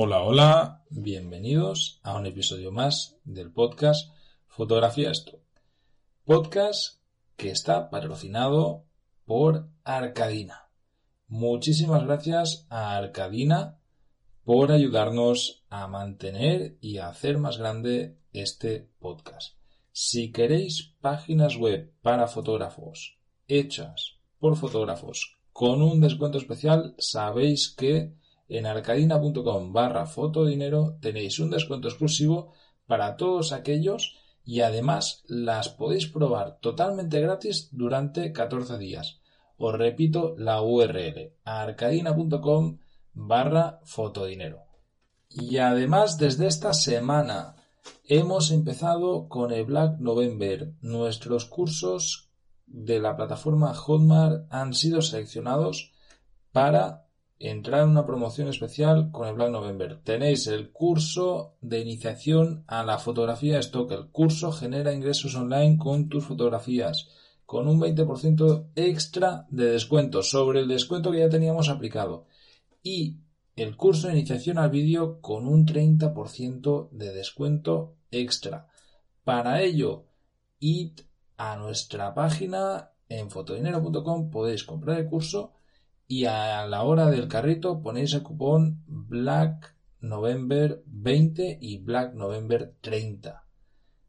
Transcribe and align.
Hola, 0.00 0.22
hola, 0.22 0.84
bienvenidos 0.90 1.98
a 2.04 2.16
un 2.16 2.26
episodio 2.26 2.70
más 2.70 3.18
del 3.24 3.50
podcast 3.50 4.12
Fotografía 4.46 5.10
Esto. 5.10 5.40
Podcast 6.24 7.00
que 7.34 7.50
está 7.50 7.90
patrocinado 7.90 8.84
por 9.24 9.68
Arcadina. 9.82 10.70
Muchísimas 11.26 12.04
gracias 12.04 12.64
a 12.70 12.96
Arcadina 12.96 13.80
por 14.44 14.70
ayudarnos 14.70 15.64
a 15.68 15.88
mantener 15.88 16.78
y 16.80 16.98
a 16.98 17.08
hacer 17.08 17.38
más 17.38 17.58
grande 17.58 18.20
este 18.32 18.88
podcast. 19.00 19.56
Si 19.90 20.30
queréis 20.30 20.94
páginas 21.00 21.56
web 21.56 21.92
para 22.02 22.28
fotógrafos 22.28 23.18
hechas 23.48 24.20
por 24.38 24.56
fotógrafos 24.56 25.40
con 25.52 25.82
un 25.82 26.00
descuento 26.00 26.38
especial, 26.38 26.94
sabéis 26.98 27.74
que 27.76 28.16
en 28.48 28.66
arcadina.com 28.66 29.72
barra 29.72 30.06
fotodinero 30.06 30.96
tenéis 31.00 31.38
un 31.38 31.50
descuento 31.50 31.88
exclusivo 31.88 32.52
para 32.86 33.16
todos 33.16 33.52
aquellos 33.52 34.16
y 34.44 34.62
además 34.62 35.22
las 35.26 35.68
podéis 35.68 36.06
probar 36.06 36.58
totalmente 36.60 37.20
gratis 37.20 37.68
durante 37.72 38.32
14 38.32 38.78
días. 38.78 39.20
Os 39.58 39.74
repito 39.76 40.34
la 40.38 40.62
URL 40.62 41.34
arcadina.com 41.44 42.78
barra 43.12 43.80
fotodinero. 43.84 44.62
Y 45.28 45.58
además 45.58 46.16
desde 46.16 46.46
esta 46.46 46.72
semana 46.72 47.56
hemos 48.04 48.50
empezado 48.50 49.28
con 49.28 49.52
el 49.52 49.64
Black 49.64 49.98
November. 49.98 50.72
Nuestros 50.80 51.44
cursos 51.44 52.30
de 52.66 53.00
la 53.00 53.16
plataforma 53.16 53.74
Hotmart 53.74 54.46
han 54.50 54.72
sido 54.72 55.02
seleccionados 55.02 55.92
para 56.52 57.07
entrar 57.38 57.82
en 57.82 57.90
una 57.90 58.06
promoción 58.06 58.48
especial 58.48 59.10
con 59.12 59.28
el 59.28 59.34
Black 59.34 59.50
November. 59.50 60.00
Tenéis 60.02 60.46
el 60.46 60.70
curso 60.70 61.54
de 61.60 61.80
iniciación 61.80 62.64
a 62.66 62.82
la 62.82 62.98
fotografía 62.98 63.58
stock. 63.60 63.92
El 63.92 64.08
curso 64.08 64.50
genera 64.52 64.92
ingresos 64.92 65.34
online 65.34 65.78
con 65.78 66.08
tus 66.08 66.24
fotografías, 66.24 67.08
con 67.46 67.68
un 67.68 67.80
20% 67.80 68.70
extra 68.74 69.46
de 69.50 69.70
descuento 69.70 70.22
sobre 70.22 70.60
el 70.60 70.68
descuento 70.68 71.12
que 71.12 71.20
ya 71.20 71.28
teníamos 71.28 71.68
aplicado. 71.68 72.26
Y 72.82 73.18
el 73.56 73.76
curso 73.76 74.08
de 74.08 74.14
iniciación 74.14 74.58
al 74.58 74.70
vídeo 74.70 75.20
con 75.20 75.46
un 75.46 75.66
30% 75.66 76.90
de 76.90 77.12
descuento 77.12 77.96
extra. 78.10 78.68
Para 79.24 79.62
ello, 79.62 80.06
id 80.58 81.00
a 81.36 81.56
nuestra 81.56 82.14
página 82.14 82.90
en 83.08 83.30
fotodinero.com, 83.30 84.30
podéis 84.30 84.64
comprar 84.64 84.98
el 84.98 85.06
curso 85.06 85.52
y 86.08 86.24
a 86.24 86.66
la 86.66 86.82
hora 86.84 87.10
del 87.10 87.28
carrito 87.28 87.82
ponéis 87.82 88.14
el 88.14 88.22
cupón 88.22 88.82
Black 88.86 89.76
November 90.00 90.82
20 90.86 91.58
y 91.60 91.76
Black 91.78 92.14
November 92.14 92.74
30. 92.80 93.44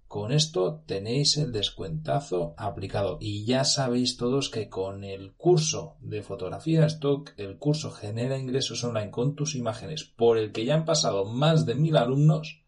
Con 0.07 0.31
esto 0.31 0.81
tenéis 0.87 1.37
el 1.37 1.51
descuentazo 1.51 2.55
aplicado 2.57 3.17
y 3.19 3.45
ya 3.45 3.65
sabéis 3.65 4.15
todos 4.15 4.49
que 4.49 4.69
con 4.69 5.03
el 5.03 5.33
curso 5.33 5.97
de 5.99 6.23
fotografía 6.23 6.85
stock, 6.85 7.33
el 7.37 7.57
curso 7.57 7.91
genera 7.91 8.39
ingresos 8.39 8.83
online 8.83 9.11
con 9.11 9.35
tus 9.35 9.53
imágenes 9.53 10.05
por 10.05 10.37
el 10.37 10.53
que 10.53 10.65
ya 10.65 10.75
han 10.75 10.85
pasado 10.85 11.25
más 11.25 11.65
de 11.65 11.75
mil 11.75 11.97
alumnos, 11.97 12.63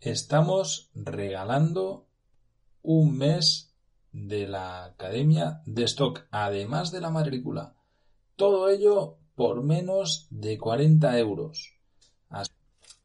estamos 0.00 0.90
regalando 0.94 2.08
un 2.82 3.16
mes 3.16 3.72
de 4.12 4.48
la 4.48 4.84
academia 4.84 5.62
de 5.66 5.84
stock, 5.84 6.26
además 6.30 6.90
de 6.90 7.00
la 7.00 7.10
matrícula. 7.10 7.77
Todo 8.38 8.68
ello 8.68 9.16
por 9.34 9.64
menos 9.64 10.28
de 10.30 10.58
40 10.58 11.18
euros. 11.18 11.74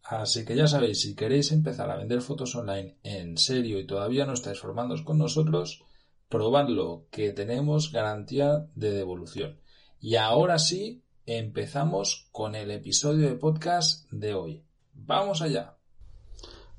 Así 0.04 0.46
que 0.46 0.56
ya 0.56 0.68
sabéis, 0.68 1.02
si 1.02 1.16
queréis 1.16 1.52
empezar 1.52 1.90
a 1.90 1.98
vender 1.98 2.22
fotos 2.22 2.54
online 2.54 3.00
en 3.02 3.40
serio 3.40 3.80
y 3.80 3.88
todavía 3.88 4.28
no 4.28 4.34
estáis 4.34 4.60
formándoos 4.60 5.02
con 5.02 5.18
nosotros, 5.18 5.82
probadlo, 6.30 7.08
que 7.10 7.32
tenemos 7.32 7.92
garantía 7.92 8.68
de 8.76 8.92
devolución. 8.92 9.60
Y 10.00 10.18
ahora 10.18 10.60
sí, 10.60 11.04
empezamos 11.26 12.28
con 12.32 12.54
el 12.54 12.70
episodio 12.70 13.28
de 13.28 13.36
podcast 13.36 14.08
de 14.12 14.36
hoy. 14.36 14.64
Vamos 14.94 15.42
allá. 15.42 15.78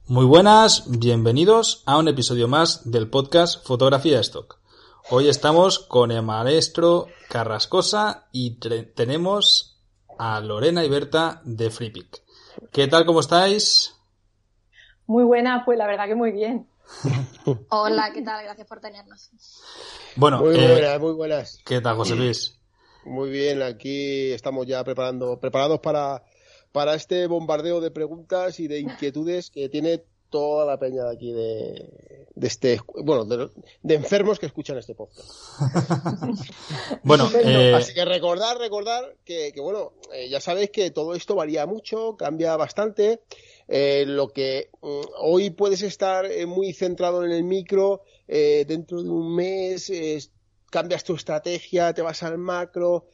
Muy 0.06 0.26
buenas, 0.26 0.84
bienvenidos 0.86 1.82
a 1.86 1.98
un 1.98 2.06
episodio 2.06 2.46
más 2.46 2.88
del 2.88 3.10
podcast 3.10 3.66
Fotografía 3.66 4.20
Stock. 4.20 4.63
Hoy 5.10 5.28
estamos 5.28 5.80
con 5.80 6.10
el 6.10 6.22
maestro 6.22 7.08
Carrascosa 7.28 8.26
y 8.32 8.58
tenemos 8.94 9.78
a 10.18 10.40
Lorena 10.40 10.82
y 10.82 10.88
Berta 10.88 11.42
de 11.44 11.68
FreePic. 11.68 12.22
¿Qué 12.72 12.88
tal, 12.88 13.04
cómo 13.04 13.20
estáis? 13.20 13.94
Muy 15.06 15.24
buena, 15.24 15.62
pues 15.66 15.76
la 15.76 15.86
verdad 15.86 16.06
que 16.06 16.14
muy 16.14 16.32
bien. 16.32 16.66
Hola, 17.68 18.12
¿qué 18.14 18.22
tal? 18.22 18.44
Gracias 18.44 18.66
por 18.66 18.80
tenernos. 18.80 19.30
Bueno, 20.16 20.38
muy 20.40 20.56
eh, 20.56 20.72
buenas, 20.72 21.00
muy 21.00 21.12
buenas. 21.12 21.60
¿Qué 21.66 21.82
tal, 21.82 21.96
José 21.96 22.16
Luis? 22.16 22.58
Muy 23.04 23.28
bien, 23.28 23.60
aquí 23.60 24.32
estamos 24.32 24.66
ya 24.66 24.82
preparando, 24.84 25.38
preparados 25.38 25.80
para, 25.80 26.24
para 26.72 26.94
este 26.94 27.26
bombardeo 27.26 27.82
de 27.82 27.90
preguntas 27.90 28.58
y 28.58 28.68
de 28.68 28.80
inquietudes 28.80 29.50
que 29.50 29.68
tiene 29.68 30.06
toda 30.34 30.66
la 30.66 30.80
peña 30.80 31.04
de 31.04 31.14
aquí 31.14 31.30
de, 31.30 31.92
este, 32.42 32.80
bueno, 33.04 33.24
de, 33.24 33.94
enfermos 33.94 34.40
que 34.40 34.46
escuchan 34.46 34.76
este 34.76 34.96
podcast. 34.96 35.30
bueno, 37.04 37.30
eh, 37.40 37.72
así 37.72 37.94
que 37.94 38.04
recordar, 38.04 38.58
recordar 38.58 39.14
que, 39.24 39.52
bueno, 39.58 39.92
eh, 40.12 40.28
ya 40.28 40.40
sabéis 40.40 40.70
que 40.70 40.90
todo 40.90 41.14
esto 41.14 41.36
varía 41.36 41.66
mucho, 41.66 42.16
cambia 42.16 42.56
bastante. 42.56 43.20
Eh, 43.68 44.06
lo 44.08 44.30
que 44.30 44.70
mm, 44.82 45.00
hoy 45.20 45.50
puedes 45.50 45.82
estar 45.82 46.26
muy 46.48 46.72
centrado 46.72 47.24
en 47.24 47.30
el 47.30 47.44
micro, 47.44 48.02
dentro 48.26 49.04
de 49.04 49.10
un 49.10 49.36
mes 49.36 49.92
cambias 50.68 51.04
tu 51.04 51.14
estrategia, 51.14 51.94
te 51.94 52.02
vas 52.02 52.24
al 52.24 52.38
macro, 52.38 53.06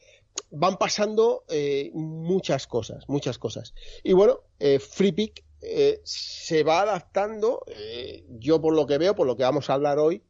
van 0.49 0.77
pasando 0.79 1.43
muchas 1.93 2.65
cosas, 2.65 3.07
muchas 3.07 3.37
cosas. 3.37 3.75
Y 4.03 4.13
bueno, 4.13 4.39
FreePick 4.57 5.43
eh, 5.61 6.01
se 6.03 6.63
va 6.63 6.81
adaptando, 6.81 7.63
eh, 7.67 8.25
yo 8.29 8.59
por 8.59 8.73
lo 8.73 8.87
que 8.87 8.97
veo, 8.97 9.15
por 9.15 9.27
lo 9.27 9.35
que 9.37 9.43
vamos 9.43 9.69
a 9.69 9.73
hablar 9.73 9.99
hoy, 9.99 10.23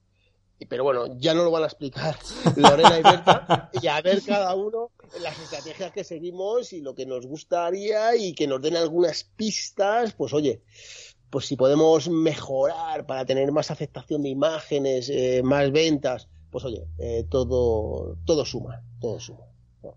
pero 0.67 0.83
bueno, 0.83 1.17
ya 1.17 1.33
no 1.33 1.43
lo 1.43 1.51
van 1.51 1.63
a 1.63 1.67
explicar 1.67 2.17
Lorena 2.57 2.99
y 2.99 3.01
Berta, 3.01 3.71
y 3.81 3.87
a 3.87 4.01
ver 4.01 4.21
cada 4.23 4.53
uno 4.55 4.91
las 5.21 5.39
estrategias 5.39 5.91
que 5.91 6.03
seguimos 6.03 6.73
y 6.73 6.81
lo 6.81 6.93
que 6.93 7.05
nos 7.05 7.25
gustaría 7.25 8.15
y 8.15 8.33
que 8.33 8.45
nos 8.45 8.61
den 8.61 8.75
algunas 8.75 9.23
pistas, 9.23 10.13
pues 10.13 10.33
oye, 10.33 10.61
pues 11.29 11.45
si 11.45 11.55
podemos 11.55 12.09
mejorar 12.09 13.05
para 13.05 13.25
tener 13.25 13.51
más 13.51 13.71
aceptación 13.71 14.23
de 14.23 14.29
imágenes, 14.29 15.09
eh, 15.09 15.41
más 15.43 15.71
ventas, 15.71 16.27
pues 16.51 16.65
oye, 16.65 16.85
todo, 17.29 18.17
todo 18.25 18.45
suma, 18.45 18.83
todo 18.99 19.19
suma. 19.19 19.45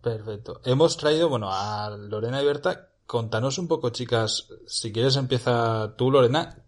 Perfecto. 0.00 0.60
Hemos 0.64 0.96
traído, 0.96 1.28
bueno, 1.28 1.48
a 1.50 1.90
Lorena 1.90 2.40
y 2.40 2.46
Berta 2.46 2.93
Contanos 3.06 3.58
un 3.58 3.68
poco, 3.68 3.90
chicas, 3.90 4.48
si 4.66 4.92
quieres 4.92 5.16
empieza 5.16 5.94
tú, 5.96 6.10
Lorena. 6.10 6.64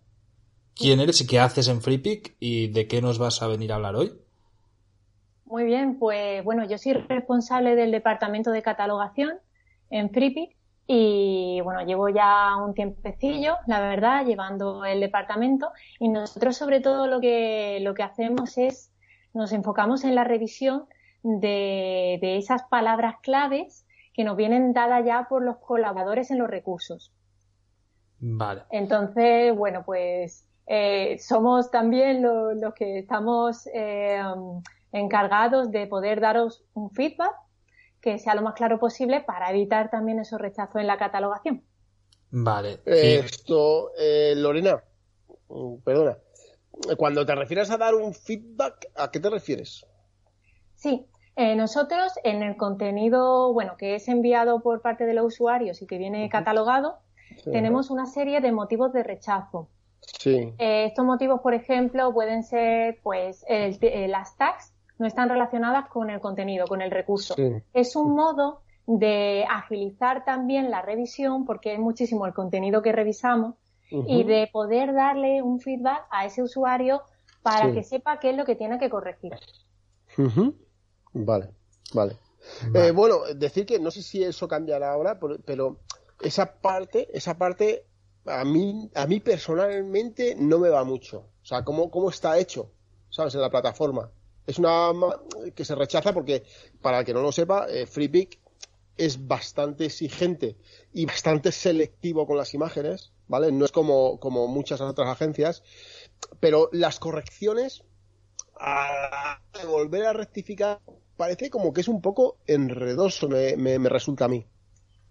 ¿Quién 0.75 1.01
eres 1.01 1.23
y 1.23 1.27
qué 1.27 1.41
haces 1.41 1.69
en 1.69 1.81
FreePic 1.81 2.37
y 2.39 2.69
de 2.69 2.87
qué 2.87 3.01
nos 3.01 3.19
vas 3.19 3.41
a 3.43 3.47
venir 3.47 3.73
a 3.73 3.77
hablar 3.77 3.97
hoy? 3.97 4.13
Muy 5.47 5.65
bien, 5.65 5.99
pues 5.99 6.45
bueno, 6.45 6.67
yo 6.67 6.77
soy 6.77 6.93
responsable 6.93 7.75
del 7.75 7.91
departamento 7.91 8.51
de 8.51 8.63
catalogación 8.63 9.39
en 9.89 10.11
FreePic 10.11 10.55
y 10.87 11.61
bueno, 11.63 11.85
llevo 11.87 12.11
ya 12.11 12.57
un 12.57 12.75
tiempecillo, 12.75 13.57
la 13.67 13.81
verdad, 13.81 14.27
llevando 14.27 14.85
el 14.85 15.01
departamento 15.01 15.71
y 15.99 16.09
nosotros 16.09 16.57
sobre 16.57 16.81
todo 16.81 17.07
lo 17.07 17.21
que, 17.21 17.79
lo 17.81 17.95
que 17.95 18.03
hacemos 18.03 18.59
es, 18.59 18.93
nos 19.33 19.53
enfocamos 19.53 20.05
en 20.05 20.15
la 20.15 20.25
revisión 20.25 20.85
de, 21.23 22.19
de 22.21 22.37
esas 22.37 22.65
palabras 22.65 23.17
claves 23.23 23.86
que 24.17 24.25
nos 24.25 24.37
vienen 24.37 24.73
dadas 24.73 25.05
ya 25.05 25.27
por 25.29 25.43
los 25.43 25.59
colaboradores 25.59 26.31
en 26.31 26.39
los 26.39 26.49
recursos. 26.49 27.13
Vale. 28.19 28.63
Entonces, 28.71 29.55
bueno, 29.55 29.83
pues 29.85 30.49
eh, 30.67 31.19
somos 31.19 31.71
también 31.71 32.23
los 32.23 32.73
que 32.73 33.01
estamos 33.01 33.69
eh, 33.75 34.19
encargados 34.91 35.71
de 35.71 35.87
poder 35.87 36.23
daros 36.23 36.65
un 36.73 36.91
feedback 36.91 37.35
que 38.01 38.19
sea 38.19 38.35
lo 38.35 38.41
más 38.41 38.55
claro 38.55 38.79
posible 38.79 39.21
para 39.21 39.51
evitar 39.51 39.91
también 39.91 40.19
esos 40.19 40.41
rechazos 40.41 40.81
en 40.81 40.87
la 40.87 40.97
catalogación. 40.97 41.63
Vale. 42.31 42.81
Esto, 42.87 43.91
eh, 43.99 44.33
Lorena, 44.35 44.83
mm, 45.49 45.77
perdona. 45.85 46.17
Cuando 46.97 47.27
te 47.27 47.35
refieres 47.35 47.71
a 47.71 47.77
dar 47.77 47.95
un 47.95 48.15
feedback, 48.15 48.89
¿a 48.97 49.11
qué 49.11 49.21
te 49.21 49.29
refieres? 49.29 49.87
Sí, 50.75 51.07
eh, 51.37 51.55
nosotros 51.55 52.13
en 52.25 52.43
el 52.43 52.57
contenido, 52.57 53.53
bueno, 53.53 53.77
que 53.77 53.95
es 53.95 54.09
enviado 54.09 54.61
por 54.61 54.81
parte 54.81 55.05
de 55.05 55.15
los 55.15 55.27
usuarios 55.27 55.83
y 55.83 55.87
que 55.87 55.99
viene 55.99 56.29
catalogado, 56.29 56.97
tenemos 57.45 57.91
una 57.91 58.07
serie 58.07 58.41
de 58.41 58.53
motivos 58.53 58.93
de 58.93 59.03
rechazo. 59.03 59.69
Sí. 60.01 60.55
Eh, 60.59 60.87
estos 60.87 61.05
motivos, 61.05 61.41
por 61.41 61.55
ejemplo, 61.55 62.13
pueden 62.13 62.43
ser, 62.43 62.99
pues, 63.03 63.45
el, 63.49 63.77
eh, 63.83 64.09
las 64.09 64.37
tags 64.37 64.73
no 64.99 65.07
están 65.07 65.29
relacionadas 65.29 65.89
con 65.89 66.11
el 66.11 66.21
contenido, 66.21 66.67
con 66.67 66.81
el 66.81 66.91
recurso. 66.91 67.35
Es 67.75 67.97
un 67.97 68.15
modo 68.15 68.63
de 68.87 69.45
agilizar 69.51 70.25
también 70.25 70.71
la 70.71 70.81
revisión, 70.81 71.45
porque 71.45 71.75
es 71.75 71.79
muchísimo 71.79 72.27
el 72.27 72.33
contenido 72.33 72.83
que 72.83 72.93
revisamos, 72.93 73.57
y 73.91 74.25
de 74.25 74.49
poder 74.53 74.95
darle 74.95 75.43
un 75.43 75.61
feedback 75.61 76.07
a 76.11 76.25
ese 76.25 76.43
usuario 76.43 77.03
para 77.43 77.73
que 77.73 77.85
sepa 77.85 78.19
qué 78.19 78.31
es 78.31 78.37
lo 78.37 78.45
que 78.45 78.57
tiene 78.57 78.79
que 78.79 78.91
corregir. 78.91 79.33
Vale, 81.25 81.51
vale. 81.95 82.19
Eh, 82.75 82.91
bueno, 82.91 83.23
decir 83.35 83.65
que 83.65 83.79
no 83.79 83.91
sé 83.91 84.03
si 84.03 84.23
eso 84.23 84.47
cambiará 84.47 84.93
ahora, 84.93 85.19
pero 85.19 85.79
esa 86.21 86.61
parte, 86.61 87.09
esa 87.17 87.39
parte 87.39 87.87
a 88.27 88.45
mí, 88.45 88.91
a 88.95 89.07
mí 89.07 89.21
personalmente 89.21 90.37
no 90.39 90.59
me 90.59 90.69
va 90.69 90.85
mucho. 90.85 91.19
O 91.43 91.47
sea, 91.47 91.65
cómo, 91.65 91.91
cómo 91.91 92.11
está 92.11 92.39
hecho, 92.39 92.71
¿sabes? 93.09 93.35
En 93.35 93.41
la 93.41 93.51
plataforma. 93.51 94.11
Es 94.47 94.59
una 94.59 94.93
que 95.55 95.65
se 95.65 95.75
rechaza 95.75 96.13
porque, 96.13 96.45
para 96.83 97.01
el 97.01 97.05
que 97.05 97.15
no 97.15 97.23
lo 97.23 97.33
sepa, 97.33 97.67
eh, 97.69 97.87
FreePic 97.87 98.39
es 98.97 99.27
bastante 99.27 99.87
exigente 99.87 100.57
y 100.93 101.07
bastante 101.07 101.51
selectivo 101.51 102.27
con 102.27 102.37
las 102.37 102.55
imágenes, 102.55 103.13
¿vale? 103.27 103.53
No 103.53 103.65
es 103.65 103.73
como, 103.73 104.21
como 104.21 104.49
muchas 104.49 104.81
otras 104.81 105.09
agencias, 105.09 105.63
pero 106.41 106.69
las 106.73 106.99
correcciones 106.99 107.85
a 108.59 109.41
volver 109.67 110.07
a 110.07 110.13
rectificar 110.13 110.81
parece 111.17 111.51
como 111.51 111.73
que 111.73 111.81
es 111.81 111.89
un 111.89 112.01
poco 112.01 112.37
enredoso, 112.47 113.29
me, 113.29 113.79
me 113.79 113.89
resulta 113.89 114.27
a 114.27 114.29
mí. 114.29 114.45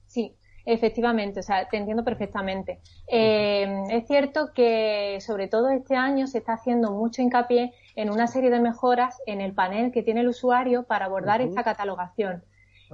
Sí, 0.07 0.35
Efectivamente, 0.65 1.41
o 1.41 1.43
sea, 1.43 1.69
te 1.69 1.77
entiendo 1.77 2.03
perfectamente. 2.03 2.79
Eh, 3.07 3.83
es 3.91 4.07
cierto 4.07 4.51
que 4.53 5.19
sobre 5.21 5.47
todo 5.47 5.69
este 5.69 5.95
año 5.95 6.25
se 6.25 6.39
está 6.39 6.53
haciendo 6.53 6.91
mucho 6.91 7.21
hincapié 7.21 7.73
en 7.95 8.09
una 8.09 8.25
serie 8.25 8.49
de 8.49 8.59
mejoras 8.59 9.21
en 9.27 9.41
el 9.41 9.53
panel 9.53 9.91
que 9.91 10.01
tiene 10.01 10.21
el 10.21 10.29
usuario 10.29 10.83
para 10.83 11.05
abordar 11.05 11.41
esta 11.41 11.63
catalogación. 11.63 12.43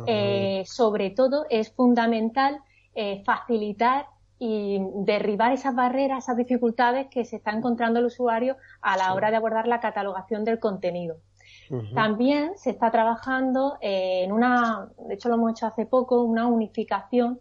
Eh, 0.05 0.63
sobre 0.65 1.11
todo 1.11 1.45
es 1.49 1.71
fundamental 1.71 2.59
eh, 2.93 3.23
facilitar 3.25 4.07
y 4.37 4.79
derribar 5.05 5.53
esas 5.53 5.75
barreras, 5.75 6.25
esas 6.25 6.37
dificultades 6.37 7.07
que 7.07 7.23
se 7.23 7.37
está 7.37 7.51
encontrando 7.51 7.99
el 7.99 8.05
usuario 8.05 8.57
a 8.81 8.97
la 8.97 9.13
hora 9.13 9.31
de 9.31 9.37
abordar 9.37 9.67
la 9.67 9.79
catalogación 9.79 10.43
del 10.43 10.59
contenido. 10.59 11.17
También 11.93 12.57
se 12.57 12.71
está 12.71 12.91
trabajando 12.91 13.77
en 13.81 14.31
una, 14.31 14.89
de 15.07 15.13
hecho 15.13 15.29
lo 15.29 15.35
hemos 15.35 15.51
hecho 15.51 15.67
hace 15.67 15.85
poco, 15.85 16.21
una 16.21 16.47
unificación 16.47 17.39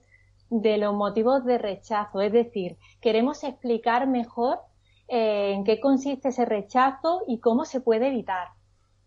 de 0.50 0.78
los 0.78 0.94
motivos 0.94 1.44
de 1.44 1.58
rechazo. 1.58 2.20
Es 2.20 2.32
decir, 2.32 2.76
queremos 3.00 3.42
explicar 3.44 4.06
mejor 4.06 4.60
eh, 5.08 5.52
en 5.54 5.64
qué 5.64 5.80
consiste 5.80 6.28
ese 6.28 6.44
rechazo 6.44 7.22
y 7.26 7.40
cómo 7.40 7.64
se 7.64 7.80
puede 7.80 8.08
evitar. 8.08 8.48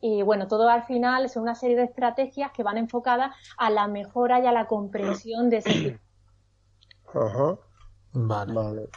Y 0.01 0.21
bueno, 0.21 0.47
todo 0.47 0.67
al 0.67 0.83
final 0.83 1.25
es 1.25 1.37
una 1.37 1.55
serie 1.55 1.77
de 1.77 1.85
estrategias 1.85 2.51
que 2.51 2.63
van 2.63 2.77
enfocadas 2.77 3.33
a 3.57 3.69
la 3.69 3.87
mejora 3.87 4.41
y 4.41 4.45
a 4.45 4.51
la 4.51 4.67
comprensión 4.67 5.49
de 5.49 5.57
ese 5.57 5.71
tipo. 5.71 5.99
Ajá. 7.13 7.57
Vale. 8.13 8.89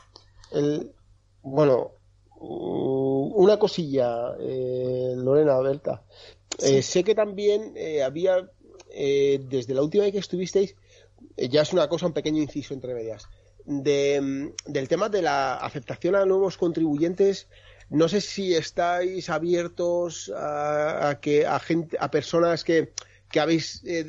bueno, 1.43 1.83
mm, 1.83 1.96
una 2.41 3.59
cosilla, 3.59 4.35
eh, 4.41 5.15
Lorena, 5.17 5.59
Berta. 5.59 6.03
Eh, 6.59 6.83
sé 6.83 7.05
que 7.05 7.15
también 7.15 7.75
había, 8.05 8.51
desde 8.89 9.75
la 9.75 9.83
última 9.83 10.05
vez 10.05 10.13
que 10.13 10.19
estuvisteis, 10.19 10.77
eh, 11.37 11.49
ya 11.49 11.63
es 11.63 11.73
una 11.73 11.89
cosa, 11.89 12.07
un 12.07 12.13
pequeño 12.13 12.43
inciso 12.43 12.75
entre 12.75 12.95
medias. 12.95 13.29
De, 13.65 14.21
mm, 14.21 14.73
del 14.73 14.89
tema 14.89 15.09
de 15.09 15.23
la 15.23 15.57
aceptación 15.57 16.15
a 16.15 16.25
nuevos 16.25 16.57
contribuyentes, 16.57 17.49
no 17.91 18.09
sé 18.09 18.21
si 18.21 18.55
estáis 18.55 19.29
abiertos 19.29 20.33
a, 20.35 21.19
que 21.21 21.47
a 21.47 21.59
gente, 21.59 21.97
a 22.01 22.11
personas 22.11 22.65
que, 22.65 22.93
que 23.31 23.41
habéis 23.41 23.83
eh, 23.85 24.07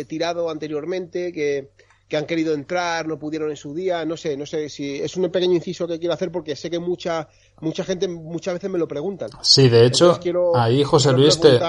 eh, 0.00 0.04
tirado 0.08 0.50
anteriormente, 0.50 1.32
que, 1.32 1.70
que 2.10 2.16
han 2.16 2.26
querido 2.26 2.52
entrar, 2.52 3.06
no 3.06 3.20
pudieron 3.20 3.50
en 3.50 3.56
su 3.56 3.72
día, 3.72 4.04
no 4.04 4.16
sé, 4.16 4.36
no 4.36 4.44
sé 4.44 4.68
si 4.68 4.96
es 4.96 5.16
un 5.16 5.30
pequeño 5.30 5.54
inciso 5.54 5.86
que 5.86 6.00
quiero 6.00 6.12
hacer 6.12 6.32
porque 6.32 6.56
sé 6.56 6.68
que 6.68 6.80
mucha 6.80 7.28
mucha 7.60 7.84
gente 7.84 8.08
muchas 8.08 8.54
veces 8.54 8.68
me 8.68 8.80
lo 8.80 8.88
preguntan. 8.88 9.30
Sí, 9.42 9.68
de 9.68 9.86
hecho, 9.86 10.18
ahí 10.56 10.82
José 10.82 11.12
Luis 11.12 11.38
te, 11.40 11.60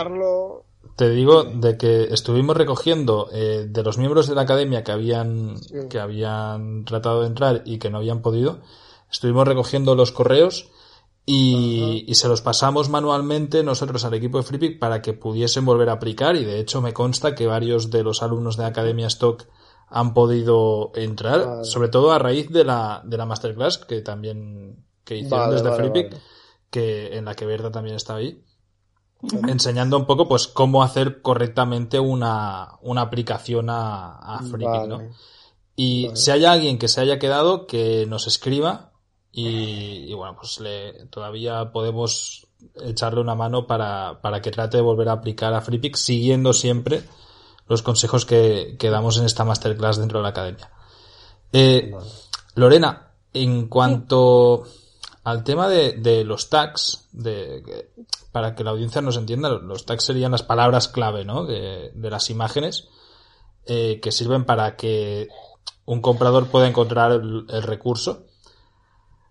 te 0.95 1.09
digo 1.11 1.43
de 1.43 1.77
que 1.77 2.05
estuvimos 2.05 2.57
recogiendo 2.57 3.29
eh, 3.31 3.67
de 3.69 3.83
los 3.83 3.99
miembros 3.99 4.27
de 4.27 4.33
la 4.33 4.41
academia 4.41 4.83
que 4.83 4.91
habían, 4.91 5.57
que 5.91 5.99
habían 5.99 6.85
tratado 6.85 7.21
de 7.21 7.27
entrar 7.27 7.61
y 7.65 7.77
que 7.77 7.91
no 7.91 7.99
habían 7.99 8.23
podido, 8.23 8.61
estuvimos 9.11 9.47
recogiendo 9.47 9.93
los 9.93 10.11
correos 10.11 10.71
y, 11.23 12.03
y, 12.07 12.15
se 12.15 12.27
los 12.27 12.41
pasamos 12.41 12.89
manualmente 12.89 13.61
nosotros 13.61 14.03
al 14.05 14.15
equipo 14.15 14.39
de 14.39 14.43
FreePic 14.43 14.79
para 14.79 15.03
que 15.03 15.13
pudiesen 15.13 15.65
volver 15.65 15.89
a 15.89 15.93
aplicar 15.93 16.35
y 16.35 16.45
de 16.45 16.59
hecho 16.59 16.81
me 16.81 16.93
consta 16.93 17.35
que 17.35 17.45
varios 17.45 17.91
de 17.91 18.01
los 18.01 18.23
alumnos 18.23 18.57
de 18.57 18.65
Academia 18.65 19.05
Stock 19.05 19.45
han 19.91 20.13
podido 20.13 20.91
entrar, 20.95 21.65
sobre 21.65 21.89
todo 21.89 22.11
a 22.11 22.19
raíz 22.19 22.49
de 22.49 22.63
la, 22.63 23.01
de 23.03 23.17
la 23.17 23.25
masterclass 23.25 23.77
que 23.77 24.01
también 24.01 24.85
que 25.03 25.17
hicieron 25.17 25.51
desde 25.51 25.71
FreePic, 25.71 26.17
que 26.69 27.17
en 27.17 27.25
la 27.25 27.35
que 27.35 27.45
Berta 27.45 27.71
también 27.71 27.97
estaba 27.97 28.19
ahí 28.19 28.43
enseñando 29.47 29.97
un 29.97 30.05
poco 30.05 30.27
pues 30.27 30.47
cómo 30.47 30.83
hacer 30.83 31.21
correctamente 31.21 31.99
una, 31.99 32.77
una 32.81 33.01
aplicación 33.01 33.69
a, 33.69 34.17
a 34.17 34.41
¿no? 34.41 35.09
Y 35.75 36.09
si 36.13 36.31
hay 36.31 36.45
alguien 36.45 36.77
que 36.77 36.87
se 36.87 37.01
haya 37.01 37.19
quedado, 37.19 37.65
que 37.65 38.05
nos 38.07 38.27
escriba 38.27 38.91
y, 39.31 40.13
bueno, 40.13 40.35
pues 40.35 40.59
le, 40.59 41.05
todavía 41.07 41.71
podemos 41.71 42.47
echarle 42.83 43.21
una 43.21 43.35
mano 43.35 43.65
para, 43.65 44.21
para 44.21 44.41
que 44.41 44.51
trate 44.51 44.77
de 44.77 44.83
volver 44.83 45.09
a 45.09 45.13
aplicar 45.13 45.53
a 45.53 45.61
FreePic 45.61 45.95
siguiendo 45.95 46.53
siempre 46.53 47.03
los 47.71 47.83
consejos 47.83 48.25
que, 48.25 48.75
que 48.77 48.89
damos 48.89 49.17
en 49.17 49.23
esta 49.23 49.45
masterclass 49.45 49.97
dentro 49.97 50.19
de 50.19 50.23
la 50.23 50.29
academia. 50.29 50.69
Eh, 51.53 51.93
Lorena, 52.55 53.13
en 53.33 53.69
cuanto 53.69 54.65
al 55.23 55.45
tema 55.45 55.69
de, 55.69 55.93
de 55.93 56.25
los 56.25 56.49
tags, 56.49 57.07
de, 57.13 57.89
para 58.33 58.55
que 58.55 58.65
la 58.65 58.71
audiencia 58.71 59.01
nos 59.01 59.15
entienda, 59.15 59.49
los 59.49 59.85
tags 59.85 60.03
serían 60.03 60.33
las 60.33 60.43
palabras 60.43 60.89
clave, 60.89 61.23
¿no? 61.23 61.45
De, 61.45 61.93
las 61.95 62.29
imágenes 62.29 62.89
eh, 63.65 64.01
que 64.01 64.11
sirven 64.11 64.43
para 64.43 64.75
que 64.75 65.29
un 65.85 66.01
comprador 66.01 66.47
pueda 66.47 66.67
encontrar 66.67 67.13
el, 67.13 67.63
recurso. 67.63 68.25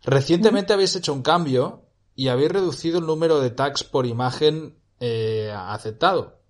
Recientemente 0.02 0.72
habéis 0.72 0.96
hecho 0.96 1.12
un 1.12 1.22
cambio 1.22 1.82
y 2.16 2.28
habéis 2.28 2.52
reducido 2.52 3.00
el 3.00 3.06
número 3.06 3.38
de 3.40 3.50
tags 3.50 3.84
por 3.84 4.06
imagen 4.06 4.78
eh, 4.98 5.52
aceptado. 5.54 6.40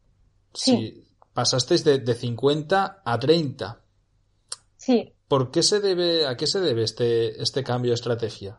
Sí. 0.54 1.09
Pasasteis 1.32 1.84
de, 1.84 1.98
de 1.98 2.14
50 2.14 3.02
a 3.04 3.18
30. 3.18 3.80
Sí. 4.76 5.12
¿Por 5.28 5.50
qué 5.50 5.62
se 5.62 5.80
debe, 5.80 6.26
a 6.26 6.36
qué 6.36 6.46
se 6.46 6.60
debe 6.60 6.82
este, 6.82 7.40
este 7.40 7.62
cambio 7.62 7.90
de 7.90 7.94
estrategia? 7.94 8.58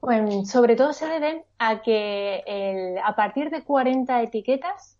Pues 0.00 0.50
sobre 0.50 0.76
todo 0.76 0.92
se 0.92 1.06
debe 1.06 1.44
a 1.58 1.82
que 1.82 2.42
el, 2.46 2.98
a 2.98 3.14
partir 3.14 3.50
de 3.50 3.62
40 3.62 4.22
etiquetas 4.22 4.98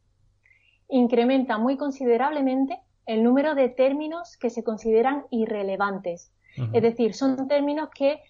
incrementa 0.89 1.59
muy 1.59 1.77
considerablemente 1.77 2.79
el 3.07 3.25
número 3.25 3.55
de 3.55 3.69
términos 3.69 4.37
que 4.37 4.51
se 4.51 4.63
consideran 4.63 5.25
irrelevantes. 5.31 6.33
Es 6.73 6.83
decir, 6.83 7.15
son 7.15 7.49
términos 7.49 7.89
que 7.95 8.21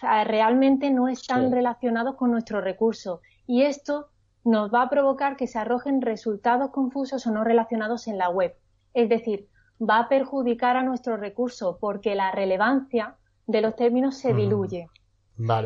realmente 0.00 0.90
no 0.90 1.08
están 1.08 1.52
relacionados 1.52 2.16
con 2.16 2.30
nuestro 2.30 2.60
recurso. 2.60 3.20
Y 3.46 3.62
esto 3.62 4.08
nos 4.46 4.72
va 4.72 4.82
a 4.82 4.88
provocar 4.88 5.36
que 5.36 5.48
se 5.48 5.58
arrojen 5.58 6.00
resultados 6.00 6.70
confusos 6.70 7.26
o 7.26 7.32
no 7.32 7.42
relacionados 7.42 8.06
en 8.06 8.16
la 8.16 8.30
web. 8.30 8.54
Es 8.94 9.08
decir, 9.08 9.48
va 9.78 9.98
a 9.98 10.08
perjudicar 10.08 10.76
a 10.76 10.84
nuestro 10.84 11.16
recurso 11.16 11.78
porque 11.80 12.14
la 12.14 12.30
relevancia 12.30 13.16
de 13.48 13.60
los 13.60 13.74
términos 13.74 14.16
se 14.16 14.32
diluye. 14.34 14.88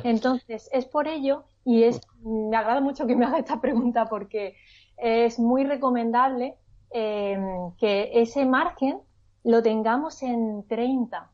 Entonces, 0.02 0.70
es 0.72 0.86
por 0.86 1.08
ello, 1.08 1.44
y 1.62 1.84
es, 1.84 2.00
me 2.22 2.56
agrada 2.56 2.80
mucho 2.80 3.06
que 3.06 3.14
me 3.14 3.26
haga 3.26 3.38
esta 3.38 3.60
pregunta 3.60 4.06
porque 4.06 4.56
es 4.96 5.38
muy 5.38 5.64
recomendable 5.64 6.56
em, 6.90 7.72
que 7.78 8.10
ese 8.14 8.46
margen 8.46 8.98
lo 9.44 9.62
tengamos 9.62 10.22
en 10.22 10.66
30. 10.66 11.30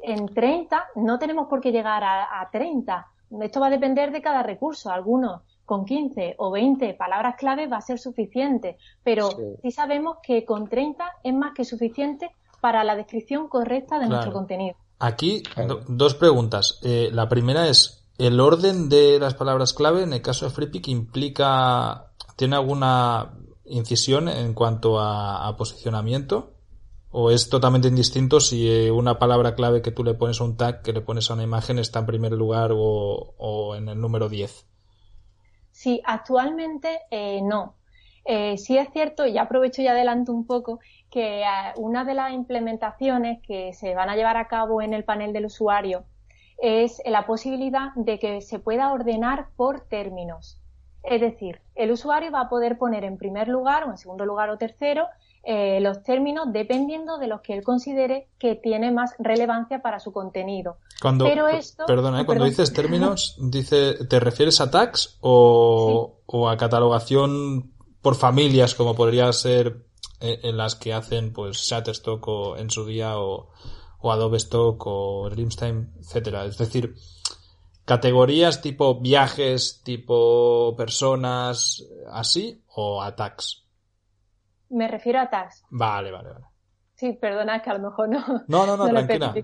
En 0.00 0.26
30 0.26 0.88
no 0.96 1.18
tenemos 1.18 1.48
por 1.48 1.62
qué 1.62 1.72
llegar 1.72 2.04
a, 2.04 2.48
30. 2.52 3.06
Esto 3.40 3.60
va 3.60 3.68
a 3.68 3.70
depender 3.70 4.12
de 4.12 4.20
cada 4.20 4.42
recurso. 4.42 4.90
Algunos 4.90 5.42
con 5.64 5.84
15 5.84 6.34
o 6.38 6.50
20 6.50 6.94
palabras 6.94 7.36
clave 7.38 7.66
va 7.66 7.78
a 7.78 7.80
ser 7.82 7.98
suficiente, 7.98 8.76
pero 9.02 9.30
sí, 9.62 9.70
sabemos 9.70 10.18
que 10.22 10.44
con 10.44 10.68
30 10.68 11.04
es 11.22 11.34
más 11.34 11.54
que 11.54 11.64
suficiente 11.64 12.30
para 12.60 12.84
la 12.84 12.96
descripción 12.96 13.48
correcta 13.48 13.98
de 13.98 14.08
nuestro 14.08 14.32
contenido. 14.32 14.76
Aquí 15.02 15.42
dos 15.88 16.14
preguntas. 16.14 16.78
Eh, 16.84 17.10
la 17.12 17.28
primera 17.28 17.68
es, 17.68 18.04
¿el 18.18 18.38
orden 18.38 18.88
de 18.88 19.18
las 19.18 19.34
palabras 19.34 19.72
clave 19.72 20.04
en 20.04 20.12
el 20.12 20.22
caso 20.22 20.44
de 20.44 20.52
FreePic 20.52 20.86
implica, 20.86 22.12
tiene 22.36 22.54
alguna 22.54 23.32
incisión 23.64 24.28
en 24.28 24.54
cuanto 24.54 25.00
a, 25.00 25.54
posicionamiento? 25.56 26.52
¿O 27.10 27.32
es 27.32 27.48
totalmente 27.48 27.88
indistinto 27.88 28.38
si 28.38 28.70
eh, 28.70 28.92
una 28.92 29.18
palabra 29.18 29.56
clave 29.56 29.82
que 29.82 29.90
tú 29.90 30.04
le 30.04 30.14
pones 30.14 30.40
a 30.40 30.44
un 30.44 30.56
tag, 30.56 30.82
que 30.82 30.92
le 30.92 31.00
pones 31.00 31.28
a 31.30 31.34
una 31.34 31.42
imagen, 31.42 31.80
está 31.80 31.98
en 31.98 32.06
primer 32.06 32.32
lugar 32.32 32.70
o, 32.72 33.74
en 33.76 33.88
el 33.88 34.00
número 34.00 34.28
10? 34.28 34.66
Sí, 35.72 36.00
actualmente 36.04 37.00
eh, 37.10 37.40
no. 37.42 37.74
Eh, 38.24 38.56
sí 38.58 38.78
es 38.78 38.88
cierto, 38.92 39.26
y 39.26 39.38
aprovecho 39.38 39.82
y 39.82 39.88
adelanto 39.88 40.32
un 40.32 40.46
poco, 40.46 40.78
que 41.10 41.42
eh, 41.42 41.44
una 41.76 42.04
de 42.04 42.14
las 42.14 42.32
implementaciones 42.32 43.42
que 43.42 43.72
se 43.72 43.94
van 43.94 44.08
a 44.08 44.16
llevar 44.16 44.36
a 44.36 44.46
cabo 44.46 44.80
en 44.80 44.94
el 44.94 45.04
panel 45.04 45.32
del 45.32 45.46
usuario 45.46 46.04
es 46.58 47.02
la 47.04 47.26
posibilidad 47.26 47.92
de 47.96 48.20
que 48.20 48.40
se 48.40 48.60
pueda 48.60 48.92
ordenar 48.92 49.48
por 49.56 49.80
términos. 49.80 50.60
Es 51.02 51.20
decir, 51.20 51.60
el 51.74 51.90
usuario 51.90 52.30
va 52.30 52.42
a 52.42 52.48
poder 52.48 52.78
poner 52.78 53.02
en 53.02 53.18
primer 53.18 53.48
lugar 53.48 53.84
o 53.84 53.90
en 53.90 53.98
segundo 53.98 54.24
lugar 54.24 54.50
o 54.50 54.58
tercero 54.58 55.08
eh, 55.44 55.80
los 55.80 56.02
términos 56.04 56.46
dependiendo 56.52 57.18
de 57.18 57.26
los 57.26 57.40
que 57.40 57.54
él 57.54 57.64
considere 57.64 58.28
que 58.38 58.54
tiene 58.54 58.92
más 58.92 59.14
relevancia 59.18 59.82
para 59.82 59.98
su 59.98 60.12
contenido. 60.12 60.76
Cuando, 61.00 61.24
Pero 61.24 61.48
esto, 61.48 61.84
perdona, 61.86 62.20
¿eh? 62.20 62.26
cuando 62.26 62.44
dices 62.44 62.72
términos, 62.72 63.36
dice, 63.40 64.04
¿te 64.06 64.20
refieres 64.20 64.60
a 64.60 64.70
tags 64.70 65.18
o, 65.20 66.20
o 66.26 66.48
a 66.48 66.56
catalogación 66.56 67.72
por 68.00 68.14
familias 68.14 68.74
como 68.74 68.94
podría 68.94 69.32
ser 69.32 69.86
eh, 70.20 70.40
en 70.44 70.56
las 70.56 70.76
que 70.76 70.92
hacen 70.92 71.32
pues 71.32 71.56
Shutterstock 71.56 72.28
o 72.28 72.56
en 72.56 72.70
su 72.70 72.86
día 72.86 73.18
o, 73.18 73.50
o 73.98 74.12
Adobe 74.12 74.36
Stock 74.36 74.80
o 74.86 75.28
Dreamstime, 75.28 75.88
etcétera? 75.98 76.44
Es 76.44 76.58
decir, 76.58 76.94
categorías 77.84 78.62
tipo 78.62 79.00
viajes, 79.00 79.82
tipo 79.82 80.76
personas, 80.76 81.84
así 82.12 82.62
o 82.68 83.02
a 83.02 83.16
tags. 83.16 83.61
Me 84.72 84.88
refiero 84.88 85.20
a 85.20 85.28
tags. 85.28 85.64
Vale, 85.70 86.10
vale, 86.10 86.30
vale. 86.30 86.46
Sí, 86.94 87.12
perdona, 87.12 87.60
que 87.60 87.70
a 87.70 87.74
lo 87.74 87.90
mejor 87.90 88.08
no. 88.08 88.24
No, 88.48 88.66
no, 88.66 88.76
no, 88.76 88.88
tranquila. 88.88 89.34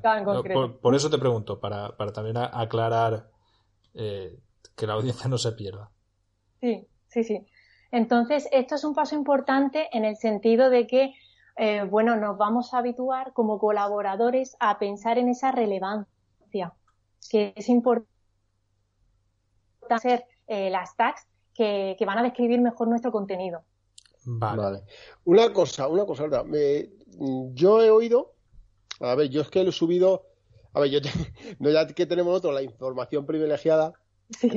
por, 0.81 0.95
eso 0.95 1.11
te 1.11 1.19
pregunto, 1.19 1.61
para, 1.61 1.97
para 1.97 2.13
también 2.13 2.37
aclarar 2.39 3.29
eh, 3.95 4.39
que 4.75 4.87
la 4.87 4.95
audiencia 4.95 5.29
no 5.29 5.37
se 5.37 5.53
pierda. 5.53 5.91
Sí, 6.61 6.89
sí, 7.09 7.25
sí. 7.25 7.47
Entonces, 7.91 8.49
esto 8.53 8.75
es 8.75 8.85
un 8.85 8.95
paso 8.95 9.17
importante 9.17 9.89
en 9.93 10.05
el 10.05 10.17
sentido 10.17 10.71
de 10.71 10.87
que, 10.87 11.15
eh, 11.57 11.83
bueno, 11.85 12.17
nos 12.17 12.39
vamos 12.39 12.73
a 12.73 12.79
habituar 12.79 13.33
como 13.35 13.59
colaboradores 13.59 14.57
a 14.61 14.79
pensar 14.79 15.19
en 15.19 15.29
esa 15.29 15.53
relevancia, 15.53 16.73
que 17.31 17.53
es 17.55 17.69
importante 17.69 18.11
hacer 19.91 20.25
eh, 20.47 20.71
las 20.71 20.97
tags 20.97 21.27
que, 21.55 21.97
que 21.99 22.07
van 22.07 22.19
a 22.19 22.23
describir 22.23 22.61
mejor 22.61 22.89
nuestro 22.89 23.13
contenido. 23.13 23.65
Vale. 24.31 24.83
Una 25.25 25.53
cosa, 25.55 25.89
una 25.89 26.05
cosa, 26.05 26.27
yo 27.55 27.83
he 27.83 27.91
oído, 27.91 28.35
a 29.01 29.15
ver, 29.15 29.31
yo 29.31 29.41
es 29.41 29.49
que 29.49 29.65
lo 29.65 29.71
he 29.71 29.73
subido, 29.73 30.27
a 30.75 30.81
ver, 30.81 30.91
yo 30.91 31.01
no 31.61 31.71
ya 31.71 31.87
que 31.87 32.05
tenemos 32.05 32.33
nosotros 32.33 32.55
la 32.55 32.63
información 32.63 33.25
privilegiada, 33.25 33.95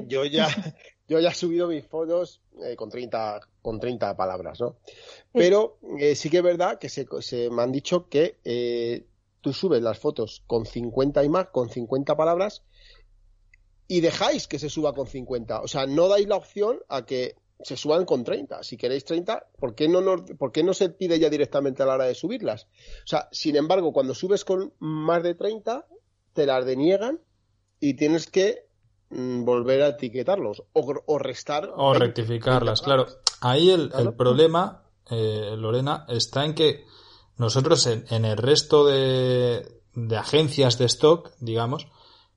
yo 0.08 0.26
ya 0.26 0.48
yo 1.08 1.22
ya 1.22 1.30
he 1.30 1.34
subido 1.34 1.70
mis 1.70 1.86
fotos 1.86 2.42
eh, 2.62 2.76
con 2.76 2.90
30 2.90 3.40
con 3.62 3.80
30 3.80 4.18
palabras, 4.18 4.60
¿no? 4.60 4.76
Pero 5.32 5.80
eh, 5.98 6.16
sí 6.16 6.30
que 6.30 6.38
es 6.38 6.44
verdad 6.44 6.78
que 6.78 6.90
se, 6.90 7.08
se 7.22 7.50
me 7.50 7.62
han 7.62 7.72
dicho 7.72 8.10
que 8.10 8.40
eh, 8.44 9.06
tú 9.40 9.54
subes 9.54 9.82
las 9.82 10.00
fotos 10.00 10.44
con 10.48 10.66
50 10.66 11.24
y 11.24 11.30
más, 11.30 11.48
con 11.48 11.70
50 11.70 12.18
palabras 12.18 12.64
y 13.88 14.02
dejáis 14.02 14.48
que 14.48 14.60
se 14.60 14.70
suba 14.70 14.94
con 14.94 15.08
50. 15.08 15.62
O 15.62 15.68
sea, 15.70 15.86
no 15.86 16.10
dais 16.10 16.28
la 16.28 16.36
opción 16.36 16.80
a 16.90 17.06
que 17.06 17.36
se 17.64 17.78
suban 17.78 18.06
con 18.06 18.24
30. 18.24 18.64
Si 18.64 18.78
queréis 18.78 19.06
30, 19.06 19.48
¿por 19.58 19.76
qué, 19.76 19.88
no 19.88 20.02
¿por 20.38 20.52
qué 20.52 20.64
no 20.64 20.74
se 20.74 20.90
pide 20.90 21.20
ya 21.20 21.30
directamente 21.30 21.84
a 21.84 21.86
la 21.86 21.96
hora 21.96 22.06
de 22.06 22.16
subirlas? 22.16 22.68
O 23.04 23.08
sea, 23.08 23.28
sin 23.32 23.56
embargo, 23.56 23.94
cuando 23.94 24.14
subes 24.14 24.46
con 24.46 24.74
más 24.80 25.24
de 25.24 25.36
30, 25.36 25.86
te 26.34 26.46
las 26.46 26.66
deniegan 26.66 27.20
y 27.80 27.96
tienes 27.96 28.28
que 28.28 28.68
mm, 29.10 29.44
volver 29.44 29.82
a 29.82 29.88
etiquetarlos 29.90 30.64
o, 30.74 31.18
restar. 31.20 31.72
O 31.76 31.94
rectificarlas, 31.94 32.82
claro. 32.82 33.08
Ahí 33.42 33.72
el, 33.72 33.90
problema, 34.16 34.84
eh, 35.10 35.56
Lorena, 35.58 36.06
está 36.10 36.46
en 36.46 36.54
que 36.54 36.86
nosotros 37.38 37.88
en, 37.88 38.26
el 38.26 38.38
resto 38.38 38.86
de, 38.86 39.82
de 39.96 40.18
agencias 40.18 40.78
de 40.78 40.86
stock, 40.86 41.32
digamos, 41.40 41.88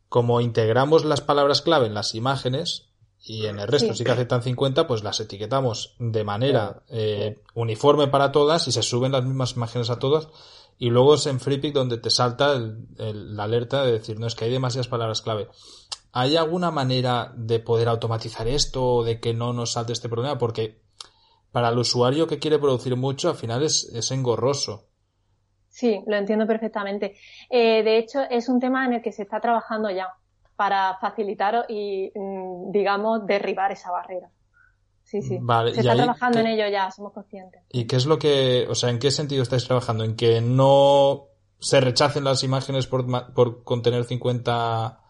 como 0.09 0.41
integramos 0.41 1.05
las 1.05 1.21
palabras 1.21 1.61
clave 1.61 1.87
en 1.87 1.95
las 1.95 2.15
imágenes, 2.15 2.94
y 3.27 3.47
en 3.47 3.59
el 3.59 3.67
resto 3.67 3.95
sí, 3.95 4.05
que 4.05 4.13
aceptan 4.13 4.43
50, 4.43 4.87
pues 4.87 5.03
las 5.03 5.19
etiquetamos 5.19 5.97
de 5.99 6.25
manera 6.25 6.83
eh, 6.89 7.41
uniforme 7.55 8.07
para 8.09 8.33
todas 8.33 8.69
y 8.69 8.73
se 8.73 8.83
suben 8.83 9.13
las 9.13 9.25
mismas 9.25 9.57
imágenes 9.57 9.89
a 9.89 9.99
todas. 9.99 10.29
Y 10.77 10.91
luego 10.91 11.15
es 11.15 11.27
en 11.27 11.41
FreePic 11.41 11.73
donde 11.73 11.97
te 11.97 12.11
salta 12.11 12.61
la 12.99 13.45
alerta 13.45 13.83
de 13.83 13.93
decir, 13.93 14.21
no, 14.21 14.27
es 14.27 14.35
que 14.35 14.45
hay 14.45 14.51
demasiadas 14.51 14.89
palabras 14.89 15.23
clave. 15.23 15.49
¿Hay 16.13 16.37
alguna 16.37 16.71
manera 16.71 17.33
de 17.35 17.61
poder 17.61 17.89
automatizar 17.89 18.47
esto 18.47 18.85
o 18.85 19.05
de 19.05 19.21
que 19.21 19.33
no 19.33 19.55
nos 19.55 19.73
salte 19.73 19.95
este 19.95 20.11
problema? 20.11 20.37
Porque 20.37 20.83
para 21.51 21.71
el 21.71 21.79
usuario 21.79 22.27
que 22.27 22.39
quiere 22.39 22.59
producir 22.59 22.95
mucho, 22.95 23.31
al 23.31 23.37
final 23.37 23.63
es, 23.63 23.85
es 23.85 24.11
engorroso. 24.11 24.89
Sí, 25.71 26.03
lo 26.07 26.17
entiendo 26.17 26.47
perfectamente. 26.47 27.17
Eh, 27.49 27.83
de 27.83 27.99
hecho, 27.99 28.21
es 28.31 28.51
un 28.51 28.61
tema 28.61 28.85
en 28.85 28.93
el 28.93 29.03
que 29.03 29.13
se 29.13 29.23
está 29.23 29.41
trabajando 29.41 29.91
ya 29.91 30.09
para 30.57 30.97
facilitar 31.01 31.67
y, 31.69 32.13
mm, 32.15 32.71
digamos, 32.71 33.27
derribar 33.27 33.73
esa 33.73 33.91
barrera. 33.91 34.31
Sí, 35.03 35.21
sí. 35.23 35.39
Se 35.75 35.81
está 35.81 35.95
trabajando 35.95 36.39
en 36.41 36.47
ello 36.47 36.67
ya, 36.69 36.91
somos 36.91 37.13
conscientes. 37.13 37.63
¿Y 37.71 37.87
qué 37.87 37.97
es 37.97 38.07
lo 38.07 38.19
que, 38.19 38.67
o 38.69 38.75
sea, 38.75 38.91
en 38.91 38.99
qué 38.99 39.11
sentido 39.11 39.43
estáis 39.43 39.65
trabajando? 39.65 40.03
¿En 40.03 40.17
que 40.17 40.41
no 40.41 41.27
se 41.59 41.81
rechacen 41.81 42.25
las 42.25 42.43
imágenes 42.43 42.87
por, 42.87 43.33
por 43.33 43.65
contener 43.65 44.05
50 44.05 45.01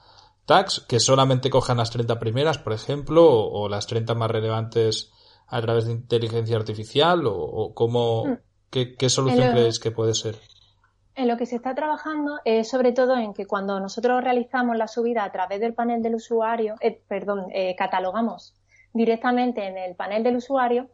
tags, 0.44 0.80
que 0.80 1.00
solamente 1.00 1.50
cojan 1.50 1.78
las 1.78 1.90
30 1.90 2.18
primeras, 2.18 2.58
por 2.58 2.72
ejemplo, 2.72 3.24
o, 3.26 3.68
las 3.68 3.86
30 3.86 4.14
más 4.14 4.30
relevantes 4.30 5.10
a 5.46 5.60
través 5.60 5.86
de 5.86 5.92
inteligencia 5.92 6.56
artificial, 6.56 7.24
o, 7.26 7.72
cómo, 7.74 8.26
mm. 8.26 8.38
qué, 8.70 8.94
qué, 8.94 9.08
solución 9.08 9.52
creéis 9.52 9.78
que 9.78 9.90
puede 9.90 10.14
ser? 10.14 10.36
En 11.16 11.28
lo 11.28 11.36
que 11.36 11.46
se 11.46 11.56
está 11.56 11.74
trabajando 11.74 12.40
es 12.44 12.68
sobre 12.68 12.92
todo 12.92 13.16
en 13.16 13.34
que 13.34 13.46
cuando 13.46 13.78
nosotros 13.78 14.22
realizamos 14.24 14.76
la 14.76 14.88
subida 14.88 15.22
a 15.22 15.30
través 15.30 15.60
del 15.60 15.72
panel 15.72 16.02
del 16.02 16.16
usuario, 16.16 16.74
eh, 16.80 17.00
perdón, 17.06 17.46
eh, 17.52 17.76
catalogamos 17.76 18.54
directamente 18.92 19.64
en 19.66 19.78
el 19.78 19.94
panel 19.94 20.24
del 20.24 20.36
usuario, 20.36 20.88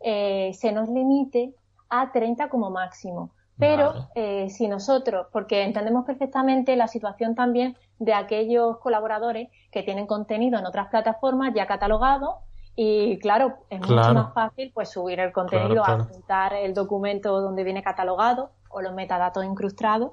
eh, 0.00 0.52
se 0.54 0.72
nos 0.72 0.88
limite 0.88 1.54
a 1.90 2.10
30 2.10 2.48
como 2.48 2.70
máximo. 2.70 3.30
Pero 3.58 4.10
si 4.48 4.68
nosotros, 4.68 5.28
porque 5.32 5.62
entendemos 5.62 6.04
perfectamente 6.04 6.76
la 6.76 6.88
situación 6.88 7.34
también 7.34 7.74
de 7.98 8.12
aquellos 8.12 8.76
colaboradores 8.80 9.48
que 9.72 9.82
tienen 9.82 10.06
contenido 10.06 10.58
en 10.58 10.66
otras 10.66 10.88
plataformas 10.88 11.54
ya 11.54 11.66
catalogado 11.66 12.40
y 12.78 13.18
claro, 13.18 13.56
es 13.70 13.80
mucho 13.80 14.12
más 14.12 14.34
fácil 14.34 14.70
pues 14.74 14.90
subir 14.90 15.18
el 15.20 15.32
contenido, 15.32 15.82
adjuntar 15.82 16.52
el 16.52 16.74
documento 16.74 17.40
donde 17.40 17.64
viene 17.64 17.82
catalogado 17.82 18.50
o 18.76 18.82
los 18.82 18.94
metadatos 18.94 19.44
incrustados 19.44 20.12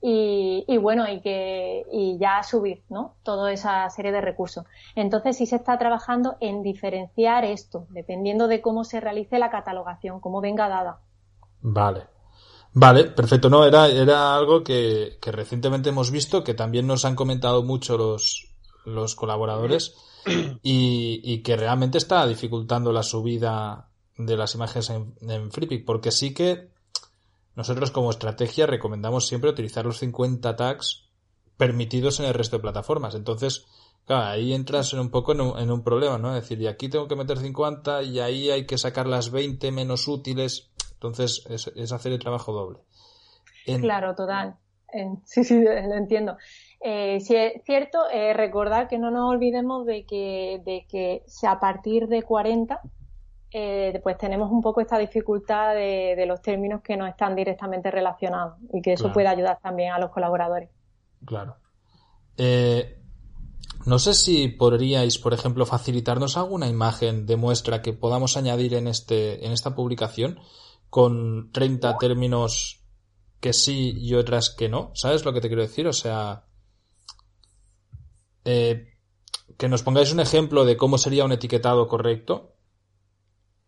y, 0.00 0.78
bueno, 0.78 1.08
y 1.08 1.20
que 1.20 1.84
y 1.92 2.18
ya 2.18 2.42
subir, 2.42 2.82
¿no? 2.88 3.16
Toda 3.24 3.52
esa 3.52 3.88
serie 3.90 4.12
de 4.12 4.20
recursos. 4.20 4.64
Entonces 4.94 5.36
sí 5.36 5.46
se 5.46 5.56
está 5.56 5.76
trabajando 5.76 6.36
en 6.40 6.62
diferenciar 6.62 7.44
esto, 7.44 7.86
dependiendo 7.90 8.46
de 8.46 8.60
cómo 8.60 8.84
se 8.84 9.00
realice 9.00 9.38
la 9.38 9.50
catalogación, 9.50 10.20
cómo 10.20 10.40
venga 10.40 10.68
dada. 10.68 11.00
Vale. 11.60 12.04
Vale, 12.72 13.04
perfecto. 13.04 13.50
No, 13.50 13.64
era, 13.64 13.88
era 13.88 14.36
algo 14.36 14.62
que, 14.62 15.18
recientemente 15.20 15.88
hemos 15.88 16.12
visto, 16.12 16.44
que 16.44 16.54
también 16.54 16.86
nos 16.86 17.04
han 17.04 17.16
comentado 17.16 17.64
mucho 17.64 17.98
los, 17.98 18.54
los 18.84 19.16
colaboradores 19.16 19.96
y, 20.62 21.42
que 21.42 21.56
realmente 21.56 21.98
está 21.98 22.24
dificultando 22.26 22.92
la 22.92 23.02
subida 23.02 23.88
de 24.16 24.36
las 24.36 24.54
imágenes 24.54 24.90
en, 24.90 25.14
en 25.28 25.50
porque 25.84 26.12
sí 26.12 26.34
que 26.34 26.68
nosotros 27.58 27.90
como 27.90 28.10
estrategia 28.10 28.68
recomendamos 28.68 29.26
siempre 29.26 29.50
utilizar 29.50 29.84
los 29.84 29.98
50 29.98 30.54
tags 30.54 31.08
permitidos 31.56 32.20
en 32.20 32.26
el 32.26 32.34
resto 32.34 32.56
de 32.56 32.62
plataformas. 32.62 33.16
Entonces, 33.16 33.66
ahí 34.06 34.52
entras 34.54 34.92
en 34.92 35.00
un 35.00 35.10
poco 35.10 35.32
en 35.32 35.70
un, 35.72 35.82
problema, 35.82 36.18
¿no? 36.18 36.36
Es 36.36 36.42
decir, 36.42 36.62
y 36.62 36.68
aquí 36.68 36.88
tengo 36.88 37.08
que 37.08 37.16
meter 37.16 37.36
50 37.36 38.04
y 38.04 38.20
ahí 38.20 38.48
hay 38.50 38.64
que 38.64 38.78
sacar 38.78 39.08
las 39.08 39.32
20 39.32 39.72
menos 39.72 40.06
útiles. 40.06 40.70
Entonces, 40.92 41.44
es, 41.48 41.92
hacer 41.92 42.12
el 42.12 42.20
trabajo 42.20 42.52
doble. 42.52 42.78
Claro, 43.80 44.14
total. 44.14 44.54
sí, 45.24 45.42
sí, 45.42 45.60
lo 45.60 45.96
entiendo. 45.96 46.36
Eh, 46.80 47.18
si 47.18 47.34
es 47.34 47.60
cierto, 47.64 48.08
eh, 48.08 48.34
recordar 48.34 48.86
que 48.86 48.98
no 48.98 49.10
nos 49.10 49.28
olvidemos 49.28 49.84
de 49.84 50.06
que, 50.06 50.62
de 50.64 50.86
que 50.88 51.24
a 51.42 51.58
partir 51.58 52.06
de 52.06 52.22
40, 52.22 52.80
eh, 53.50 53.98
pues 54.02 54.18
tenemos 54.18 54.50
un 54.50 54.60
poco 54.60 54.80
esta 54.80 54.98
dificultad 54.98 55.74
de, 55.74 56.24
los 56.26 56.42
términos 56.42 56.82
que 56.82 56.96
no 56.96 57.06
están 57.06 57.34
directamente 57.34 57.90
relacionados 57.90 58.58
y 58.72 58.82
que 58.82 58.92
eso 58.92 59.12
puede 59.12 59.28
ayudar 59.28 59.58
también 59.62 59.92
a 59.92 59.98
los 59.98 60.10
colaboradores. 60.10 60.68
Claro. 61.24 61.56
Eh, 62.36 63.02
no 63.86 63.98
sé 63.98 64.12
si 64.12 64.48
podríais, 64.48 65.18
por 65.18 65.32
ejemplo, 65.32 65.64
facilitarnos 65.64 66.36
alguna 66.36 66.68
imagen 66.68 67.24
de 67.24 67.36
muestra 67.36 67.80
que 67.80 67.94
podamos 67.94 68.36
añadir 68.36 68.74
en, 68.74 68.86
este, 68.86 69.46
en 69.46 69.52
esta 69.52 69.74
publicación 69.74 70.40
con 70.90 71.50
30 71.52 71.96
términos 71.96 72.84
que 73.40 73.54
sí 73.54 73.94
y 73.96 74.14
otras 74.14 74.50
que 74.50 74.68
no. 74.68 74.90
¿Sabes 74.94 75.24
lo 75.24 75.32
que 75.32 75.40
te 75.40 75.48
quiero 75.48 75.62
decir? 75.62 75.86
O 75.86 75.92
sea, 75.94 76.44
eh, 78.44 78.88
que 79.56 79.68
nos 79.68 79.82
pongáis 79.82 80.12
un 80.12 80.20
ejemplo 80.20 80.66
de 80.66 80.76
cómo 80.76 80.98
sería 80.98 81.24
un 81.24 81.32
etiquetado 81.32 81.88
correcto 81.88 82.57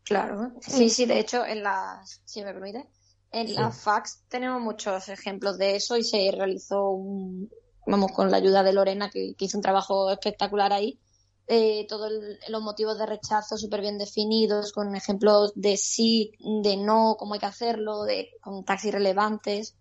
Claro, 0.04 0.52
sí, 0.60 0.90
sí, 0.90 1.06
de 1.06 1.20
hecho, 1.20 1.44
en 1.44 1.62
las, 1.62 2.22
si 2.24 2.42
me 2.42 2.52
permite, 2.52 2.88
en 3.32 3.54
las 3.54 3.80
fax 3.80 4.24
tenemos 4.28 4.60
muchos 4.60 5.08
ejemplos 5.08 5.56
de 5.56 5.76
eso 5.76 5.96
y 5.96 6.02
se 6.02 6.32
realizó 6.32 6.90
un, 6.90 7.48
vamos, 7.86 8.12
con 8.12 8.30
la 8.30 8.38
ayuda 8.38 8.62
de 8.62 8.72
Lorena, 8.72 9.10
que, 9.10 9.34
hizo 9.38 9.58
un 9.58 9.62
trabajo 9.62 10.10
espectacular 10.10 10.72
ahí, 10.72 10.98
eh, 11.46 11.86
todos 11.88 12.12
los 12.48 12.62
motivos 12.62 12.98
de 12.98 13.06
rechazo 13.06 13.56
súper 13.56 13.80
bien 13.80 13.98
definidos, 13.98 14.72
con 14.72 14.94
ejemplos 14.94 15.52
de 15.54 15.76
sí, 15.76 16.32
de 16.62 16.76
no, 16.76 17.16
cómo 17.18 17.34
hay 17.34 17.40
que 17.40 17.46
hacerlo, 17.46 18.04
de, 18.04 18.30
con 18.40 18.64
taxis 18.64 18.92
relevantes. 18.92 19.76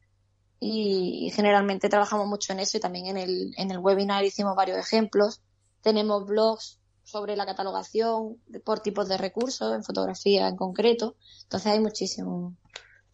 Y, 0.60 1.32
generalmente 1.34 1.88
trabajamos 1.88 2.28
mucho 2.28 2.54
en 2.54 2.60
eso 2.60 2.78
y 2.78 2.82
también 2.82 3.06
en 3.06 3.18
el, 3.18 3.54
en 3.58 3.72
el 3.72 3.78
webinar 3.78 4.26
hicimos 4.26 4.56
varios 4.56 4.78
ejemplos. 4.78 5.42
Tenemos 5.82 6.26
blogs 6.26 6.79
sobre 7.10 7.36
la 7.36 7.46
catalogación 7.46 8.38
por 8.64 8.80
tipos 8.80 9.08
de 9.08 9.18
recursos, 9.18 9.74
en 9.74 9.84
fotografía 9.84 10.48
en 10.48 10.56
concreto. 10.56 11.16
Entonces 11.44 11.72
hay 11.72 11.80
muchísimo 11.80 12.56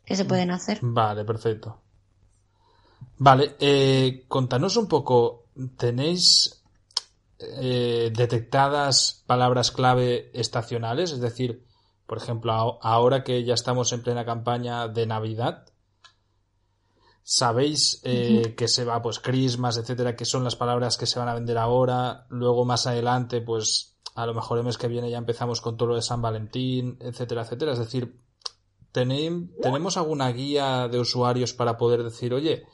que 0.05 0.15
se 0.15 0.25
pueden 0.25 0.51
hacer. 0.51 0.79
Vale, 0.81 1.23
perfecto. 1.25 1.81
Vale, 3.17 3.55
eh, 3.59 4.25
contanos 4.27 4.75
un 4.77 4.87
poco, 4.87 5.45
¿tenéis 5.77 6.63
eh, 7.39 8.11
detectadas 8.15 9.23
palabras 9.25 9.71
clave 9.71 10.29
estacionales? 10.33 11.11
Es 11.11 11.21
decir, 11.21 11.65
por 12.05 12.17
ejemplo, 12.17 12.79
ahora 12.81 13.23
que 13.23 13.43
ya 13.43 13.53
estamos 13.53 13.91
en 13.93 14.03
plena 14.03 14.25
campaña 14.25 14.87
de 14.87 15.07
Navidad, 15.07 15.65
sabéis 17.27 18.01
eh, 18.03 18.53
que 18.55 18.67
se 18.67 18.85
va, 18.85 19.01
pues, 19.01 19.19
Christmas, 19.19 19.77
etcétera, 19.77 20.15
que 20.15 20.25
son 20.25 20.43
las 20.43 20.55
palabras 20.55 20.95
que 20.95 21.07
se 21.07 21.17
van 21.17 21.27
a 21.27 21.33
vender 21.33 21.57
ahora. 21.57 22.27
Luego, 22.29 22.65
más 22.65 22.85
adelante, 22.85 23.41
pues, 23.41 23.97
a 24.13 24.27
lo 24.27 24.35
mejor 24.35 24.59
el 24.59 24.63
mes 24.63 24.77
que 24.77 24.87
viene 24.87 25.09
ya 25.09 25.17
empezamos 25.17 25.59
con 25.59 25.75
todo 25.75 25.89
lo 25.89 25.95
de 25.95 26.03
San 26.03 26.21
Valentín, 26.21 26.97
etcétera, 27.01 27.41
etcétera. 27.41 27.73
Es 27.73 27.79
decir, 27.79 28.21
¿tenemos 28.91 29.97
alguna 29.97 30.31
guía 30.31 30.87
de 30.87 30.99
usuarios 30.99 31.53
para 31.53 31.77
poder 31.77 32.03
decir, 32.03 32.31
oye, 32.31 32.67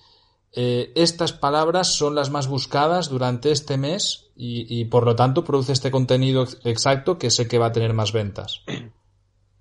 eh, 0.51 0.91
estas 0.95 1.31
palabras 1.31 1.95
son 1.95 2.13
las 2.13 2.29
más 2.29 2.47
buscadas 2.47 3.07
durante 3.07 3.51
este 3.51 3.77
mes 3.77 4.31
y, 4.35 4.81
y, 4.81 4.83
por 4.85 5.05
lo 5.05 5.15
tanto 5.15 5.45
produce 5.45 5.71
este 5.71 5.91
contenido 5.91 6.45
exacto 6.65 7.17
que 7.17 7.31
sé 7.31 7.47
que 7.47 7.57
va 7.57 7.67
a 7.67 7.71
tener 7.71 7.93
más 7.93 8.11
ventas? 8.11 8.63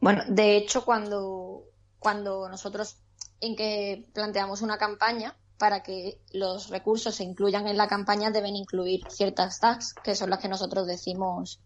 Bueno, 0.00 0.24
de 0.28 0.56
hecho, 0.56 0.84
cuando, 0.84 1.62
cuando 2.00 2.48
nosotros 2.48 2.96
en 3.40 3.56
que 3.56 4.08
planteamos 4.12 4.62
una 4.62 4.78
campaña 4.78 5.36
para 5.58 5.82
que 5.82 6.20
los 6.32 6.70
recursos 6.70 7.14
se 7.14 7.24
incluyan 7.24 7.68
en 7.68 7.76
la 7.76 7.88
campaña 7.88 8.30
deben 8.30 8.56
incluir 8.56 9.02
ciertas 9.10 9.60
tags, 9.60 9.94
que 9.94 10.14
son 10.14 10.30
las 10.30 10.38
que 10.38 10.48
nosotros 10.48 10.86
decimos 10.86 11.60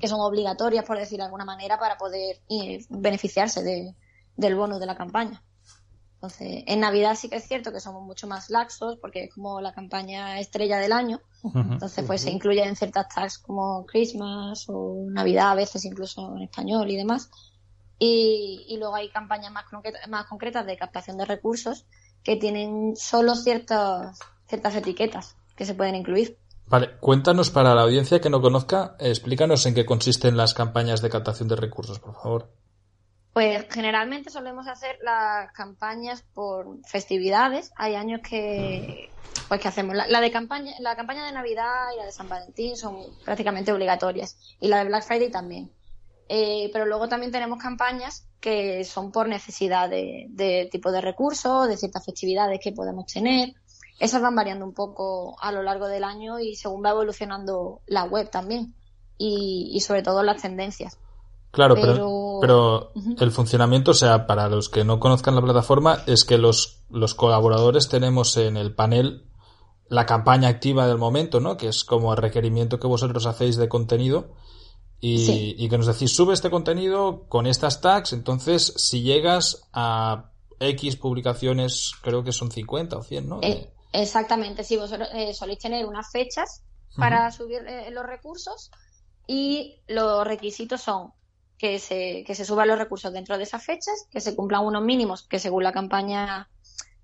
que 0.00 0.08
son 0.08 0.20
obligatorias, 0.20 0.84
por 0.84 0.98
decir 0.98 1.18
de 1.18 1.24
alguna 1.26 1.44
manera, 1.44 1.78
para 1.78 1.96
poder 1.96 2.40
eh, 2.48 2.84
beneficiarse 2.88 3.62
de, 3.62 3.94
del 4.36 4.56
bono 4.56 4.80
de 4.80 4.86
la 4.86 4.96
campaña. 4.96 5.44
Entonces, 6.14 6.64
en 6.66 6.80
Navidad 6.80 7.14
sí 7.14 7.30
que 7.30 7.36
es 7.36 7.46
cierto 7.46 7.72
que 7.72 7.80
somos 7.80 8.02
mucho 8.02 8.26
más 8.26 8.50
laxos 8.50 8.98
porque 9.00 9.24
es 9.24 9.34
como 9.34 9.60
la 9.60 9.72
campaña 9.72 10.38
estrella 10.38 10.78
del 10.78 10.92
año. 10.92 11.20
Entonces, 11.54 12.04
pues 12.04 12.20
se 12.22 12.30
incluyen 12.30 12.76
ciertas 12.76 13.08
tags 13.14 13.38
como 13.38 13.86
Christmas 13.86 14.66
o 14.68 15.06
Navidad, 15.08 15.52
a 15.52 15.54
veces 15.54 15.84
incluso 15.86 16.36
en 16.36 16.42
español 16.42 16.90
y 16.90 16.96
demás. 16.96 17.30
Y, 18.02 18.76
luego 18.78 18.94
hay 18.94 19.10
campañas 19.10 19.52
más, 19.52 19.66
más 20.08 20.26
concretas 20.26 20.64
de 20.64 20.78
captación 20.78 21.18
de 21.18 21.26
recursos 21.26 21.84
que 22.24 22.36
tienen 22.36 22.96
solo 22.96 23.34
ciertas, 23.34 24.18
ciertas 24.46 24.74
etiquetas 24.74 25.36
que 25.54 25.66
se 25.66 25.74
pueden 25.74 25.94
incluir. 25.94 26.38
Vale, 26.66 26.96
cuéntanos 26.98 27.50
para 27.50 27.74
la 27.74 27.82
audiencia 27.82 28.20
que 28.20 28.30
no 28.30 28.40
conozca, 28.40 28.96
explícanos 29.00 29.66
en 29.66 29.74
qué 29.74 29.84
consisten 29.84 30.36
las 30.36 30.54
campañas 30.54 31.02
de 31.02 31.10
captación 31.10 31.48
de 31.48 31.56
recursos, 31.56 31.98
por 31.98 32.14
favor. 32.14 32.50
Pues 33.34 33.66
generalmente 33.70 34.30
solemos 34.30 34.66
hacer 34.66 34.98
las 35.02 35.52
campañas 35.52 36.24
por 36.34 36.78
festividades. 36.86 37.70
Hay 37.76 37.96
años 37.96 38.20
que 38.28 39.10
pues 39.48 39.60
que 39.60 39.68
hacemos 39.68 39.94
la, 39.94 40.20
de 40.20 40.30
campaña, 40.30 40.72
la 40.80 40.96
campaña 40.96 41.26
de 41.26 41.32
Navidad 41.32 41.92
y 41.92 41.98
la 41.98 42.06
de 42.06 42.12
San 42.12 42.28
Valentín 42.28 42.76
son 42.76 42.98
prácticamente 43.24 43.72
obligatorias 43.72 44.38
y 44.60 44.68
la 44.68 44.78
de 44.78 44.84
Black 44.84 45.04
Friday 45.04 45.30
también. 45.30 45.70
Eh, 46.32 46.70
pero 46.72 46.86
luego 46.86 47.08
también 47.08 47.32
tenemos 47.32 47.60
campañas 47.60 48.24
que 48.38 48.84
son 48.84 49.10
por 49.10 49.28
necesidad 49.28 49.90
de, 49.90 50.68
tipo 50.70 50.92
de 50.92 51.00
recursos, 51.00 51.66
de 51.66 51.76
ciertas 51.76 52.04
festividades 52.04 52.60
que 52.62 52.70
podemos 52.70 53.06
tener. 53.06 53.54
Esas 53.98 54.22
van 54.22 54.36
variando 54.36 54.64
un 54.64 54.72
poco 54.72 55.34
a 55.40 55.50
lo 55.50 55.64
largo 55.64 55.88
del 55.88 56.04
año 56.04 56.38
y 56.38 56.54
según 56.54 56.84
va 56.84 56.90
evolucionando 56.90 57.80
la 57.88 58.04
web 58.04 58.30
también 58.30 58.76
y, 59.18 59.80
sobre 59.80 60.04
todo 60.04 60.22
las 60.22 60.40
tendencias. 60.40 60.98
Claro, 61.50 61.74
pero, 61.74 62.38
pero, 62.40 62.92
el 63.18 63.32
funcionamiento, 63.32 63.90
o 63.90 63.94
sea, 63.94 64.28
para 64.28 64.48
los 64.48 64.68
que 64.68 64.84
no 64.84 65.00
conozcan 65.00 65.34
la 65.34 65.42
plataforma, 65.42 66.04
es 66.06 66.24
que 66.24 66.38
los, 66.38 66.84
los 66.90 67.16
colaboradores 67.16 67.88
tenemos 67.88 68.36
en 68.36 68.56
el 68.56 68.72
panel 68.72 69.24
la 69.88 70.06
campaña 70.06 70.46
activa 70.48 70.86
del 70.86 70.96
momento, 70.96 71.40
¿no? 71.40 71.56
Que 71.56 71.66
es 71.66 71.82
como 71.82 72.12
el 72.12 72.18
requerimiento 72.18 72.78
que 72.78 72.86
vosotros 72.86 73.26
hacéis 73.26 73.56
de 73.56 73.68
contenido 73.68 74.28
y, 75.00 75.68
que 75.68 75.78
nos 75.78 75.86
decís, 75.86 76.14
sube 76.14 76.34
este 76.34 76.50
contenido 76.50 77.24
con 77.28 77.46
estas 77.46 77.80
tags, 77.80 78.12
entonces 78.12 78.74
si 78.76 79.02
llegas 79.02 79.68
a 79.72 80.30
X 80.58 80.96
publicaciones, 80.96 81.92
creo 82.02 82.22
que 82.22 82.32
son 82.32 82.50
50 82.50 82.98
o 82.98 83.02
100, 83.02 83.28
¿no? 83.28 83.40
Eh, 83.42 83.72
exactamente, 83.92 84.62
sí, 84.62 84.76
vosotros 84.76 85.08
eh, 85.14 85.32
soléis 85.32 85.58
tener 85.58 85.86
unas 85.86 86.10
fechas 86.10 86.62
para 86.96 87.30
subir 87.30 87.62
eh, 87.66 87.90
los 87.90 88.04
recursos 88.04 88.70
y 89.26 89.80
los 89.86 90.26
requisitos 90.26 90.82
son 90.82 91.12
que 91.56 91.78
se, 91.78 92.24
que 92.24 92.34
se 92.34 92.44
suban 92.44 92.68
los 92.68 92.78
recursos 92.78 93.12
dentro 93.12 93.38
de 93.38 93.44
esas 93.44 93.64
fechas, 93.64 94.06
que 94.10 94.20
se 94.20 94.34
cumplan 94.34 94.64
unos 94.64 94.82
mínimos 94.82 95.22
que 95.22 95.38
según 95.38 95.62
la 95.62 95.72
campaña 95.72 96.48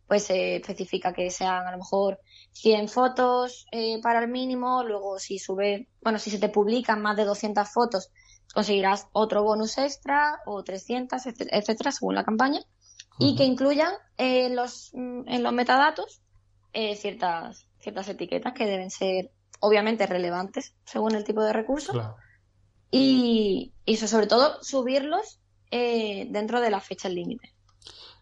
pues 0.07 0.25
se 0.25 0.57
especifica 0.57 1.13
que 1.13 1.31
sean 1.31 1.67
a 1.67 1.73
lo 1.73 1.79
mejor 1.79 2.21
100 2.53 2.89
fotos 2.89 3.67
eh, 3.73 4.01
para 4.01 4.21
el 4.21 4.29
mínimo, 4.29 4.85
luego 4.85 5.19
si 5.19 5.39
sube, 5.39 5.89
bueno, 6.01 6.19
si 6.19 6.31
se 6.31 6.39
te 6.39 6.49
publican 6.49 7.03
más 7.03 7.17
de 7.17 7.25
200 7.25 7.69
fotos, 7.69 8.11
conseguirás 8.55 9.09
otro 9.13 9.43
bonus 9.43 9.79
extra 9.79 10.41
o 10.47 10.63
300, 10.63 11.27
etcétera, 11.27 11.91
según 11.91 12.15
la 12.15 12.25
campaña, 12.25 12.61
y 13.19 13.35
que 13.35 13.45
incluyan 13.45 13.93
eh, 14.17 14.49
los, 14.51 14.91
mm, 14.95 15.23
en 15.27 15.43
los 15.43 15.53
metadatos 15.53 16.21
eh, 16.73 16.95
ciertas, 16.97 17.67
ciertas 17.81 18.09
etiquetas 18.09 18.53
que 18.53 18.67
deben 18.67 18.91
ser 18.91 19.31
obviamente 19.61 20.07
relevantes 20.07 20.75
según 20.85 21.15
el 21.15 21.25
tipo 21.25 21.43
de 21.43 21.53
recurso. 21.53 22.17
Y, 22.91 23.73
y 23.85 23.97
sobre 23.97 24.27
todo 24.27 24.63
subirlos 24.63 25.41
dentro 25.71 26.61
de 26.61 26.71
la 26.71 26.81
fecha 26.81 27.09
límite. 27.09 27.53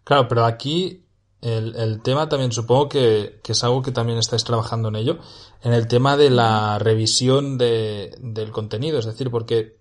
Claro, 0.03 0.27
pero 0.27 0.45
aquí 0.45 1.04
el, 1.45 2.01
tema 2.01 2.29
también 2.29 2.53
supongo 2.53 2.89
que, 2.89 3.41
es 3.47 3.65
algo 3.65 3.83
que 3.83 3.93
también 3.93 4.19
estáis 4.19 4.45
trabajando 4.45 4.89
en 4.89 4.97
ello, 4.97 5.19
en 5.63 5.75
el 5.75 5.87
tema 5.87 6.17
de 6.17 6.31
la 6.31 6.79
revisión 6.79 7.59
de, 7.59 8.15
del 8.19 8.51
contenido, 8.51 8.99
es 8.99 9.05
decir, 9.05 9.31
porque 9.31 9.79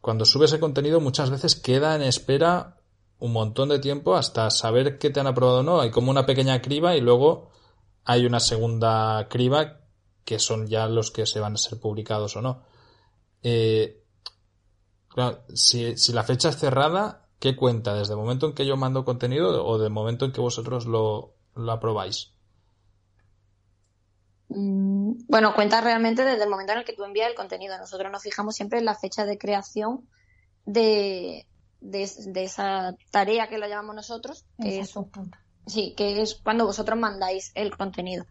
cuando 0.00 0.24
subes 0.24 0.52
el 0.52 0.60
contenido 0.60 1.00
muchas 1.00 1.30
veces 1.30 1.54
queda 1.54 1.94
en 1.94 2.02
espera 2.02 2.80
un 3.18 3.32
montón 3.32 3.68
de 3.68 3.78
tiempo 3.78 4.16
hasta 4.16 4.50
saber 4.50 4.98
que 4.98 5.10
te 5.10 5.20
han 5.20 5.28
aprobado 5.28 5.60
o 5.60 5.62
no. 5.62 5.80
Hay 5.80 5.90
como 5.90 6.10
una 6.10 6.26
pequeña 6.26 6.60
criba 6.60 6.96
y 6.96 7.00
luego 7.00 7.50
hay 8.04 8.26
una 8.26 8.40
segunda 8.40 9.28
criba 9.28 9.80
que 10.24 10.38
son 10.38 10.66
ya 10.66 10.88
los 10.88 11.12
que 11.12 11.24
se 11.24 11.40
van 11.40 11.54
a 11.54 11.58
ser 11.58 11.78
publicados 11.78 12.36
o 12.36 12.42
no. 12.42 12.64
Eh, 13.42 14.02
si, 15.54 15.96
si 15.96 16.12
la 16.12 16.24
fecha 16.24 16.48
es 16.48 16.56
cerrada, 16.56 17.25
¿qué 17.38 17.56
cuenta? 17.56 17.94
¿Desde 17.94 18.14
el 18.14 18.18
momento 18.18 18.46
en 18.46 18.54
que 18.54 18.66
yo 18.66 18.76
mando 18.76 19.04
contenido 19.04 19.64
o 19.66 19.78
del 19.78 19.90
momento 19.90 20.24
en 20.24 20.32
que 20.32 20.40
vosotros 20.40 20.86
lo, 20.86 21.34
lo 21.54 21.72
aprobáis? 21.72 22.32
Mm, 24.48 25.12
bueno, 25.28 25.54
cuenta 25.54 25.80
realmente 25.80 26.24
desde 26.24 26.44
el 26.44 26.50
momento 26.50 26.72
en 26.72 26.78
el 26.78 26.84
que 26.84 26.92
tú 26.92 27.04
envías 27.04 27.28
el 27.28 27.34
contenido. 27.34 27.76
Nosotros 27.78 28.10
nos 28.10 28.22
fijamos 28.22 28.54
siempre 28.54 28.78
en 28.78 28.84
la 28.84 28.94
fecha 28.94 29.24
de 29.24 29.38
creación 29.38 30.08
de, 30.64 31.46
de, 31.80 32.02
esa 32.44 32.96
tarea 33.10 33.48
que 33.48 33.58
lo 33.58 33.68
llamamos 33.68 33.94
nosotros, 33.94 34.46
que 34.60 34.80
es, 34.80 34.94
sí, 35.66 35.94
que 35.96 36.22
es 36.22 36.34
cuando 36.34 36.66
vosotros 36.66 36.98
mandáis 36.98 37.52
el 37.54 37.76
contenido. 37.76 38.24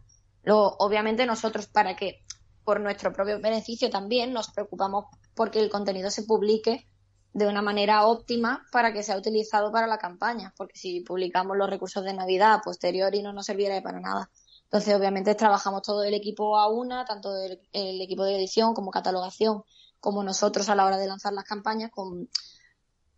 Luego, 0.43 0.75
obviamente 0.79 1.25
nosotros 1.25 1.67
para 1.67 1.95
que 1.95 2.23
por 2.63 2.79
nuestro 2.79 3.13
propio 3.13 3.39
beneficio 3.39 3.89
también 3.89 4.33
nos 4.33 4.51
preocupamos 4.51 5.05
porque 5.35 5.59
el 5.59 5.69
contenido 5.69 6.09
se 6.09 6.23
publique 6.23 6.87
de 7.35 7.47
una 7.47 7.61
manera 7.61 8.05
óptima 8.07 8.65
para 8.71 8.93
que 8.93 9.03
sea 9.03 9.17
utilizado 9.17 9.69
para 9.69 9.87
la 9.87 9.97
campaña, 9.97 10.53
porque 10.55 10.77
si 10.77 11.01
publicamos 11.01 11.57
los 11.57 11.69
recursos 11.69 12.01
de 12.05 12.13
Navidad 12.13 12.61
posterior 12.63 13.13
y 13.13 13.21
no 13.21 13.33
nos 13.33 13.47
serviría 13.47 13.83
para 13.83 13.99
nada. 13.99 14.29
Entonces, 14.63 14.95
obviamente, 14.95 15.35
trabajamos 15.35 15.81
todo 15.81 16.05
el 16.05 16.13
equipo 16.13 16.57
a 16.57 16.69
una, 16.69 17.03
tanto 17.03 17.35
el, 17.35 18.01
equipo 18.01 18.23
de 18.23 18.37
edición 18.37 18.73
como 18.73 18.89
catalogación, 18.89 19.63
como 19.99 20.23
nosotros 20.23 20.69
a 20.69 20.75
la 20.75 20.85
hora 20.85 20.97
de 20.97 21.07
lanzar 21.07 21.33
las 21.33 21.43
campañas, 21.43 21.91
con 21.91 22.29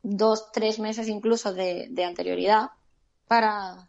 dos, 0.01 0.51
tres 0.51 0.79
meses 0.79 1.07
incluso 1.09 1.53
de, 1.53 1.87
anterioridad 2.03 2.71
para, 3.27 3.87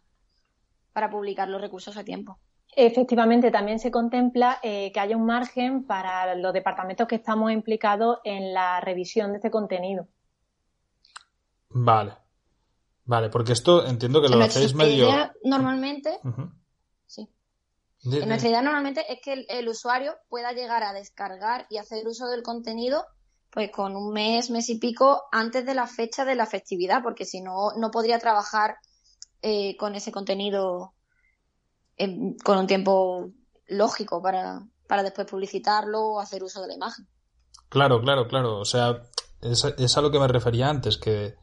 para 0.93 1.09
publicar 1.09 1.49
los 1.49 1.59
recursos 1.59 1.97
a 1.97 2.03
tiempo. 2.03 2.37
Efectivamente, 2.75 3.49
también 3.49 3.79
se 3.79 3.89
contempla 3.89 4.59
eh, 4.61 4.91
que 4.91 4.99
haya 4.99 5.17
un 5.17 5.25
margen 5.25 5.87
para 5.87 6.35
los 6.35 6.53
departamentos 6.53 7.07
que 7.07 7.15
estamos 7.15 7.51
implicados 7.51 8.19
en 8.23 8.53
la 8.53 8.79
revisión 8.79 9.31
de 9.31 9.37
este 9.37 9.49
contenido. 9.49 10.07
Vale. 11.69 12.17
Vale, 13.05 13.29
porque 13.29 13.53
esto 13.53 13.85
entiendo 13.85 14.21
que 14.21 14.29
lo 14.29 14.43
hacéis 14.43 14.75
medio. 14.75 15.09
Idea, 15.09 15.33
normalmente. 15.43 16.19
Sí. 17.07 17.27
nuestra 18.03 18.49
idea 18.49 18.61
normalmente 18.61 19.03
es 19.11 19.19
que 19.21 19.45
el, 19.49 19.67
usuario 19.67 20.15
pueda 20.29 20.51
llegar 20.51 20.83
a 20.83 20.93
descargar 20.93 21.65
y 21.69 21.77
hacer 21.77 22.07
uso 22.07 22.27
del 22.27 22.43
contenido 22.43 23.05
pues 23.49 23.71
con 23.71 23.95
un 23.95 24.13
mes, 24.13 24.51
mes 24.51 24.69
y 24.69 24.77
pico 24.77 25.23
antes 25.31 25.65
de 25.65 25.73
la 25.73 25.87
fecha 25.87 26.23
de 26.23 26.35
la 26.35 26.45
festividad, 26.45 27.01
porque 27.01 27.25
si 27.25 27.41
no, 27.41 27.71
no 27.77 27.89
podría 27.89 28.19
trabajar 28.19 28.77
eh, 29.41 29.75
con 29.75 29.95
ese 29.95 30.11
contenido 30.11 30.93
con 32.43 32.57
un 32.57 32.67
tiempo 32.67 33.31
lógico 33.67 34.21
para, 34.21 34.61
para 34.87 35.03
después 35.03 35.27
publicitarlo 35.27 35.99
o 35.99 36.19
hacer 36.19 36.43
uso 36.43 36.61
de 36.61 36.67
la 36.67 36.75
imagen. 36.75 37.07
Claro, 37.69 38.01
claro, 38.01 38.27
claro. 38.27 38.59
O 38.59 38.65
sea, 38.65 39.03
es, 39.41 39.97
a 39.97 40.01
lo 40.01 40.11
que 40.11 40.19
me 40.19 40.27
refería 40.27 40.69
antes, 40.69 40.97
que, 40.97 41.35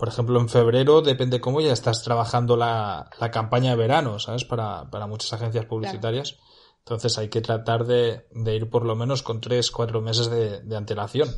por 0.00 0.08
ejemplo, 0.08 0.40
en 0.40 0.48
febrero 0.48 1.02
depende 1.02 1.42
cómo 1.42 1.60
ya 1.60 1.74
estás 1.74 2.02
trabajando 2.02 2.56
la, 2.56 3.10
la 3.20 3.30
campaña 3.30 3.72
de 3.72 3.76
verano, 3.76 4.18
¿sabes? 4.18 4.46
Para, 4.46 4.88
para 4.90 5.06
muchas 5.06 5.34
agencias 5.34 5.66
publicitarias. 5.66 6.38
Entonces 6.78 7.18
hay 7.18 7.28
que 7.28 7.42
tratar 7.42 7.84
de, 7.84 8.24
de, 8.30 8.56
ir 8.56 8.70
por 8.70 8.86
lo 8.86 8.96
menos 8.96 9.22
con 9.22 9.42
tres, 9.42 9.70
cuatro 9.70 10.00
meses 10.00 10.30
de, 10.30 10.62
de 10.62 10.76
antelación. 10.76 11.28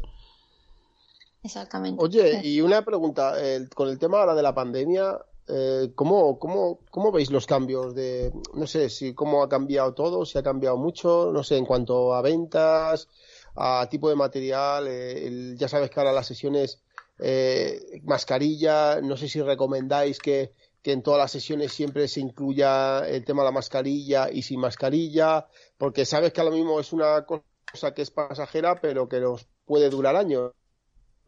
Exactamente. 1.42 2.00
Oye, 2.00 2.40
y 2.44 2.60
una 2.60 2.84
pregunta, 2.84 3.34
con 3.74 3.88
el 3.88 3.98
tema 3.98 4.20
ahora 4.20 4.36
de 4.36 4.42
la 4.42 4.54
pandemia, 4.54 5.18
eh, 5.48 5.90
¿cómo, 5.96 6.38
cómo, 6.38 6.78
cómo 6.88 7.10
veis 7.10 7.32
los 7.32 7.46
cambios 7.46 7.96
de, 7.96 8.32
no 8.54 8.68
sé, 8.68 8.88
si 8.88 9.12
cómo 9.12 9.42
ha 9.42 9.48
cambiado 9.48 9.92
todo, 9.92 10.24
si 10.24 10.38
ha 10.38 10.42
cambiado 10.44 10.76
mucho, 10.76 11.32
no 11.32 11.42
sé, 11.42 11.56
en 11.56 11.66
cuanto 11.66 12.14
a 12.14 12.22
ventas, 12.22 13.08
a 13.56 13.88
tipo 13.90 14.08
de 14.08 14.14
material, 14.14 14.86
eh, 14.88 15.56
ya 15.56 15.66
sabes 15.66 15.90
que 15.90 15.98
ahora 15.98 16.12
las 16.12 16.28
sesiones 16.28 16.80
eh, 17.22 18.00
mascarilla, 18.02 19.00
no 19.00 19.16
sé 19.16 19.28
si 19.28 19.40
recomendáis 19.40 20.18
que, 20.18 20.52
que 20.82 20.92
en 20.92 21.02
todas 21.02 21.20
las 21.20 21.30
sesiones 21.30 21.72
siempre 21.72 22.08
se 22.08 22.20
incluya 22.20 23.06
el 23.08 23.24
tema 23.24 23.42
de 23.42 23.48
la 23.48 23.52
mascarilla 23.52 24.28
y 24.30 24.42
sin 24.42 24.60
mascarilla, 24.60 25.46
porque 25.78 26.04
sabes 26.04 26.32
que 26.32 26.40
a 26.40 26.44
lo 26.44 26.50
mismo 26.50 26.80
es 26.80 26.92
una 26.92 27.24
cosa 27.24 27.94
que 27.94 28.02
es 28.02 28.10
pasajera, 28.10 28.80
pero 28.80 29.08
que 29.08 29.20
nos 29.20 29.46
puede 29.64 29.88
durar 29.88 30.16
años, 30.16 30.52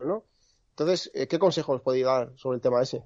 ¿no? 0.00 0.24
Entonces, 0.70 1.12
¿qué 1.28 1.38
consejos 1.38 1.80
podéis 1.82 2.06
dar 2.06 2.32
sobre 2.36 2.56
el 2.56 2.60
tema 2.60 2.82
ese? 2.82 3.04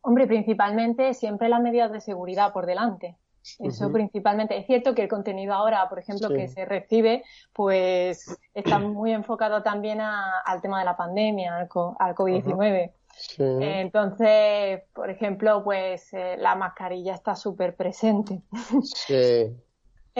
Hombre, 0.00 0.26
principalmente 0.26 1.14
siempre 1.14 1.48
las 1.48 1.62
medidas 1.62 1.92
de 1.92 2.00
seguridad 2.00 2.52
por 2.52 2.66
delante. 2.66 3.16
Eso 3.58 3.90
principalmente. 3.92 4.56
Es 4.56 4.66
cierto 4.66 4.94
que 4.94 5.02
el 5.02 5.08
contenido 5.08 5.54
ahora, 5.54 5.88
por 5.88 5.98
ejemplo, 5.98 6.28
que 6.28 6.48
se 6.48 6.64
recibe, 6.64 7.24
pues 7.52 8.38
está 8.54 8.78
muy 8.78 9.12
enfocado 9.12 9.62
también 9.62 10.00
al 10.00 10.60
tema 10.60 10.78
de 10.78 10.84
la 10.84 10.96
pandemia, 10.96 11.56
al, 11.56 11.68
COVID-19. 11.68 12.92
entonces, 13.38 14.82
por 14.94 15.10
ejemplo, 15.10 15.62
pues 15.64 16.12
eh, 16.12 16.36
la 16.38 16.54
mascarilla 16.54 17.14
está 17.14 17.34
súper 17.34 17.74
presente. 17.74 18.42
Sí. 18.82 19.56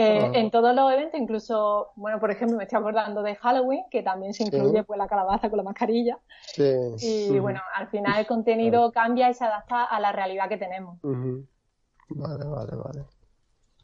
Eh, 0.00 0.20
ah. 0.22 0.30
En 0.32 0.52
todos 0.52 0.76
los 0.76 0.92
eventos, 0.92 1.20
incluso, 1.20 1.88
bueno, 1.96 2.20
por 2.20 2.30
ejemplo, 2.30 2.56
me 2.56 2.62
estoy 2.62 2.78
acordando 2.78 3.20
de 3.20 3.34
Halloween, 3.34 3.82
que 3.90 4.04
también 4.04 4.32
se 4.32 4.44
incluye 4.44 4.84
pues 4.84 4.96
la 4.96 5.08
calabaza 5.08 5.50
con 5.50 5.56
la 5.56 5.64
mascarilla. 5.64 6.20
Sí. 6.46 6.62
Y 7.00 7.36
bueno, 7.40 7.60
al 7.74 7.88
final 7.88 8.20
el 8.20 8.26
contenido 8.28 8.92
cambia 8.92 9.28
y 9.28 9.34
se 9.34 9.44
adapta 9.44 9.82
a 9.82 9.98
la 9.98 10.12
realidad 10.12 10.48
que 10.48 10.56
tenemos. 10.56 11.00
Vale, 11.02 12.44
vale, 12.44 12.76
vale. 12.76 13.04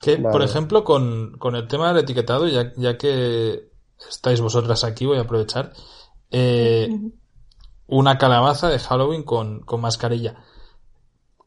Que, 0.00 0.18
por 0.18 0.42
ejemplo, 0.42 0.84
con, 0.84 1.38
el 1.54 1.68
tema 1.68 1.88
del 1.88 2.04
etiquetado, 2.04 2.46
ya, 2.46 2.72
ya 2.76 2.98
que 2.98 3.70
estáis 4.08 4.40
vosotras 4.40 4.84
aquí, 4.84 5.06
voy 5.06 5.18
a 5.18 5.22
aprovechar. 5.22 5.72
Eh, 6.30 6.90
una 7.86 8.18
calabaza 8.18 8.68
de 8.68 8.78
Halloween 8.78 9.22
con, 9.22 9.60
con 9.60 9.80
mascarilla. 9.80 10.44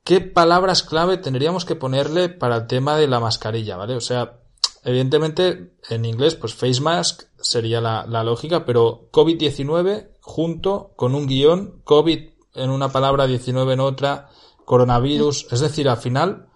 ¿Qué 0.04 0.22
palabras 0.22 0.84
clave 0.84 1.18
tendríamos 1.18 1.66
que 1.66 1.76
ponerle 1.76 2.30
para 2.30 2.56
el 2.56 2.68
tema 2.68 2.96
de 2.96 3.08
la 3.08 3.20
mascarilla, 3.20 3.76
¿vale? 3.76 3.96
O 3.96 4.02
sea, 4.02 4.40
Evidentemente, 4.88 5.74
en 5.90 6.06
inglés, 6.06 6.36
pues 6.36 6.54
face 6.54 6.80
mask 6.80 7.24
sería 7.42 7.82
la, 7.82 8.24
lógica, 8.24 8.64
pero 8.64 9.10
COVID-19 9.12 10.12
junto 10.22 10.94
con 10.96 11.14
un 11.14 11.28
guion, 11.28 11.82
COVID 11.84 12.30
en 12.54 12.70
una 12.70 12.90
palabra, 12.90 13.28
19 13.28 13.74
en 13.74 13.82
otra, 13.82 14.30
coronavirus, 14.64 15.48
es 15.52 15.60
decir, 15.60 15.90
al 15.90 15.98
final, 15.98 16.48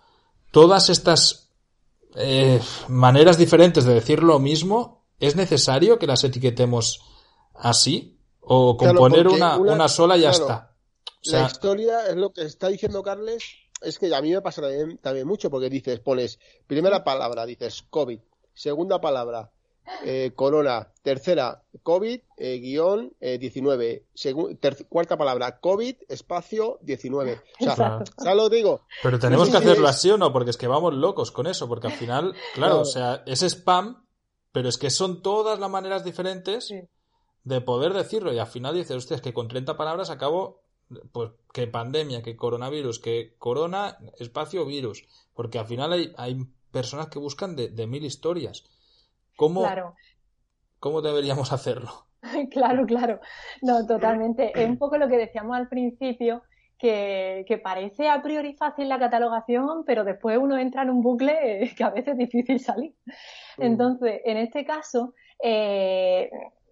todas 0.51 0.89
estas 0.89 1.40
eh, 2.15 2.59
maneras 2.87 3.37
diferentes 3.37 3.85
de 3.85 3.93
decir 3.93 4.23
lo 4.23 4.39
mismo, 4.39 5.05
¿es 5.19 5.35
necesario 5.35 5.99
que 5.99 6.07
las 6.07 6.23
etiquetemos 6.23 7.01
así? 7.53 8.19
¿O 8.41 8.75
con 8.75 8.95
poner 8.95 9.27
una, 9.27 9.57
una, 9.57 9.87
sola 9.87 10.17
ya 10.17 10.31
está? 10.31 10.75
la 11.25 11.45
historia 11.45 12.07
es 12.07 12.15
lo 12.15 12.33
que 12.33 12.41
está 12.41 12.67
diciendo 12.67 13.03
Carles 13.03 13.43
es 13.81 13.97
que 13.97 14.13
a 14.13 14.21
mí 14.21 14.31
me 14.31 14.41
pasa 14.41 14.61
también, 15.01 15.27
mucho 15.27 15.49
porque 15.49 15.69
dices, 15.69 15.99
pones 15.99 16.39
primera 16.67 17.03
palabra, 17.03 17.45
dices 17.45 17.83
COVID, 17.89 18.19
segunda 18.53 19.01
palabra, 19.01 19.51
eh, 20.03 20.31
corona, 20.35 20.89
tercera, 21.03 21.63
COVID, 21.83 22.19
eh, 22.37 22.59
guion, 22.59 23.13
19, 23.19 24.05
eh, 24.23 24.35
cuarta 24.89 25.17
palabra, 25.17 25.59
COVID, 25.59 25.95
espacio, 26.09 26.79
19. 26.81 27.41
O 27.59 27.75
sea, 27.75 28.03
ya 28.23 28.35
lo 28.35 28.49
digo? 28.49 28.81
Pero 29.03 29.19
tenemos 29.19 29.49
que 29.49 29.57
hacerlo 29.57 29.87
así 29.87 30.09
o 30.09 30.17
no, 30.17 30.31
porque 30.33 30.51
es 30.51 30.57
que 30.57 30.67
vamos 30.67 30.93
locos 30.93 31.31
con 31.31 31.47
eso, 31.47 31.67
porque 31.67 31.87
al 31.87 31.93
final, 31.93 32.35
claro, 32.53 32.81
o 32.81 32.85
sea, 32.85 33.23
es 33.25 33.41
spam, 33.43 34.03
pero 34.51 34.69
es 34.69 34.77
que 34.77 34.89
son 34.89 35.21
todas 35.21 35.59
las 35.59 35.69
maneras 35.69 36.03
diferentes 36.03 36.73
de 37.43 37.61
poder 37.61 37.93
decirlo 37.93 38.33
y 38.33 38.39
al 38.39 38.47
final 38.47 38.75
dices, 38.75 38.95
hostia, 38.95 39.15
es 39.15 39.21
que 39.21 39.33
con 39.33 39.47
30 39.47 39.77
palabras 39.77 40.09
acabo 40.09 40.61
pues 41.11 41.31
que 41.53 41.67
pandemia, 41.67 42.21
que 42.21 42.35
coronavirus, 42.35 42.99
que 42.99 43.35
corona, 43.37 43.97
espacio, 44.19 44.65
virus, 44.65 45.05
porque 45.33 45.59
al 45.59 45.65
final 45.65 45.93
hay, 45.93 46.13
hay 46.17 46.45
personas 46.71 47.07
que 47.07 47.19
buscan 47.19 47.55
de, 47.55 47.87
mil 47.87 48.03
historias. 48.03 48.63
¿Cómo, 49.41 49.65
¿Cómo 50.79 51.01
deberíamos 51.01 51.51
hacerlo? 51.51 51.89
claro, 52.51 52.85
claro. 52.85 53.19
No, 53.63 53.87
totalmente. 53.87 54.51
Es 54.53 54.69
un 54.69 54.77
poco 54.77 54.99
lo 54.99 55.07
que 55.07 55.17
decíamos 55.17 55.57
al 55.57 55.67
principio, 55.67 56.43
que, 56.77 57.43
que, 57.47 57.57
parece 57.57 58.07
a 58.07 58.21
priori 58.21 58.53
fácil 58.53 58.87
la 58.87 58.99
catalogación, 58.99 59.83
pero 59.83 60.03
después 60.03 60.37
uno 60.37 60.59
entra 60.59 60.83
en 60.83 60.91
un 60.91 61.01
bucle 61.01 61.73
que 61.75 61.83
a 61.83 61.89
veces 61.89 62.09
es 62.09 62.17
difícil 62.19 62.59
salir. 62.59 62.93
Mm. 63.57 63.63
Entonces, 63.63 64.21
en 64.25 64.37
este 64.37 64.63
caso, 64.63 65.15
eh, 65.43 66.29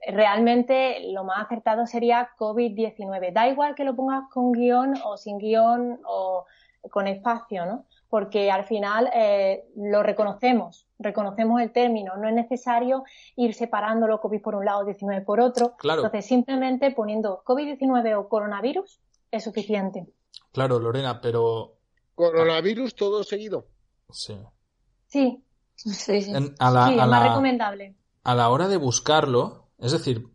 realmente 0.08 1.12
lo 1.12 1.24
más 1.24 1.46
acertado 1.46 1.88
sería 1.88 2.30
COVID-19. 2.38 3.34
Da 3.34 3.48
igual 3.48 3.74
que 3.74 3.84
lo 3.84 3.96
pongas 3.96 4.30
con 4.32 4.52
guion 4.52 4.94
o 5.04 5.18
sin 5.18 5.40
guion 5.40 6.00
o 6.06 6.46
con 6.92 7.08
espacio, 7.08 7.66
¿no? 7.66 7.86
Porque 8.10 8.50
al 8.50 8.66
final 8.66 9.10
eh, 9.14 9.66
lo 9.76 10.02
reconocemos, 10.02 10.88
reconocemos 10.98 11.62
el 11.62 11.72
término, 11.72 12.18
no 12.18 12.28
es 12.28 12.34
necesario 12.34 13.04
ir 13.36 13.54
separándolo 13.54 14.20
COVID 14.20 14.42
por 14.42 14.56
un 14.56 14.66
lado, 14.66 14.84
19 14.84 15.22
por 15.22 15.40
otro. 15.40 15.76
Claro. 15.78 16.02
Entonces, 16.02 16.26
simplemente 16.26 16.92
poniendo 16.92 17.44
COVID-19 17.46 18.18
o 18.18 18.28
coronavirus 18.28 19.00
es 19.32 19.44
suficiente. 19.44 20.08
Claro, 20.52 20.80
Lorena, 20.80 21.22
pero. 21.22 21.76
¿Coronavirus 22.16 22.96
todo 22.96 23.24
seguido? 23.24 23.68
Sí. 24.10 24.38
Sí. 25.08 25.44
Sí, 25.76 26.22
sí. 26.22 26.34
a 26.60 26.72
la, 26.72 26.88
sí, 26.88 27.00
es 27.00 27.08
más 27.08 27.30
recomendable. 27.30 27.96
A 28.24 28.36
la 28.36 28.50
hora 28.50 28.68
de 28.68 28.76
buscarlo, 28.76 29.70
es 29.78 29.94
decir, 29.94 30.28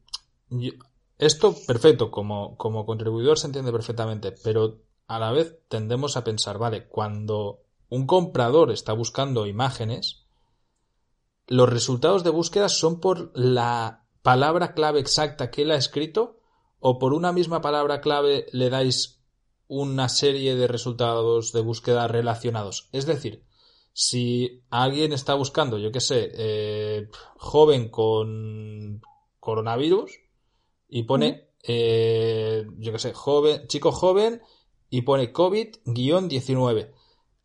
esto 1.18 1.54
perfecto, 1.66 2.10
como, 2.10 2.56
como 2.56 2.86
contribuidor 2.86 3.38
se 3.38 3.48
entiende 3.48 3.70
perfectamente, 3.70 4.32
pero 4.42 4.80
a 5.06 5.18
la 5.18 5.32
vez 5.32 5.58
tendemos 5.68 6.16
a 6.16 6.24
pensar, 6.24 6.56
vale, 6.56 6.88
cuando 6.88 7.63
un 7.88 8.06
comprador 8.06 8.70
está 8.70 8.92
buscando 8.92 9.46
imágenes, 9.46 10.24
los 11.46 11.68
resultados 11.68 12.24
de 12.24 12.30
búsqueda 12.30 12.68
son 12.68 13.00
por 13.00 13.30
la 13.34 14.06
palabra 14.22 14.72
clave 14.74 15.00
exacta 15.00 15.50
que 15.50 15.62
él 15.62 15.70
ha 15.70 15.76
escrito 15.76 16.40
o 16.80 16.98
por 16.98 17.12
una 17.12 17.32
misma 17.32 17.60
palabra 17.60 18.00
clave 18.00 18.46
le 18.52 18.70
dais 18.70 19.20
una 19.68 20.08
serie 20.08 20.54
de 20.54 20.66
resultados 20.66 21.52
de 21.52 21.60
búsqueda 21.60 22.08
relacionados. 22.08 22.88
Es 22.92 23.06
decir, 23.06 23.44
si 23.92 24.64
alguien 24.70 25.12
está 25.12 25.34
buscando, 25.34 25.78
yo 25.78 25.92
qué 25.92 26.00
sé, 26.00 26.30
eh, 26.34 27.08
joven 27.36 27.88
con 27.88 29.00
coronavirus 29.40 30.12
y 30.88 31.04
pone, 31.04 31.50
eh, 31.62 32.66
yo 32.78 32.92
qué 32.92 32.98
sé, 32.98 33.12
joven, 33.14 33.66
chico 33.68 33.92
joven 33.92 34.42
y 34.90 35.02
pone 35.02 35.32
COVID-19. 35.32 36.92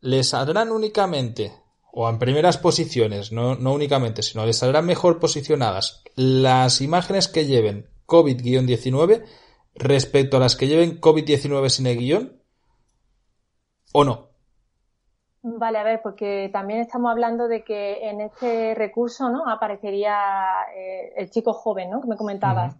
Le 0.00 0.22
saldrán 0.24 0.70
únicamente, 0.70 1.52
o 1.92 2.08
en 2.08 2.18
primeras 2.18 2.58
posiciones, 2.58 3.32
no, 3.32 3.54
no 3.54 3.72
únicamente, 3.72 4.22
sino 4.22 4.46
le 4.46 4.52
saldrán 4.52 4.86
mejor 4.86 5.18
posicionadas 5.18 6.02
las 6.16 6.80
imágenes 6.80 7.28
que 7.28 7.46
lleven 7.46 7.88
COVID-19 8.06 9.24
respecto 9.74 10.36
a 10.36 10.40
las 10.40 10.56
que 10.56 10.68
lleven 10.68 11.00
COVID-19 11.00 11.68
sin 11.68 11.86
el 11.86 11.98
guion, 11.98 12.42
¿o 13.92 14.04
no? 14.04 14.30
Vale, 15.42 15.78
a 15.78 15.82
ver, 15.82 16.00
porque 16.02 16.50
también 16.52 16.80
estamos 16.80 17.10
hablando 17.10 17.48
de 17.48 17.64
que 17.64 18.08
en 18.10 18.20
este 18.20 18.74
recurso, 18.74 19.30
¿no? 19.30 19.48
Aparecería 19.48 20.16
eh, 20.76 21.12
el 21.16 21.30
chico 21.30 21.54
joven, 21.54 21.90
¿no? 21.90 22.00
Que 22.02 22.08
me 22.08 22.16
comentabas. 22.16 22.76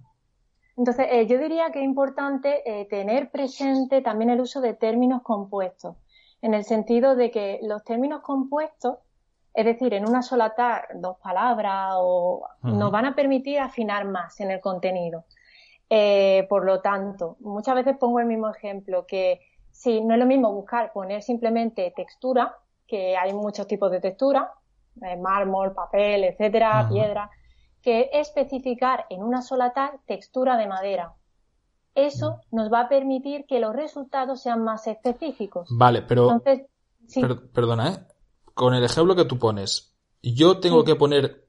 Entonces, 0.76 1.06
eh, 1.11 1.26
yo 1.26 1.38
diría 1.38 1.70
que 1.72 1.78
es 1.78 1.85
importante 1.85 2.62
eh, 2.64 2.87
tener 2.87 3.30
presente 3.30 4.02
también 4.02 4.30
el 4.30 4.40
uso 4.40 4.61
de 4.61 4.74
términos 4.74 5.22
compuestos, 5.22 5.96
en 6.42 6.55
el 6.55 6.64
sentido 6.64 7.16
de 7.16 7.31
que 7.31 7.61
los 7.62 7.85
términos 7.85 8.22
compuestos, 8.22 8.98
es 9.53 9.64
decir, 9.64 9.94
en 9.94 10.09
una 10.09 10.22
sola 10.22 10.55
tag, 10.55 10.88
dos 10.94 11.18
palabras, 11.18 11.94
o, 11.98 12.46
nos 12.62 12.90
van 12.90 13.07
a 13.07 13.14
permitir 13.14 13.59
afinar 13.59 14.05
más 14.07 14.40
en 14.40 14.50
el 14.50 14.61
contenido. 14.61 15.24
Eh, 15.88 16.46
por 16.48 16.64
lo 16.64 16.81
tanto, 16.81 17.37
muchas 17.40 17.74
veces 17.74 17.96
pongo 17.98 18.20
el 18.20 18.26
mismo 18.26 18.48
ejemplo, 18.48 19.07
que 19.07 19.40
si 19.70 20.00
no 20.00 20.14
es 20.14 20.20
lo 20.20 20.26
mismo 20.26 20.53
buscar 20.53 20.92
poner 20.92 21.22
simplemente 21.22 21.92
textura, 21.96 22.57
que 22.87 23.16
hay 23.16 23.33
muchos 23.33 23.66
tipos 23.66 23.90
de 23.90 24.00
textura, 24.00 24.53
mármol, 25.18 25.72
papel, 25.72 26.24
etcétera, 26.24 26.87
piedra, 26.90 27.31
que 27.83 28.11
especificar 28.12 29.07
en 29.11 29.22
una 29.22 29.42
sola 29.42 29.72
tag 29.72 30.00
textura 30.07 30.57
de 30.57 30.66
madera. 30.66 31.14
Eso 32.07 32.41
nos 32.51 32.73
va 32.73 32.83
a 32.83 32.89
permitir 32.89 33.47
que 33.47 33.61
los 33.61 33.75
resultados 33.75 34.43
sean 34.43 34.63
más 34.65 34.87
específicos. 34.87 35.69
Vale, 35.71 36.03
pero 36.03 36.41
perdona, 37.53 37.89
¿eh? 37.89 38.07
con 38.55 38.75
el 38.75 38.85
ejemplo 38.85 39.17
que 39.17 39.25
tú 39.25 39.39
pones, 39.39 39.95
yo 40.23 40.61
tengo 40.61 40.85
que 40.85 40.97
poner 40.97 41.47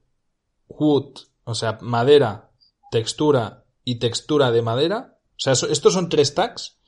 wood, 0.68 1.18
o 1.44 1.54
sea, 1.54 1.78
madera, 1.80 2.50
textura 2.90 3.64
y 3.84 3.98
textura 3.98 4.50
de 4.50 4.62
madera. 4.62 5.18
O 5.30 5.38
sea, 5.38 5.52
¿estos 5.52 5.92
son 5.94 6.08
tres 6.08 6.34
tags? 6.34 6.78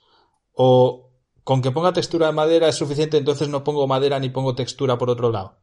¿O 0.52 1.10
con 1.42 1.60
que 1.60 1.70
ponga 1.70 1.92
textura 1.92 2.28
de 2.28 2.32
madera 2.32 2.68
es 2.68 2.76
suficiente, 2.76 3.18
entonces 3.18 3.48
no 3.48 3.64
pongo 3.64 3.86
madera 3.86 4.18
ni 4.18 4.30
pongo 4.30 4.54
textura 4.54 4.96
por 4.96 5.10
otro 5.10 5.30
lado? 5.30 5.58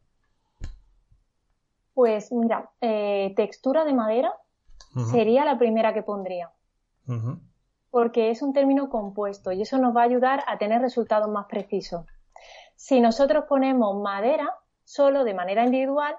Pues 1.94 2.32
mira, 2.32 2.70
eh, 2.82 3.34
textura 3.36 3.84
de 3.84 3.94
madera 3.94 4.34
sería 5.12 5.46
la 5.46 5.58
primera 5.58 5.94
que 5.94 6.04
pondría. 6.04 6.52
Porque 7.92 8.32
es 8.32 8.42
un 8.42 8.54
término 8.54 8.90
compuesto 8.90 9.52
y 9.52 9.62
eso 9.62 9.78
nos 9.78 9.96
va 9.96 10.02
a 10.02 10.06
ayudar 10.06 10.44
a 10.48 10.58
tener 10.58 10.82
resultados 10.82 11.30
más 11.30 11.46
precisos. 11.46 12.06
Si 12.76 13.00
nosotros 13.00 13.46
ponemos 13.48 14.02
madera 14.02 14.56
solo 14.84 15.24
de 15.24 15.36
manera 15.36 15.64
individual, 15.64 16.16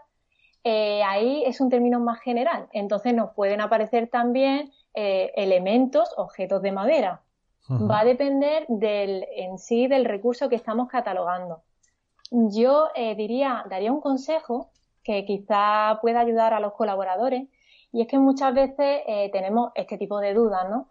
eh, 0.62 1.02
ahí 1.02 1.42
es 1.44 1.60
un 1.60 1.70
término 1.70 1.98
más 1.98 2.20
general. 2.20 2.68
Entonces 2.72 3.14
nos 3.14 3.34
pueden 3.34 3.60
aparecer 3.60 4.08
también 4.08 4.70
eh, 4.94 5.32
elementos, 5.34 6.14
objetos 6.16 6.62
de 6.62 6.72
madera. 6.72 7.22
Va 7.68 8.00
a 8.00 8.04
depender 8.04 8.66
del, 8.68 9.26
en 9.34 9.56
sí 9.58 9.86
del 9.86 10.04
recurso 10.04 10.48
que 10.48 10.56
estamos 10.56 10.88
catalogando. 10.88 11.62
Yo 12.30 12.88
diría, 13.16 13.64
daría 13.70 13.92
un 13.92 14.00
consejo 14.00 14.72
que 15.02 15.24
quizá 15.24 15.98
pueda 16.00 16.20
ayudar 16.20 16.54
a 16.54 16.60
los 16.60 16.72
colaboradores. 16.74 17.48
Y 17.92 18.02
es 18.02 18.08
que 18.08 18.18
muchas 18.18 18.54
veces 18.54 19.02
eh, 19.06 19.30
tenemos 19.32 19.72
este 19.74 19.98
tipo 19.98 20.18
de 20.20 20.32
dudas, 20.32 20.68
¿no? 20.70 20.88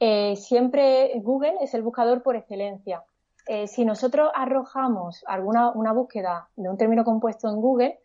Eh, 0.00 0.36
siempre 0.36 1.12
Google 1.22 1.56
es 1.60 1.74
el 1.74 1.82
buscador 1.82 2.22
por 2.22 2.36
excelencia. 2.36 3.04
Eh, 3.46 3.66
si 3.66 3.84
nosotros 3.84 4.30
arrojamos 4.34 5.22
alguna 5.26 5.70
una 5.70 5.92
búsqueda 5.92 6.48
de 6.56 6.68
un 6.68 6.76
término 6.76 7.04
compuesto 7.04 7.48
en 7.48 7.56
Google, 7.56 8.00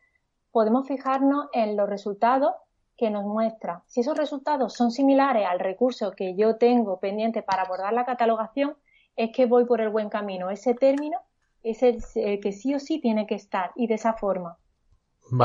podemos 0.52 0.88
fijarnos 0.88 1.48
en 1.54 1.78
los 1.78 1.90
resultados 1.90 2.54
que 2.98 3.10
nos 3.10 3.24
muestra. 3.24 3.84
Si 3.88 4.02
esos 4.02 4.18
resultados 4.18 4.74
son 4.74 4.92
similares 4.92 5.48
al 5.50 5.60
recurso 5.60 6.12
que 6.12 6.36
yo 6.36 6.58
tengo 6.58 7.00
pendiente 7.00 7.42
para 7.42 7.64
abordar 7.64 7.94
la 7.94 8.06
catalogación, 8.06 8.76
es 9.16 9.32
que 9.34 9.46
voy 9.46 9.66
por 9.66 9.80
el 9.80 9.90
buen 9.90 10.10
camino. 10.10 10.50
Ese 10.50 10.74
término 10.74 11.18
es 11.64 11.82
el 11.84 12.40
que 12.42 12.52
sí 12.52 12.76
o 12.76 12.80
sí 12.80 13.00
tiene 13.00 13.26
que 13.26 13.36
estar 13.36 13.72
y 13.76 13.88
de 13.88 13.96
esa 13.96 14.14
forma. 14.14 14.58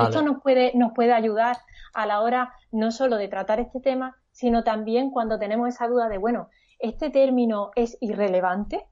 Esto 0.03 0.23
nos 0.23 0.43
puede, 0.43 0.73
nos 0.75 0.93
puede 0.93 1.13
ayudar 1.13 1.59
a 1.93 2.07
la 2.07 2.21
hora 2.21 2.55
no 2.73 2.91
solo 2.91 3.17
de 3.17 3.29
tratar 3.29 3.61
este 3.61 3.81
tema, 3.81 4.17
sino 4.35 4.65
también 4.65 5.11
cuando 5.11 5.39
tenemos 5.39 5.69
esa 5.69 5.87
duda 5.87 6.09
de, 6.09 6.19
bueno, 6.19 6.49
este 6.81 7.09
término 7.09 7.71
es 7.77 7.97
irrelevante, 8.01 8.85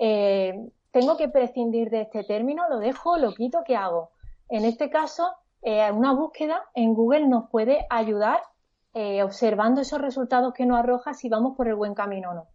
eh, 0.00 0.54
tengo 0.92 1.16
que 1.16 1.28
prescindir 1.28 1.90
de 1.90 2.02
este 2.02 2.22
término, 2.22 2.62
lo 2.70 2.78
dejo, 2.78 3.18
lo 3.18 3.34
quito, 3.34 3.58
¿qué 3.66 3.74
hago? 3.76 4.12
En 4.48 4.64
este 4.64 4.90
caso, 4.90 5.28
eh, 5.62 5.90
una 5.90 6.14
búsqueda 6.14 6.62
en 6.74 6.94
Google 6.94 7.26
nos 7.26 7.50
puede 7.50 7.86
ayudar 7.90 8.40
eh, 8.94 9.24
observando 9.24 9.80
esos 9.80 10.00
resultados 10.00 10.54
que 10.54 10.64
nos 10.64 10.78
arroja 10.78 11.12
si 11.12 11.28
vamos 11.28 11.56
por 11.56 11.66
el 11.66 11.74
buen 11.74 11.94
camino 11.94 12.30
o 12.30 12.34
no. 12.34 12.46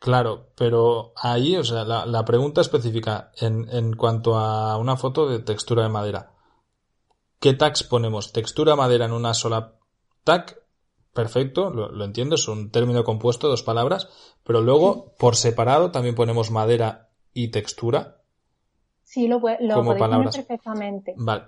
Claro, 0.00 0.48
pero 0.56 1.12
ahí, 1.16 1.56
o 1.56 1.62
sea, 1.62 1.84
la, 1.84 2.24
pregunta 2.24 2.60
específica 2.60 3.30
en, 3.40 3.68
en 3.70 3.94
cuanto 3.94 4.36
a 4.36 4.76
una 4.76 4.96
foto 4.96 5.28
de 5.28 5.38
textura 5.38 5.84
de 5.84 5.88
madera. 5.88 6.32
¿Qué 7.38 7.54
tags 7.54 7.84
ponemos? 7.84 8.32
Textura 8.32 8.74
madera 8.74 9.04
en 9.04 9.12
una 9.12 9.32
sola 9.32 9.74
tag. 10.24 10.65
Perfecto, 11.16 11.70
lo, 11.70 12.04
entiendo, 12.04 12.34
es 12.34 12.46
un 12.46 12.70
término 12.70 13.02
compuesto, 13.02 13.48
dos 13.48 13.62
palabras. 13.62 14.06
Pero 14.44 14.60
luego, 14.60 15.14
por 15.18 15.34
separado, 15.34 15.90
también 15.90 16.14
ponemos 16.14 16.50
madera 16.50 17.08
y 17.32 17.48
textura. 17.48 18.18
Sí, 19.02 19.26
lo, 19.26 19.40
lo 19.60 19.82
poner 19.82 20.30
perfectamente. 20.30 21.14
Vale. 21.16 21.44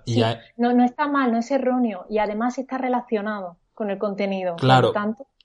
no, 0.57 0.73
no 0.73 0.83
está 0.83 1.07
mal, 1.07 1.31
no 1.31 1.37
es 1.37 1.51
erróneo. 1.51 2.07
Y 2.09 2.17
además 2.17 2.57
está 2.57 2.79
relacionado 2.79 3.57
con 3.75 3.91
el 3.91 3.99
contenido. 3.99 4.55
Claro. 4.55 4.91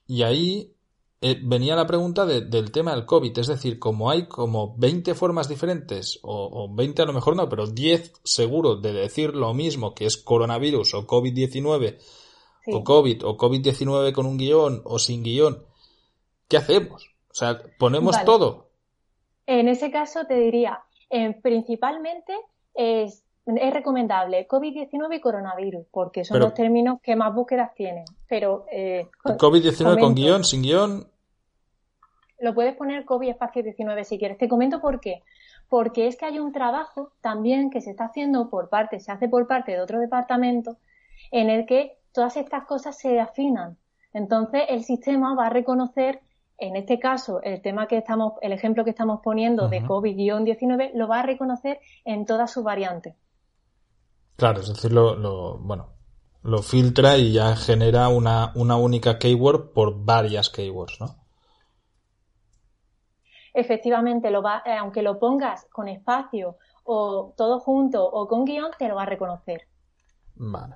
Y 0.07 0.23
ahí 0.23 0.75
eh, 1.21 1.39
venía 1.43 1.75
la 1.75 1.85
pregunta 1.85 2.25
del 2.25 2.71
tema 2.71 2.95
del 2.95 3.05
COVID. 3.05 3.37
Es 3.37 3.45
decir, 3.45 3.77
como 3.77 4.09
hay 4.09 4.25
como 4.25 4.75
20 4.75 5.13
formas 5.13 5.47
diferentes, 5.47 6.19
o, 6.23 6.67
20 6.73 7.03
a 7.03 7.05
lo 7.05 7.13
mejor 7.13 7.35
no, 7.35 7.47
pero 7.47 7.67
10 7.67 8.21
seguro 8.23 8.77
de 8.77 8.91
decir 8.91 9.35
lo 9.35 9.53
mismo 9.53 9.93
que 9.93 10.07
es 10.07 10.17
coronavirus 10.17 10.95
o 10.95 11.05
COVID-19, 11.05 11.99
o 12.67 12.83
COVID, 12.83 13.25
o 13.25 13.37
COVID-19 13.37 14.11
con 14.13 14.25
un 14.25 14.37
guion 14.37 14.81
o 14.83 14.99
sin 14.99 15.23
guion, 15.23 15.63
¿qué 16.47 16.57
hacemos? 16.57 17.15
O 17.29 17.33
sea, 17.33 17.59
ponemos 17.77 18.23
todo. 18.23 18.69
En 19.45 19.67
ese 19.67 19.91
caso 19.91 20.25
te 20.25 20.35
diría, 20.35 20.81
eh, 21.09 21.37
principalmente 21.41 22.33
es, 22.73 23.23
es 23.45 23.73
recomendable 23.73 24.47
COVID-19 24.47 25.17
y 25.17 25.21
coronavirus, 25.21 25.85
porque 25.91 26.23
son 26.23 26.39
los 26.39 26.53
términos 26.53 26.99
que 27.01 27.15
más 27.15 27.33
búsquedas 27.33 27.73
tienen. 27.75 28.05
Pero 28.27 28.65
eh, 28.71 29.07
COVID-19 29.23 29.99
con 29.99 30.15
guion, 30.15 30.43
sin 30.43 30.61
guion, 30.61 31.07
lo 32.39 32.53
puedes 32.53 32.75
poner 32.75 33.05
COVID 33.05 33.29
espacio 33.29 33.63
19 33.63 34.03
si 34.03 34.17
quieres. 34.17 34.37
Te 34.37 34.47
comento 34.47 34.81
por 34.81 34.99
qué. 34.99 35.23
Porque 35.69 36.07
es 36.07 36.15
que 36.15 36.25
hay 36.25 36.39
un 36.39 36.51
trabajo 36.51 37.11
también 37.21 37.69
que 37.69 37.81
se 37.81 37.91
está 37.91 38.05
haciendo 38.05 38.49
por 38.49 38.69
parte, 38.69 38.99
se 38.99 39.11
hace 39.11 39.27
por 39.27 39.47
parte 39.47 39.71
de 39.71 39.81
otro 39.81 39.99
departamento, 39.99 40.77
en 41.31 41.49
el 41.49 41.65
que 41.65 41.97
todas 42.15 42.37
estas 42.37 42.65
cosas 42.65 42.97
se 42.97 43.19
afinan. 43.19 43.77
Entonces, 44.13 44.63
el 44.69 44.83
sistema 44.83 45.35
va 45.35 45.47
a 45.47 45.49
reconocer, 45.49 46.21
en 46.57 46.75
este 46.75 46.97
caso, 46.97 47.41
el 47.43 47.61
tema 47.61 47.87
que 47.87 47.97
estamos, 47.97 48.33
el 48.41 48.53
ejemplo 48.53 48.83
que 48.83 48.89
estamos 48.89 49.19
poniendo 49.23 49.67
de 49.67 49.83
COVID-19, 49.83 50.93
lo 50.95 51.07
va 51.07 51.19
a 51.19 51.23
reconocer 51.23 51.79
en 52.05 52.25
todas 52.25 52.51
sus 52.51 52.63
variantes. 52.63 53.13
Claro, 54.37 54.61
es 54.61 54.69
decir, 54.69 54.91
lo, 54.91 55.59
bueno, 55.59 55.89
lo 56.41 56.63
filtra 56.63 57.17
y 57.17 57.33
ya 57.33 57.55
genera 57.55 58.07
una, 58.07 58.51
una 58.55 58.77
única 58.77 59.19
keyword 59.19 59.73
por 59.73 60.03
varias 60.03 60.49
keywords, 60.49 60.99
¿no? 60.99 61.25
efectivamente 63.55 64.29
lo 64.29 64.41
va, 64.41 64.61
eh, 64.65 64.75
aunque 64.75 65.01
lo 65.01 65.17
pongas 65.17 65.65
con 65.71 65.87
espacio 65.87 66.57
o 66.83 67.33
todo 67.35 67.59
junto 67.59 68.05
o 68.05 68.27
con 68.27 68.45
guion, 68.45 68.71
te 68.77 68.87
lo 68.87 68.95
va 68.95 69.03
a 69.03 69.07
reconocer. 69.07 69.61
Vale. 70.35 70.75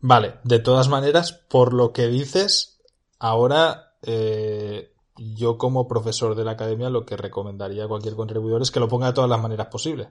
Vale, 0.00 0.34
de 0.44 0.58
todas 0.58 0.88
maneras, 0.88 1.32
por 1.32 1.72
lo 1.72 1.92
que 1.92 2.06
dices, 2.08 2.80
ahora 3.18 3.94
eh, 4.02 4.92
yo 5.16 5.58
como 5.58 5.88
profesor 5.88 6.34
de 6.34 6.44
la 6.44 6.52
academia 6.52 6.90
lo 6.90 7.06
que 7.06 7.16
recomendaría 7.16 7.84
a 7.84 7.88
cualquier 7.88 8.14
contribuidor 8.14 8.62
es 8.62 8.70
que 8.70 8.80
lo 8.80 8.88
ponga 8.88 9.08
de 9.08 9.12
todas 9.14 9.30
las 9.30 9.40
maneras 9.40 9.68
posibles. 9.68 10.08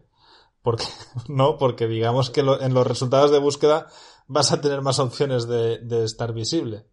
Porque, 0.61 0.85
no, 1.27 1.57
porque 1.57 1.87
digamos 1.87 2.29
que 2.29 2.41
en 2.41 2.73
los 2.73 2.87
resultados 2.87 3.31
de 3.31 3.39
búsqueda 3.39 3.87
vas 4.27 4.51
a 4.51 4.61
tener 4.61 4.81
más 4.81 4.99
opciones 4.99 5.47
de, 5.47 5.77
de 5.79 6.03
estar 6.03 6.33
visible. 6.33 6.85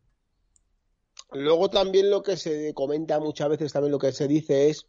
Luego 1.33 1.71
también 1.71 2.11
lo 2.11 2.23
que 2.23 2.37
se 2.37 2.75
comenta 2.75 3.19
muchas 3.19 3.49
veces, 3.49 3.73
también 3.73 3.93
lo 3.93 3.99
que 3.99 4.13
se 4.13 4.29
dice 4.29 4.69
es 4.69 4.87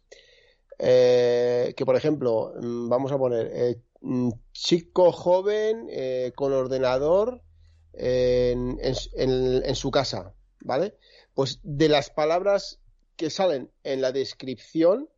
eh, 0.78 1.74
que, 1.76 1.86
por 1.86 1.96
ejemplo, 1.96 2.52
mm, 2.60 2.88
vamos 2.88 3.12
a 3.12 3.18
poner 3.18 3.50
eh, 3.52 3.82
mm, 4.00 4.30
chico 4.52 5.12
joven 5.12 5.86
eh, 5.90 6.32
con 6.34 6.52
ordenador 6.52 7.42
en, 7.96 8.78
en, 8.82 9.74
su 9.74 9.90
casa, 9.90 10.34
¿vale? 10.60 10.96
Pues 11.34 11.60
de 11.62 11.88
las 11.88 12.10
palabras 12.10 12.80
que 13.16 13.30
salen 13.30 13.70
en 13.82 14.00
la 14.00 14.12
descripción, 14.12 15.08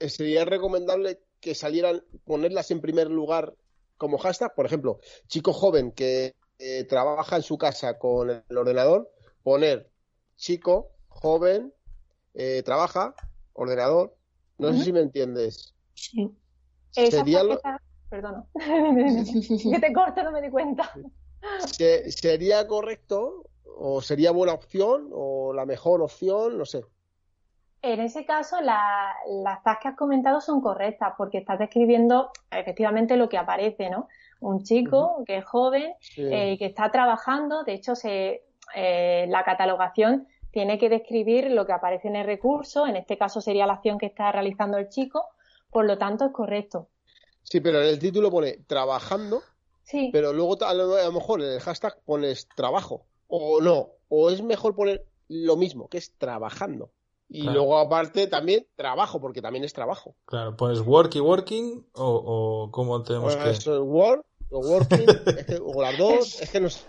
sería 0.00 0.44
recomendable 0.44 1.20
que 1.40 1.54
salieran, 1.54 2.02
ponerlas 2.24 2.70
en 2.70 2.80
primer 2.80 3.08
lugar 3.08 3.54
como 3.96 4.18
hashtag, 4.18 4.54
por 4.54 4.66
ejemplo, 4.66 5.00
chico 5.28 5.52
joven 5.52 5.92
que 5.92 6.34
trabaja 6.88 7.36
en 7.36 7.42
su 7.42 7.58
casa 7.58 7.98
con 7.98 8.30
el 8.30 8.56
ordenador, 8.56 9.10
poner 9.42 9.90
chico, 10.36 10.90
joven, 11.08 11.72
eh, 12.34 12.62
trabaja, 12.64 13.14
ordenador. 13.52 14.16
No 14.58 14.72
sé 14.72 14.84
si 14.84 14.92
me 14.92 15.00
entiendes. 15.00 15.74
Sí. 15.94 16.30
Sería 16.90 17.42
Perdona. 18.10 18.44
que 18.54 19.80
te 19.80 19.92
corto, 19.92 20.22
no 20.22 20.32
me 20.32 20.42
di 20.42 20.50
cuenta. 20.50 20.92
sería 22.08 22.66
correcto 22.66 23.44
o 23.64 24.00
sería 24.00 24.30
buena 24.30 24.52
opción 24.52 25.08
o 25.12 25.52
la 25.52 25.66
mejor 25.66 26.02
opción, 26.02 26.58
no 26.58 26.64
sé. 26.64 26.82
En 27.82 27.98
ese 27.98 28.24
caso, 28.24 28.60
las 28.60 29.62
tasks 29.64 29.82
que 29.82 29.88
has 29.88 29.96
comentado 29.96 30.40
son 30.40 30.60
correctas 30.60 31.14
porque 31.18 31.38
estás 31.38 31.58
describiendo 31.58 32.30
efectivamente 32.48 33.16
lo 33.16 33.28
que 33.28 33.38
aparece, 33.38 33.90
¿no? 33.90 34.08
Un 34.38 34.62
chico 34.62 35.24
que 35.26 35.38
es 35.38 35.44
joven, 35.44 35.92
eh, 36.16 36.56
que 36.58 36.66
está 36.66 36.92
trabajando, 36.92 37.64
de 37.64 37.72
hecho, 37.72 37.96
se, 37.96 38.44
eh, 38.76 39.26
la 39.28 39.42
catalogación 39.42 40.28
tiene 40.52 40.78
que 40.78 40.88
describir 40.88 41.50
lo 41.50 41.66
que 41.66 41.72
aparece 41.72 42.06
en 42.06 42.14
el 42.14 42.26
recurso, 42.26 42.86
en 42.86 42.94
este 42.94 43.18
caso 43.18 43.40
sería 43.40 43.66
la 43.66 43.74
acción 43.74 43.98
que 43.98 44.06
está 44.06 44.30
realizando 44.30 44.78
el 44.78 44.88
chico, 44.88 45.24
por 45.70 45.84
lo 45.84 45.98
tanto 45.98 46.26
es 46.26 46.32
correcto. 46.32 46.88
Sí, 47.42 47.60
pero 47.60 47.80
en 47.82 47.88
el 47.88 47.98
título 47.98 48.30
pone 48.30 48.58
trabajando, 48.68 49.42
sí. 49.84 50.10
pero 50.12 50.32
luego 50.32 50.62
a 50.64 50.74
lo, 50.74 51.12
mejor 51.12 51.40
en 51.42 51.52
el 51.52 51.60
hashtag 51.60 52.00
pones 52.04 52.48
trabajo, 52.54 53.06
o 53.28 53.60
no, 53.60 53.90
o 54.08 54.30
es 54.30 54.42
mejor 54.42 54.74
poner 54.74 55.04
lo 55.28 55.56
mismo, 55.56 55.88
que 55.88 55.98
es 55.98 56.12
trabajando. 56.18 56.90
Y 57.34 57.44
luego 57.44 57.78
aparte 57.78 58.26
también 58.26 58.66
trabajo, 58.76 59.18
porque 59.18 59.40
también 59.40 59.64
es 59.64 59.72
trabajo. 59.72 60.14
Claro, 60.26 60.54
pones 60.54 60.80
work 60.80 61.14
y 61.14 61.20
working, 61.20 61.86
o, 61.94 62.64
o 62.66 62.70
cómo 62.70 63.02
tenemos 63.02 63.34
que... 63.36 63.50
Es 63.50 63.66
work, 63.66 64.26
o 64.50 64.58
working, 64.58 65.06
o 65.64 65.80
las 65.80 65.96
dos, 65.96 66.42
es 66.42 66.50
que 66.50 66.60
no 66.60 66.68
sé. 66.68 66.84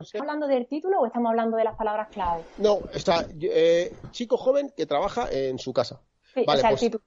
¿Estamos 0.00 0.28
hablando 0.28 0.46
del 0.46 0.66
título 0.66 1.00
o 1.00 1.06
estamos 1.06 1.30
hablando 1.30 1.56
de 1.56 1.64
las 1.64 1.76
palabras 1.76 2.08
clave? 2.08 2.42
No, 2.58 2.80
está 2.92 3.26
eh, 3.40 3.92
chico 4.10 4.36
joven 4.36 4.72
que 4.76 4.86
trabaja 4.86 5.30
en 5.30 5.58
su 5.58 5.72
casa. 5.72 6.00
Sí, 6.34 6.44
vale, 6.46 6.62
pues, 6.62 6.80
título. 6.80 7.04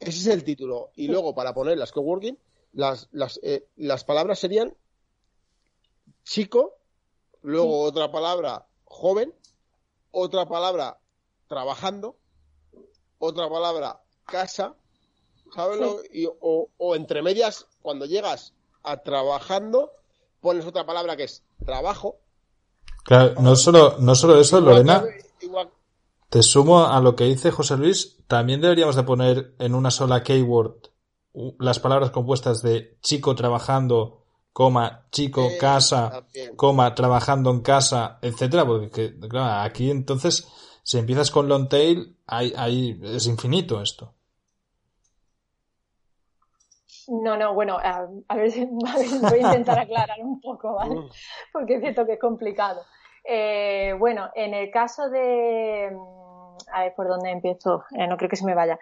Ese 0.00 0.18
es 0.18 0.26
el 0.26 0.44
título. 0.44 0.90
Y 0.96 1.08
luego 1.08 1.34
para 1.34 1.54
poner 1.54 1.78
las 1.78 1.92
coworking, 1.92 2.38
las, 2.72 3.08
las, 3.12 3.38
eh, 3.42 3.66
las 3.76 4.04
palabras 4.04 4.38
serían 4.38 4.74
chico, 6.24 6.74
luego 7.42 7.82
otra 7.82 8.10
palabra 8.10 8.66
joven, 8.84 9.34
otra 10.10 10.48
palabra 10.48 10.98
trabajando, 11.48 12.16
otra 13.18 13.48
palabra 13.48 14.00
casa, 14.24 14.74
¿sabes? 15.54 15.80
o, 16.40 16.68
o 16.76 16.96
entre 16.96 17.22
medias, 17.22 17.66
cuando 17.82 18.06
llegas 18.06 18.54
a 18.82 19.02
trabajando, 19.02 19.92
pones 20.40 20.64
otra 20.64 20.86
palabra 20.86 21.16
que 21.16 21.24
es 21.24 21.42
trabajo, 21.64 22.18
Claro, 23.04 23.34
no 23.40 23.56
solo, 23.56 23.96
no 23.98 24.14
solo 24.14 24.40
eso, 24.40 24.60
Lorena. 24.60 25.04
Te 26.30 26.44
sumo 26.44 26.86
a 26.86 27.00
lo 27.00 27.16
que 27.16 27.24
dice 27.24 27.50
José 27.50 27.76
Luis. 27.76 28.16
También 28.28 28.60
deberíamos 28.60 28.94
de 28.94 29.02
poner 29.02 29.54
en 29.58 29.74
una 29.74 29.90
sola 29.90 30.22
keyword 30.22 30.76
las 31.58 31.80
palabras 31.80 32.12
compuestas 32.12 32.62
de 32.62 32.98
chico 33.00 33.34
trabajando, 33.34 34.22
coma, 34.52 35.06
chico, 35.10 35.48
casa, 35.58 36.24
coma, 36.54 36.94
trabajando 36.94 37.50
en 37.50 37.62
casa, 37.62 38.18
etcétera, 38.22 38.64
porque 38.64 39.18
claro, 39.18 39.62
aquí 39.68 39.90
entonces, 39.90 40.46
si 40.84 40.98
empiezas 40.98 41.32
con 41.32 41.48
long 41.48 41.68
tail, 41.68 42.16
hay, 42.26 42.52
hay, 42.56 43.00
es 43.02 43.26
infinito 43.26 43.82
esto. 43.82 44.14
No, 47.08 47.36
no, 47.36 47.54
bueno, 47.54 47.76
a, 47.82 48.06
ver, 48.36 48.52
voy 48.70 49.40
a 49.40 49.46
intentar 49.46 49.80
aclarar 49.80 50.18
un 50.22 50.40
poco, 50.40 50.74
¿vale? 50.74 50.94
Mm. 50.94 51.08
Porque 51.52 51.74
es 51.74 51.80
cierto 51.80 52.06
que 52.06 52.12
es 52.12 52.20
complicado. 52.20 52.82
Eh, 53.24 53.94
bueno, 53.98 54.30
en 54.34 54.54
el 54.54 54.70
caso 54.70 55.08
de. 55.10 55.90
A 56.72 56.84
ver 56.84 56.94
por 56.94 57.08
dónde 57.08 57.30
empiezo, 57.30 57.84
eh, 57.96 58.06
no 58.06 58.16
creo 58.16 58.30
que 58.30 58.36
se 58.36 58.44
me 58.44 58.54
vaya. 58.54 58.78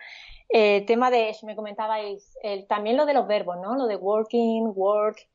Eh, 0.49 0.85
tema 0.87 1.11
de, 1.11 1.35
me 1.43 1.57
comentabais, 1.57 2.37
también 2.69 2.97
lo 2.97 3.05
de 3.07 3.14
los 3.14 3.27
verbos, 3.27 3.57
¿no? 3.59 3.77
Lo 3.77 3.87
de 3.87 3.97
working, 3.97 4.73
work. 4.75 5.29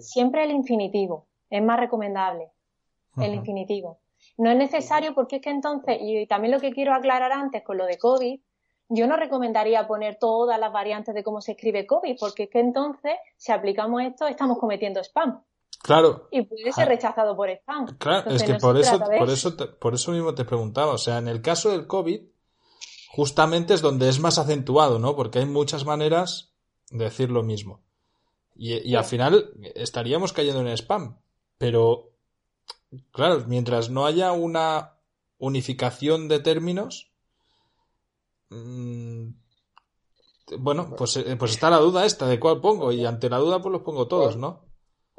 Siempre 0.00 0.44
el 0.44 0.50
infinitivo. 0.50 1.26
Es 1.48 1.62
más 1.62 1.80
recomendable. 1.80 2.50
El 3.16 3.34
infinitivo. 3.34 4.00
No 4.36 4.50
es 4.50 4.56
necesario 4.56 5.14
porque 5.14 5.36
es 5.36 5.42
que 5.42 5.50
entonces, 5.50 5.98
y 6.00 6.26
también 6.26 6.52
lo 6.52 6.60
que 6.60 6.72
quiero 6.72 6.94
aclarar 6.94 7.32
antes 7.32 7.62
con 7.62 7.76
lo 7.76 7.86
de 7.86 7.98
COVID, 7.98 8.40
yo 8.88 9.06
no 9.06 9.16
recomendaría 9.16 9.86
poner 9.86 10.16
todas 10.16 10.58
las 10.58 10.72
variantes 10.72 11.14
de 11.14 11.22
cómo 11.22 11.40
se 11.40 11.52
escribe 11.52 11.86
COVID, 11.86 12.16
porque 12.18 12.44
es 12.44 12.50
que 12.50 12.58
entonces, 12.58 13.14
si 13.36 13.52
aplicamos 13.52 14.02
esto, 14.02 14.26
estamos 14.26 14.58
cometiendo 14.58 15.00
spam. 15.00 15.42
Claro. 15.82 16.28
Y 16.30 16.42
puede 16.42 16.72
ser 16.72 16.84
ah. 16.84 16.88
rechazado 16.88 17.36
por 17.36 17.48
spam. 17.50 17.86
Claro, 17.98 18.30
es 18.30 18.42
que 18.42 18.54
por 18.54 18.76
eso, 18.76 18.98
por 18.98 19.30
eso, 19.30 19.56
por 19.78 19.94
eso 19.94 20.12
mismo 20.12 20.34
te 20.34 20.44
preguntaba. 20.44 20.92
O 20.92 20.98
sea, 20.98 21.18
en 21.18 21.28
el 21.28 21.40
caso 21.42 21.70
del 21.70 21.86
COVID, 21.86 22.20
justamente 23.10 23.74
es 23.74 23.80
donde 23.80 24.08
es 24.08 24.20
más 24.20 24.38
acentuado, 24.38 24.98
¿no? 24.98 25.16
Porque 25.16 25.38
hay 25.38 25.46
muchas 25.46 25.84
maneras 25.84 26.52
de 26.90 27.04
decir 27.04 27.30
lo 27.30 27.42
mismo. 27.42 27.82
Y, 28.54 28.76
y 28.88 28.94
al 28.94 29.04
final 29.04 29.54
estaríamos 29.74 30.32
cayendo 30.32 30.60
en 30.60 30.68
spam. 30.68 31.18
Pero, 31.56 32.12
claro, 33.10 33.44
mientras 33.46 33.90
no 33.90 34.06
haya 34.06 34.32
una 34.32 34.96
unificación 35.38 36.28
de 36.28 36.40
términos, 36.40 37.10
Mm, 38.50 39.28
bueno, 40.58 40.94
pues, 40.96 41.16
eh, 41.16 41.36
pues 41.36 41.52
está 41.52 41.70
la 41.70 41.78
duda 41.78 42.04
esta 42.04 42.26
de 42.26 42.40
cuál 42.40 42.60
pongo 42.60 42.92
y 42.92 43.06
ante 43.06 43.30
la 43.30 43.38
duda 43.38 43.62
pues 43.62 43.72
los 43.72 43.82
pongo 43.82 44.08
todos, 44.08 44.36
¿no? 44.36 44.64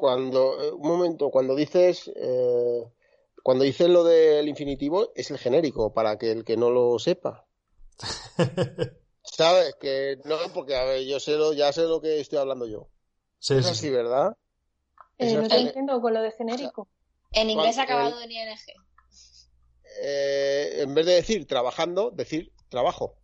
Cuando, 0.02 0.60
eh, 0.60 0.72
un 0.72 0.88
momento, 0.88 1.30
cuando 1.30 1.54
dices, 1.54 2.10
eh, 2.16 2.82
cuando 3.40 3.62
dices 3.62 3.88
lo 3.88 4.02
del 4.02 4.48
infinitivo 4.48 5.12
es 5.14 5.30
el 5.30 5.38
genérico, 5.38 5.94
para 5.94 6.18
que 6.18 6.32
el 6.32 6.44
que 6.44 6.56
no 6.56 6.70
lo 6.70 6.98
sepa. 6.98 7.46
¿Sabes? 9.22 9.76
Que 9.80 10.18
no, 10.24 10.34
porque 10.52 10.74
a 10.74 10.82
ver, 10.82 11.06
yo 11.06 11.20
sé 11.20 11.36
lo, 11.36 11.52
ya 11.52 11.72
sé 11.72 11.82
lo 11.82 12.00
que 12.00 12.18
estoy 12.18 12.40
hablando 12.40 12.66
yo. 12.66 12.88
es 13.38 13.64
así, 13.64 13.90
¿verdad? 13.90 14.36
Eh, 15.18 15.36
no 15.36 15.46
te 15.46 15.60
entiendo 15.60 16.00
con 16.00 16.14
lo 16.14 16.20
de 16.20 16.32
genérico. 16.32 16.88
En 17.30 17.50
inglés 17.50 17.78
acabado 17.78 18.20
en 18.22 18.32
ing. 18.32 18.38
en 20.02 20.94
vez 20.94 21.06
de 21.06 21.12
decir 21.12 21.46
trabajando, 21.46 22.10
decir 22.10 22.52
trabajo. 22.70 23.20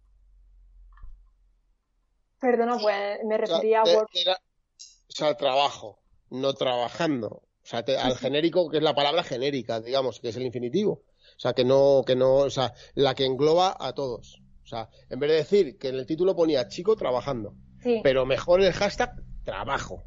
Perdona, 2.38 2.78
pues 2.78 3.18
me 3.24 3.36
refería 3.36 3.80
a 3.80 3.84
work. 3.84 4.10
o 4.14 5.12
sea, 5.12 5.36
trabajo, 5.36 5.98
no 6.30 6.54
trabajando. 6.54 7.28
O 7.28 7.66
sea, 7.70 7.84
al 8.02 8.16
genérico, 8.16 8.70
que 8.70 8.78
es 8.78 8.82
la 8.82 8.94
palabra 8.94 9.22
genérica, 9.22 9.80
digamos, 9.80 10.20
que 10.20 10.30
es 10.30 10.36
el 10.36 10.44
infinitivo. 10.44 11.02
O 11.36 11.40
sea, 11.40 11.52
que 11.52 11.64
no, 11.64 12.02
que 12.06 12.16
no, 12.16 12.36
o 12.36 12.50
sea, 12.50 12.72
la 12.94 13.14
que 13.14 13.26
engloba 13.26 13.76
a 13.78 13.92
todos. 13.92 14.40
O 14.64 14.66
sea, 14.66 14.88
en 15.08 15.18
vez 15.18 15.30
de 15.30 15.36
decir 15.36 15.78
que 15.78 15.88
en 15.88 15.96
el 15.96 16.06
título 16.06 16.34
ponía 16.34 16.68
chico 16.68 16.96
trabajando, 16.96 17.54
pero 18.02 18.26
mejor 18.26 18.62
el 18.62 18.72
hashtag 18.72 19.12
trabajo. 19.44 20.02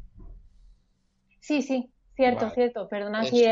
Sí, 1.40 1.62
sí, 1.62 1.90
cierto, 2.14 2.50
cierto. 2.50 2.88
Perdona 2.88 3.24
si 3.24 3.44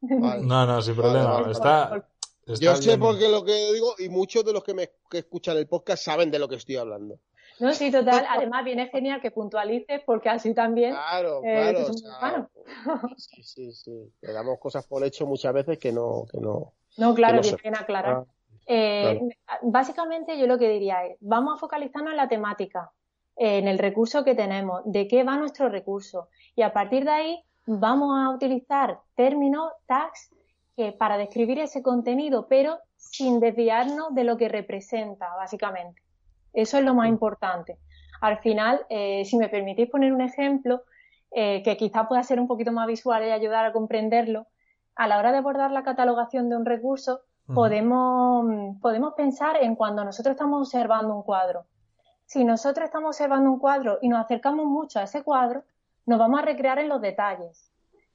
No, 0.00 0.66
no, 0.66 0.80
sin 0.80 0.94
problema. 0.94 1.50
Está, 1.50 2.08
Yo 2.46 2.76
sé 2.76 2.96
porque 2.96 3.28
lo 3.28 3.44
que 3.44 3.72
digo 3.72 3.94
y 3.98 4.08
muchos 4.08 4.44
de 4.44 4.52
los 4.52 4.64
que 4.64 4.74
me 4.74 4.90
que 5.10 5.18
escuchan 5.18 5.56
el 5.56 5.66
podcast 5.66 6.02
saben 6.02 6.30
de 6.30 6.38
lo 6.38 6.48
que 6.48 6.56
estoy 6.56 6.76
hablando. 6.76 7.20
No, 7.60 7.72
sí, 7.72 7.90
total. 7.90 8.24
Además, 8.28 8.64
viene 8.64 8.88
genial 8.88 9.20
que 9.20 9.30
puntualices 9.30 10.02
porque 10.04 10.28
así 10.28 10.54
también. 10.54 10.92
Claro, 10.92 11.40
eh, 11.44 11.74
claro. 12.18 12.50
sí, 13.16 13.42
sí, 13.42 13.72
sí. 13.72 14.12
Le 14.20 14.32
damos 14.32 14.58
cosas 14.58 14.86
por 14.86 15.04
hecho 15.04 15.26
muchas 15.26 15.52
veces 15.52 15.78
que 15.78 15.92
no. 15.92 16.24
Que 16.30 16.38
no, 16.38 16.72
no 16.96 17.14
claro, 17.14 17.40
que 17.42 17.56
viene 17.62 17.78
aclarar. 17.78 18.24
Eh, 18.66 19.20
básicamente, 19.62 20.38
yo 20.38 20.46
lo 20.46 20.58
que 20.58 20.68
diría 20.68 21.04
es: 21.06 21.16
vamos 21.20 21.54
a 21.54 21.58
focalizarnos 21.58 22.12
en 22.12 22.16
la 22.16 22.28
temática, 22.28 22.92
en 23.36 23.66
el 23.66 23.78
recurso 23.78 24.24
que 24.24 24.34
tenemos, 24.34 24.82
de 24.84 25.08
qué 25.08 25.24
va 25.24 25.36
nuestro 25.36 25.68
recurso. 25.68 26.28
Y 26.54 26.62
a 26.62 26.72
partir 26.72 27.04
de 27.04 27.10
ahí, 27.10 27.44
vamos 27.66 28.16
a 28.16 28.30
utilizar 28.30 29.00
términos, 29.14 29.72
tags, 29.86 30.30
que 30.76 30.92
para 30.92 31.18
describir 31.18 31.58
ese 31.58 31.82
contenido, 31.82 32.46
pero 32.46 32.78
sin 32.96 33.40
desviarnos 33.40 34.14
de 34.14 34.24
lo 34.24 34.36
que 34.36 34.48
representa, 34.48 35.34
básicamente. 35.34 36.02
Eso 36.52 36.78
es 36.78 36.84
lo 36.84 36.94
más 36.94 37.08
importante. 37.08 37.78
Al 38.20 38.38
final, 38.38 38.84
eh, 38.88 39.24
si 39.24 39.36
me 39.36 39.48
permitís 39.48 39.88
poner 39.88 40.12
un 40.12 40.20
ejemplo 40.20 40.82
eh, 41.30 41.62
que 41.62 41.76
quizá 41.76 42.08
pueda 42.08 42.22
ser 42.22 42.40
un 42.40 42.48
poquito 42.48 42.72
más 42.72 42.86
visual 42.86 43.24
y 43.24 43.30
ayudar 43.30 43.64
a 43.64 43.72
comprenderlo, 43.72 44.46
a 44.96 45.06
la 45.06 45.18
hora 45.18 45.30
de 45.30 45.38
abordar 45.38 45.70
la 45.70 45.84
catalogación 45.84 46.48
de 46.48 46.56
un 46.56 46.64
recurso, 46.64 47.20
podemos, 47.54 48.44
podemos 48.82 49.14
pensar 49.14 49.56
en 49.62 49.76
cuando 49.76 50.04
nosotros 50.04 50.32
estamos 50.32 50.66
observando 50.66 51.14
un 51.14 51.22
cuadro. 51.22 51.66
Si 52.26 52.44
nosotros 52.44 52.86
estamos 52.86 53.10
observando 53.16 53.50
un 53.50 53.58
cuadro 53.58 53.98
y 54.02 54.08
nos 54.08 54.20
acercamos 54.20 54.66
mucho 54.66 54.98
a 54.98 55.04
ese 55.04 55.22
cuadro, 55.22 55.62
nos 56.04 56.18
vamos 56.18 56.40
a 56.40 56.44
recrear 56.44 56.78
en 56.78 56.88
los 56.88 57.00
detalles. 57.00 57.70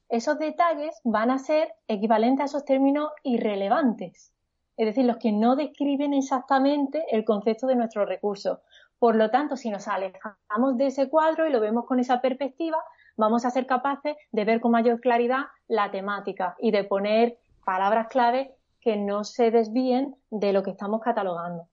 Esos 0.08 0.38
detalles 0.38 1.00
van 1.04 1.30
a 1.30 1.38
ser 1.38 1.74
equivalentes 1.88 2.42
a 2.42 2.44
esos 2.44 2.64
términos 2.64 3.10
irrelevantes 3.22 4.33
es 4.76 4.86
decir, 4.86 5.04
los 5.04 5.18
que 5.18 5.32
no 5.32 5.56
describen 5.56 6.14
exactamente 6.14 7.04
el 7.10 7.24
concepto 7.24 7.66
de 7.66 7.76
nuestro 7.76 8.04
recurso. 8.04 8.60
Por 8.98 9.16
lo 9.16 9.30
tanto, 9.30 9.56
si 9.56 9.70
nos 9.70 9.88
alejamos 9.88 10.76
de 10.76 10.86
ese 10.86 11.08
cuadro 11.08 11.46
y 11.46 11.52
lo 11.52 11.60
vemos 11.60 11.84
con 11.86 12.00
esa 12.00 12.20
perspectiva, 12.20 12.78
vamos 13.16 13.44
a 13.44 13.50
ser 13.50 13.66
capaces 13.66 14.16
de 14.32 14.44
ver 14.44 14.60
con 14.60 14.72
mayor 14.72 15.00
claridad 15.00 15.44
la 15.68 15.90
temática 15.90 16.56
y 16.58 16.70
de 16.70 16.84
poner 16.84 17.38
palabras 17.64 18.08
clave 18.08 18.56
que 18.80 18.96
no 18.96 19.24
se 19.24 19.50
desvíen 19.50 20.16
de 20.30 20.52
lo 20.52 20.62
que 20.62 20.70
estamos 20.70 21.00
catalogando. 21.00 21.68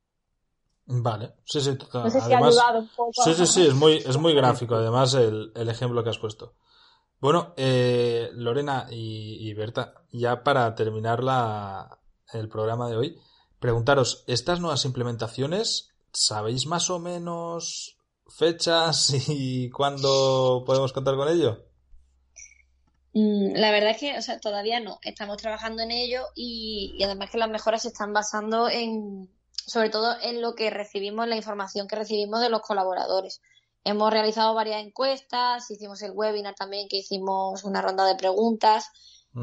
Vale, 0.86 1.34
sí, 1.46 1.62
sí, 1.62 1.78
No 1.94 2.10
sé 2.10 2.22
si 2.22 2.34
ha 2.34 2.38
ayudado 2.38 2.80
un 2.80 2.90
poco. 2.96 3.12
Sí, 3.14 3.34
sí, 3.34 3.46
sí, 3.46 3.68
es 3.68 3.74
muy, 3.74 3.98
es 3.98 4.18
muy 4.18 4.34
gráfico, 4.34 4.76
además, 4.76 5.14
el, 5.14 5.52
el 5.56 5.70
ejemplo 5.70 6.04
que 6.04 6.10
has 6.10 6.18
puesto. 6.18 6.54
Bueno, 7.22 7.54
eh, 7.56 8.32
Lorena 8.34 8.88
y, 8.90 9.54
Berta, 9.54 9.94
ya 10.12 10.44
para 10.44 10.74
terminar 10.74 11.24
la, 11.24 12.00
el 12.34 12.50
programa 12.50 12.90
de 12.90 12.98
hoy, 12.98 13.20
preguntaros, 13.60 14.24
¿estas 14.28 14.60
nuevas 14.60 14.86
implementaciones, 14.86 15.90
sabéis 16.12 16.66
más 16.66 16.90
o 16.90 17.00
menos 17.00 17.98
fechas 18.28 19.14
y 19.30 19.70
cuándo 19.70 20.64
podemos 20.66 20.94
contar 20.94 21.16
con 21.16 21.30
ello? 21.30 21.66
Mm, 23.14 23.56
la 23.56 23.72
verdad 23.72 23.92
es 23.92 23.98
que 23.98 24.18
o 24.18 24.22
sea, 24.22 24.40
todavía 24.40 24.80
no, 24.80 25.00
estamos 25.04 25.38
trabajando 25.38 25.84
en 25.84 25.92
ello 25.92 26.24
y, 26.36 26.98
además 27.04 27.30
que 27.30 27.38
las 27.38 27.50
mejoras 27.50 27.82
se 27.82 27.90
están 27.90 28.14
basando 28.14 28.70
en, 28.70 29.30
sobre 29.66 29.90
todo 29.90 30.16
en 30.22 30.42
lo 30.42 30.56
que 30.56 30.70
recibimos, 30.70 31.28
la 31.28 31.36
información 31.36 31.88
que 31.88 31.98
recibimos 31.98 32.42
de 32.42 32.50
los 32.50 32.62
colaboradores. 32.62 33.42
Hemos 33.84 34.12
realizado 34.12 34.54
varias 34.54 34.86
encuestas, 34.86 35.70
hicimos 35.72 36.02
el 36.04 36.12
webinar 36.12 36.54
también 36.56 36.88
que 36.88 36.98
hicimos 36.98 37.64
una 37.64 37.82
ronda 37.82 38.06
de 38.06 38.16
preguntas 38.16 38.86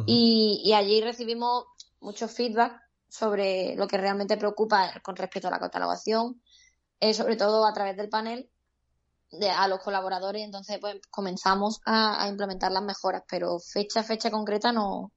y, 0.06 0.72
allí 0.74 1.00
recibimos 1.00 1.64
mucho 2.00 2.28
feedback 2.28 2.80
sobre 3.08 3.74
lo 3.76 3.86
que 3.86 3.96
realmente 3.96 4.36
preocupa 4.36 4.92
con 5.02 5.16
respecto 5.16 5.48
a 5.48 5.50
la 5.50 5.58
catalogación, 5.58 6.40
eh, 7.00 7.14
sobre 7.14 7.36
todo 7.36 7.66
a 7.66 7.72
través 7.72 7.96
del 7.96 8.08
panel 8.08 8.50
de, 9.30 9.50
a 9.50 9.68
los 9.68 9.80
colaboradores, 9.80 10.42
entonces 10.42 10.78
pues 10.80 11.00
comenzamos 11.10 11.80
a, 11.84 12.26
implementar 12.28 12.72
las 12.72 12.82
mejoras, 12.82 13.22
pero 13.28 13.58
fecha, 13.58 14.02
fecha 14.02 14.30
concreta 14.30 14.72
no, 14.72 15.12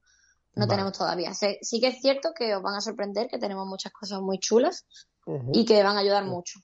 no 0.54 0.66
tenemos 0.66 0.96
todavía. 0.96 1.32
sí 1.34 1.80
que 1.80 1.88
es 1.88 2.00
cierto 2.00 2.32
que 2.34 2.54
os 2.54 2.62
van 2.62 2.74
a 2.74 2.80
sorprender, 2.80 3.28
que 3.28 3.38
tenemos 3.38 3.66
muchas 3.66 3.92
cosas 3.92 4.20
muy 4.20 4.38
chulas 4.38 4.86
y 5.52 5.64
que 5.64 5.82
van 5.82 5.96
a 5.96 6.00
ayudar 6.00 6.24
mucho. 6.24 6.60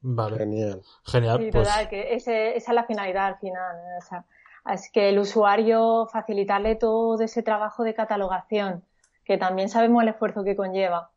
Vale. 0.00 0.38
Genial. 0.38 0.82
Genial. 1.04 1.48
pues... 1.52 1.68
que 1.88 2.14
esa 2.14 2.32
es 2.32 2.68
la 2.68 2.84
finalidad 2.84 3.26
al 3.26 3.38
final. 3.38 3.76
O 3.98 4.04
sea, 4.04 4.24
es 4.72 4.90
que 4.92 5.08
el 5.08 5.18
usuario 5.18 6.06
facilitarle 6.06 6.76
todo 6.76 7.20
ese 7.20 7.42
trabajo 7.42 7.82
de 7.82 7.94
catalogación, 7.94 8.84
que 9.26 9.36
también 9.36 9.68
sabemos 9.68 10.02
el 10.02 10.10
esfuerzo 10.10 10.44
que 10.44 10.54
conlleva. 10.54 11.10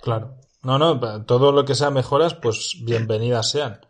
Claro. 0.00 0.36
No, 0.62 0.78
no, 0.78 1.24
todo 1.26 1.52
lo 1.52 1.64
que 1.64 1.74
sea 1.74 1.90
mejoras, 1.90 2.34
pues 2.34 2.76
bienvenidas 2.84 3.50
sean. 3.50 3.80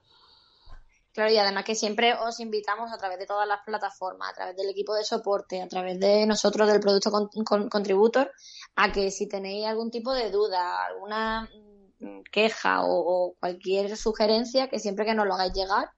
Claro, 1.13 1.31
y 1.31 1.39
además 1.39 1.65
que 1.65 1.77
siempre 1.77 2.15
os 2.15 2.41
invitamos 2.41 2.91
a 2.93 2.99
través 2.99 3.19
de 3.21 3.27
todas 3.27 3.47
las 3.47 3.61
plataformas, 3.65 4.31
a 4.31 4.35
través 4.35 4.57
del 4.57 4.71
equipo 4.71 4.95
de 4.95 5.05
soporte, 5.05 5.63
a 5.63 5.69
través 5.69 6.01
de 6.01 6.27
nosotros 6.27 6.67
del 6.67 6.81
producto 6.81 7.13
contributor, 7.71 8.33
a 8.75 8.91
que 8.91 9.13
si 9.13 9.29
tenéis 9.29 9.67
algún 9.67 9.93
tipo 9.93 10.13
de 10.13 10.31
duda, 10.33 10.85
alguna 10.85 11.49
mm, 12.01 12.23
queja 12.33 12.81
o, 12.83 13.37
cualquier 13.39 13.97
sugerencia, 13.97 14.69
que 14.69 14.81
siempre 14.81 15.05
que 15.05 15.15
nos 15.15 15.27
lo 15.27 15.35
hagáis 15.35 15.53
llegar 15.53 15.91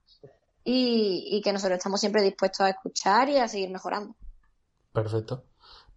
y, 0.65 1.29
y 1.31 1.41
que 1.41 1.53
nosotros 1.55 1.79
estamos 1.79 2.01
siempre 2.01 2.21
dispuestos 2.21 2.61
a 2.61 2.71
escuchar 2.71 3.31
y 3.31 3.39
a 3.39 3.49
seguir 3.49 3.71
mejorando. 3.71 4.15
Perfecto. 4.93 5.45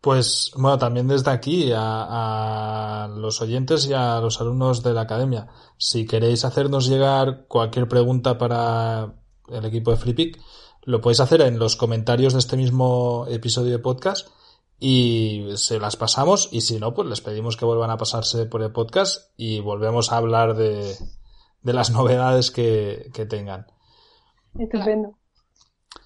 Pues 0.02 0.52
bueno, 0.56 0.78
también 0.78 1.08
desde 1.10 1.30
aquí 1.30 1.72
a, 1.76 3.10
los 3.18 3.42
oyentes 3.42 3.86
y 3.88 3.94
a 3.94 4.20
los 4.22 4.40
alumnos 4.40 4.82
de 4.82 4.94
la 4.94 5.02
academia, 5.02 5.48
si 5.78 6.06
queréis 6.06 6.46
hacernos 6.46 6.88
llegar 6.88 7.46
cualquier 7.48 7.90
pregunta 7.90 8.38
para 8.38 9.16
el 9.50 9.66
equipo 9.66 9.92
de 9.92 9.98
FreePick, 9.98 10.40
lo 10.84 11.02
podéis 11.02 11.20
hacer 11.20 11.42
en 11.42 11.60
los 11.60 11.76
comentarios 11.76 12.34
de 12.34 12.40
este 12.40 12.56
mismo 12.56 13.26
episodio 13.30 13.72
de 13.72 13.80
podcast 13.80 14.30
y 14.80 15.46
se 15.56 15.80
las 15.80 15.98
pasamos 15.98 16.48
y 16.52 16.62
si 16.62 16.80
no, 16.80 16.94
pues 16.94 17.08
les 17.10 17.20
pedimos 17.20 17.58
que 17.58 17.66
vuelvan 17.66 17.92
a 17.92 17.98
pasarse 17.98 18.46
por 18.46 18.62
el 18.62 18.72
podcast 18.72 19.34
y 19.36 19.60
volvemos 19.60 20.14
a 20.14 20.18
hablar 20.18 20.56
de, 20.56 20.96
las 21.64 21.92
novedades 21.92 22.52
que, 22.52 23.12
tengan. 23.30 23.68
Estupendo. 24.58 25.19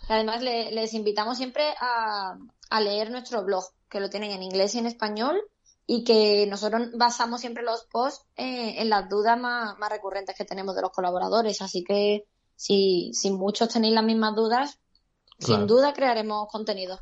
Además, 0.09 0.41
les 0.41 0.93
invitamos 0.93 1.37
siempre 1.37 1.63
a, 1.79 2.37
a 2.69 2.81
leer 2.81 3.11
nuestro 3.11 3.43
blog 3.43 3.63
que 3.89 3.99
lo 3.99 4.09
tienen 4.09 4.31
en 4.31 4.43
inglés 4.43 4.75
y 4.75 4.79
en 4.79 4.87
español 4.87 5.39
y 5.85 6.03
que 6.03 6.47
nosotros 6.47 6.89
basamos 6.95 7.41
siempre 7.41 7.63
los 7.63 7.83
posts 7.83 8.25
eh, 8.35 8.81
en 8.81 8.89
las 8.89 9.09
dudas 9.09 9.39
más, 9.39 9.75
recurrentes 9.89 10.35
que 10.35 10.45
tenemos 10.45 10.75
de 10.75 10.81
los 10.81 10.91
colaboradores. 10.91 11.61
Así 11.61 11.83
que 11.83 12.25
si, 12.55 13.11
si 13.13 13.31
muchos 13.31 13.69
tenéis 13.69 13.93
las 13.93 14.03
mismas 14.03 14.35
dudas, 14.35 14.79
sin 15.39 15.67
duda 15.67 15.93
crearemos 15.93 16.47
contenido. 16.49 16.99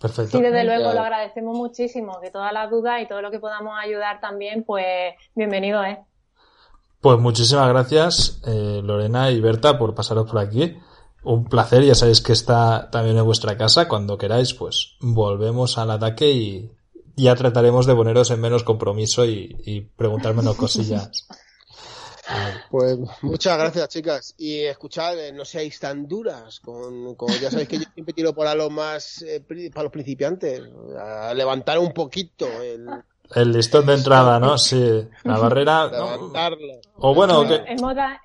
Perfecto. 0.00 0.38
Sí, 0.38 0.42
desde 0.42 0.64
luego 0.64 0.92
lo 0.92 1.00
agradecemos 1.00 1.56
muchísimo, 1.56 2.18
que 2.20 2.30
todas 2.30 2.52
las 2.52 2.70
dudas 2.70 3.00
y 3.02 3.08
todo 3.08 3.22
lo 3.22 3.30
que 3.30 3.38
podamos 3.38 3.74
ayudar 3.78 4.20
también, 4.20 4.64
pues 4.64 5.14
bienvenido 5.34 5.82
es. 5.84 5.98
Pues 7.00 7.18
muchísimas 7.18 7.68
gracias, 7.68 8.40
eh, 8.46 8.80
Lorena 8.82 9.30
y 9.30 9.40
Berta, 9.40 9.78
por 9.78 9.94
pasaros 9.94 10.28
por 10.28 10.40
aquí 10.40 10.76
un 11.22 11.44
placer, 11.44 11.84
ya 11.84 11.94
sabéis 11.94 12.20
que 12.20 12.32
está 12.32 12.90
también 12.90 13.18
en 13.18 13.24
vuestra 13.24 13.56
casa, 13.56 13.88
cuando 13.88 14.18
queráis, 14.18 14.54
pues 14.54 14.96
volvemos 15.00 15.78
al 15.78 15.90
ataque 15.90 16.30
y 16.30 16.70
ya 17.16 17.34
trataremos 17.34 17.86
de 17.86 17.94
poneros 17.94 18.30
en 18.30 18.40
menos 18.40 18.62
compromiso 18.62 19.24
y, 19.24 19.56
y 19.64 19.80
preguntar 19.80 20.34
menos 20.34 20.56
cosillas. 20.56 21.26
Pues 22.70 22.98
muchas 23.22 23.56
gracias, 23.58 23.88
chicas. 23.88 24.34
Y 24.36 24.62
escuchad, 24.62 25.18
eh, 25.18 25.32
no 25.32 25.44
seáis 25.44 25.78
tan 25.78 26.08
duras. 26.08 26.60
Con, 26.60 27.16
ya 27.40 27.50
sabéis 27.50 27.68
que 27.68 27.78
yo 27.78 27.84
siempre 27.94 28.14
tiro 28.14 28.34
para 28.34 28.54
los 28.54 28.70
más, 28.70 29.22
eh, 29.22 29.42
para 29.72 29.84
los 29.84 29.92
principiantes, 29.92 30.62
a 30.98 31.32
levantar 31.34 31.78
un 31.78 31.92
poquito 31.92 32.46
el, 32.62 32.88
el 33.34 33.52
listón 33.52 33.86
de 33.86 33.94
entrada, 33.94 34.40
¿no? 34.40 34.58
Sí, 34.58 35.06
la 35.22 35.38
barrera. 35.38 35.86
Levantarlo. 35.90 36.80
O 36.96 37.14
bueno, 37.14 37.44
en 37.44 37.80
moda, 37.80 38.20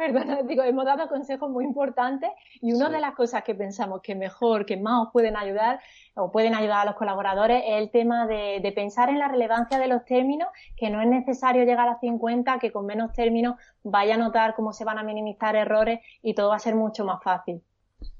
Perdona, 0.00 0.42
digo, 0.48 0.62
hemos 0.62 0.86
dado 0.86 1.08
consejos 1.08 1.50
muy 1.50 1.62
importantes 1.62 2.30
y 2.62 2.72
una 2.72 2.88
de 2.88 3.00
las 3.00 3.14
cosas 3.14 3.44
que 3.44 3.54
pensamos 3.54 4.00
que 4.00 4.14
mejor, 4.14 4.64
que 4.64 4.78
más 4.78 5.06
os 5.06 5.12
pueden 5.12 5.36
ayudar 5.36 5.78
o 6.14 6.32
pueden 6.32 6.54
ayudar 6.54 6.80
a 6.80 6.84
los 6.86 6.94
colaboradores 6.94 7.62
es 7.66 7.82
el 7.82 7.90
tema 7.90 8.26
de, 8.26 8.72
pensar 8.74 9.10
en 9.10 9.18
la 9.18 9.28
relevancia 9.28 9.78
de 9.78 9.88
los 9.88 10.06
términos, 10.06 10.48
que 10.74 10.88
no 10.88 11.02
es 11.02 11.06
necesario 11.06 11.64
llegar 11.64 11.86
a 11.86 12.00
50, 12.00 12.58
que 12.58 12.72
con 12.72 12.86
menos 12.86 13.12
términos 13.12 13.56
vaya 13.82 14.14
a 14.14 14.16
notar 14.16 14.54
cómo 14.54 14.72
se 14.72 14.86
van 14.86 14.96
a 14.96 15.02
minimizar 15.02 15.54
errores 15.54 16.00
y 16.22 16.32
todo 16.32 16.48
va 16.48 16.56
a 16.56 16.60
ser 16.60 16.76
mucho 16.76 17.04
más 17.04 17.22
fácil. 17.22 17.62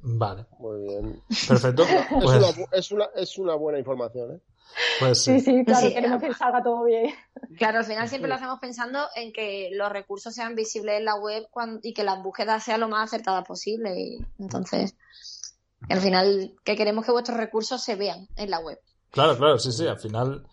Vale. 0.00 0.44
Muy 0.58 0.82
bien. 0.82 1.22
Perfecto. 1.48 1.84
es, 2.72 2.92
una, 2.92 3.06
es 3.14 3.38
una 3.38 3.54
buena 3.54 3.78
información, 3.78 4.32
¿eh? 4.32 4.40
Pues 4.98 5.22
sí. 5.22 5.40
sí, 5.40 5.64
claro, 5.64 5.88
queremos 5.88 6.22
que 6.22 6.34
salga 6.34 6.62
todo 6.62 6.84
bien. 6.84 7.14
Claro, 7.56 7.78
al 7.78 7.84
final 7.84 8.08
siempre 8.08 8.28
lo 8.28 8.34
hacemos 8.34 8.58
pensando 8.60 9.06
en 9.14 9.32
que 9.32 9.70
los 9.72 9.90
recursos 9.90 10.34
sean 10.34 10.54
visibles 10.54 10.98
en 10.98 11.04
la 11.04 11.16
web 11.16 11.46
y 11.82 11.92
que 11.92 12.04
las 12.04 12.22
búsquedas 12.22 12.64
sean 12.64 12.80
lo 12.80 12.88
más 12.88 13.04
acertadas 13.04 13.46
posible. 13.46 13.98
Y 13.98 14.18
entonces, 14.38 14.96
al 15.88 16.00
final, 16.00 16.54
que 16.64 16.76
queremos 16.76 17.04
que 17.04 17.12
vuestros 17.12 17.38
recursos 17.38 17.82
se 17.82 17.96
vean 17.96 18.28
en 18.36 18.50
la 18.50 18.60
web. 18.60 18.78
Claro, 19.10 19.36
claro, 19.36 19.58
sí, 19.58 19.72
sí. 19.72 19.86
Al 19.86 19.98
final, 19.98 20.46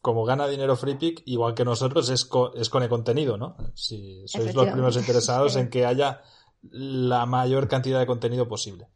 como 0.00 0.24
gana 0.24 0.46
dinero 0.46 0.76
FreePick, 0.76 1.22
igual 1.26 1.54
que 1.54 1.64
nosotros, 1.64 2.08
es, 2.10 2.28
es 2.56 2.68
con 2.70 2.82
el 2.82 2.88
contenido, 2.88 3.36
¿no? 3.36 3.56
Si 3.74 4.26
sois 4.26 4.54
los 4.54 4.66
primeros 4.66 4.96
interesados 4.96 5.56
en 5.56 5.70
que 5.70 5.86
haya 5.86 6.22
la 6.70 7.26
mayor 7.26 7.68
cantidad 7.68 7.98
de 7.98 8.06
contenido 8.06 8.48
posible. 8.48 8.88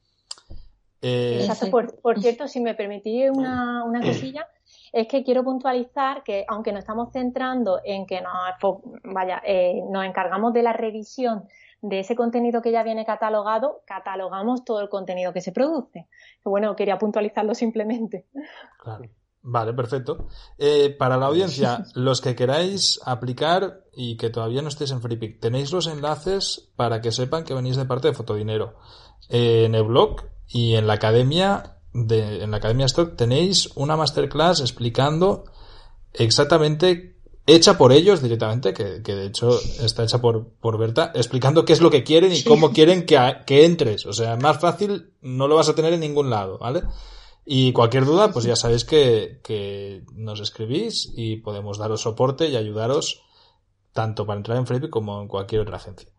Eh, 1.02 1.40
Exacto. 1.40 1.90
Por, 2.00 2.20
cierto, 2.20 2.46
si 2.46 2.60
me 2.60 2.74
permitís 2.74 3.30
una, 3.30 3.84
una 3.84 4.00
cosilla, 4.00 4.46
es 4.92 5.08
que 5.08 5.24
quiero 5.24 5.42
puntualizar 5.42 6.22
que 6.22 6.44
aunque 6.48 6.70
nos 6.70 6.80
estamos 6.80 7.10
centrando 7.12 7.80
en 7.84 8.06
que 8.06 8.20
nos, 8.20 8.32
vaya, 9.04 9.42
eh, 9.44 9.82
nos 9.90 10.04
encargamos 10.04 10.52
de 10.52 10.62
la 10.62 10.72
revisión 10.72 11.48
de 11.80 11.98
ese 11.98 12.14
contenido 12.14 12.62
que 12.62 12.70
ya 12.70 12.84
viene 12.84 13.04
catalogado, 13.04 13.82
catalogamos 13.84 14.64
todo 14.64 14.80
el 14.80 14.88
contenido 14.88 15.32
que 15.32 15.40
se 15.40 15.50
produce. 15.50 16.06
Bueno, 16.44 16.76
quería 16.76 16.98
puntualizarlo 16.98 17.54
simplemente. 17.54 18.26
Claro. 18.78 19.04
Vale, 19.44 19.72
perfecto. 19.72 20.28
Eh, 20.56 20.94
para 20.96 21.16
la 21.16 21.26
audiencia, 21.26 21.84
los 21.96 22.20
que 22.20 22.36
queráis 22.36 23.00
aplicar 23.04 23.82
y 23.92 24.16
que 24.16 24.30
todavía 24.30 24.62
no 24.62 24.68
estéis 24.68 24.92
en 24.92 25.02
FreePick, 25.02 25.40
tenéis 25.40 25.72
los 25.72 25.88
enlaces 25.88 26.70
para 26.76 27.00
que 27.00 27.10
sepan 27.10 27.42
que 27.42 27.54
venís 27.54 27.76
de 27.76 27.84
parte 27.84 28.06
de 28.06 28.14
Fotodinero. 28.14 28.76
Eh, 29.28 29.64
en 29.64 29.74
el 29.74 29.82
blog 29.82 30.22
y 30.48 30.74
en 30.74 30.86
la 30.86 30.94
academia 30.94 31.76
de, 31.92 32.42
en 32.42 32.50
la 32.50 32.58
academia 32.58 32.86
Stock 32.86 33.16
tenéis 33.16 33.70
una 33.74 33.96
masterclass 33.96 34.60
explicando 34.60 35.44
exactamente 36.12 37.16
hecha 37.46 37.76
por 37.76 37.92
ellos 37.92 38.22
directamente, 38.22 38.72
que, 38.72 39.02
que 39.02 39.14
de 39.14 39.26
hecho 39.26 39.58
está 39.80 40.04
hecha 40.04 40.20
por, 40.20 40.48
por 40.60 40.78
Berta, 40.78 41.12
explicando 41.14 41.64
qué 41.64 41.72
es 41.72 41.80
lo 41.80 41.90
que 41.90 42.04
quieren 42.04 42.32
y 42.32 42.42
cómo 42.42 42.72
quieren 42.72 43.04
que, 43.04 43.18
que 43.46 43.64
entres. 43.64 44.06
O 44.06 44.12
sea, 44.12 44.36
más 44.36 44.60
fácil 44.60 45.10
no 45.20 45.48
lo 45.48 45.56
vas 45.56 45.68
a 45.68 45.74
tener 45.74 45.92
en 45.92 46.00
ningún 46.00 46.30
lado, 46.30 46.58
¿vale? 46.58 46.82
Y 47.44 47.72
cualquier 47.72 48.04
duda, 48.04 48.32
pues 48.32 48.44
ya 48.44 48.54
sabéis 48.54 48.84
que, 48.84 49.40
que 49.42 50.04
nos 50.14 50.40
escribís 50.40 51.12
y 51.16 51.36
podemos 51.36 51.78
daros 51.78 52.02
soporte 52.02 52.48
y 52.48 52.56
ayudaros 52.56 53.22
tanto 53.92 54.24
para 54.24 54.38
entrar 54.38 54.58
en 54.58 54.66
Flippy 54.66 54.88
como 54.88 55.20
en 55.20 55.28
cualquier 55.28 55.62
otra 55.62 55.76
agencia. 55.76 56.11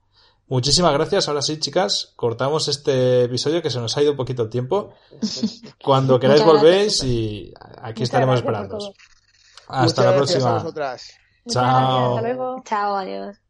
Muchísimas 0.53 0.93
gracias. 0.93 1.27
Ahora 1.27 1.41
sí, 1.41 1.59
chicas, 1.59 2.13
cortamos 2.15 2.67
este 2.67 3.23
episodio 3.23 3.63
que 3.63 3.71
se 3.71 3.79
nos 3.79 3.97
ha 3.97 4.03
ido 4.03 4.11
un 4.11 4.17
poquito 4.17 4.43
el 4.43 4.51
tiempo. 4.51 4.93
Cuando 5.83 6.19
queráis 6.19 6.45
volvéis 6.45 7.03
y 7.03 7.51
aquí 7.81 8.03
estaremos 8.03 8.35
esperando. 8.35 8.77
Hasta 9.67 10.05
la 10.05 10.15
próxima. 10.15 10.57
A 10.57 10.97
Chao. 11.49 12.17
Hasta 12.17 12.21
luego. 12.21 12.61
Chao, 12.65 12.95
adiós. 12.95 13.42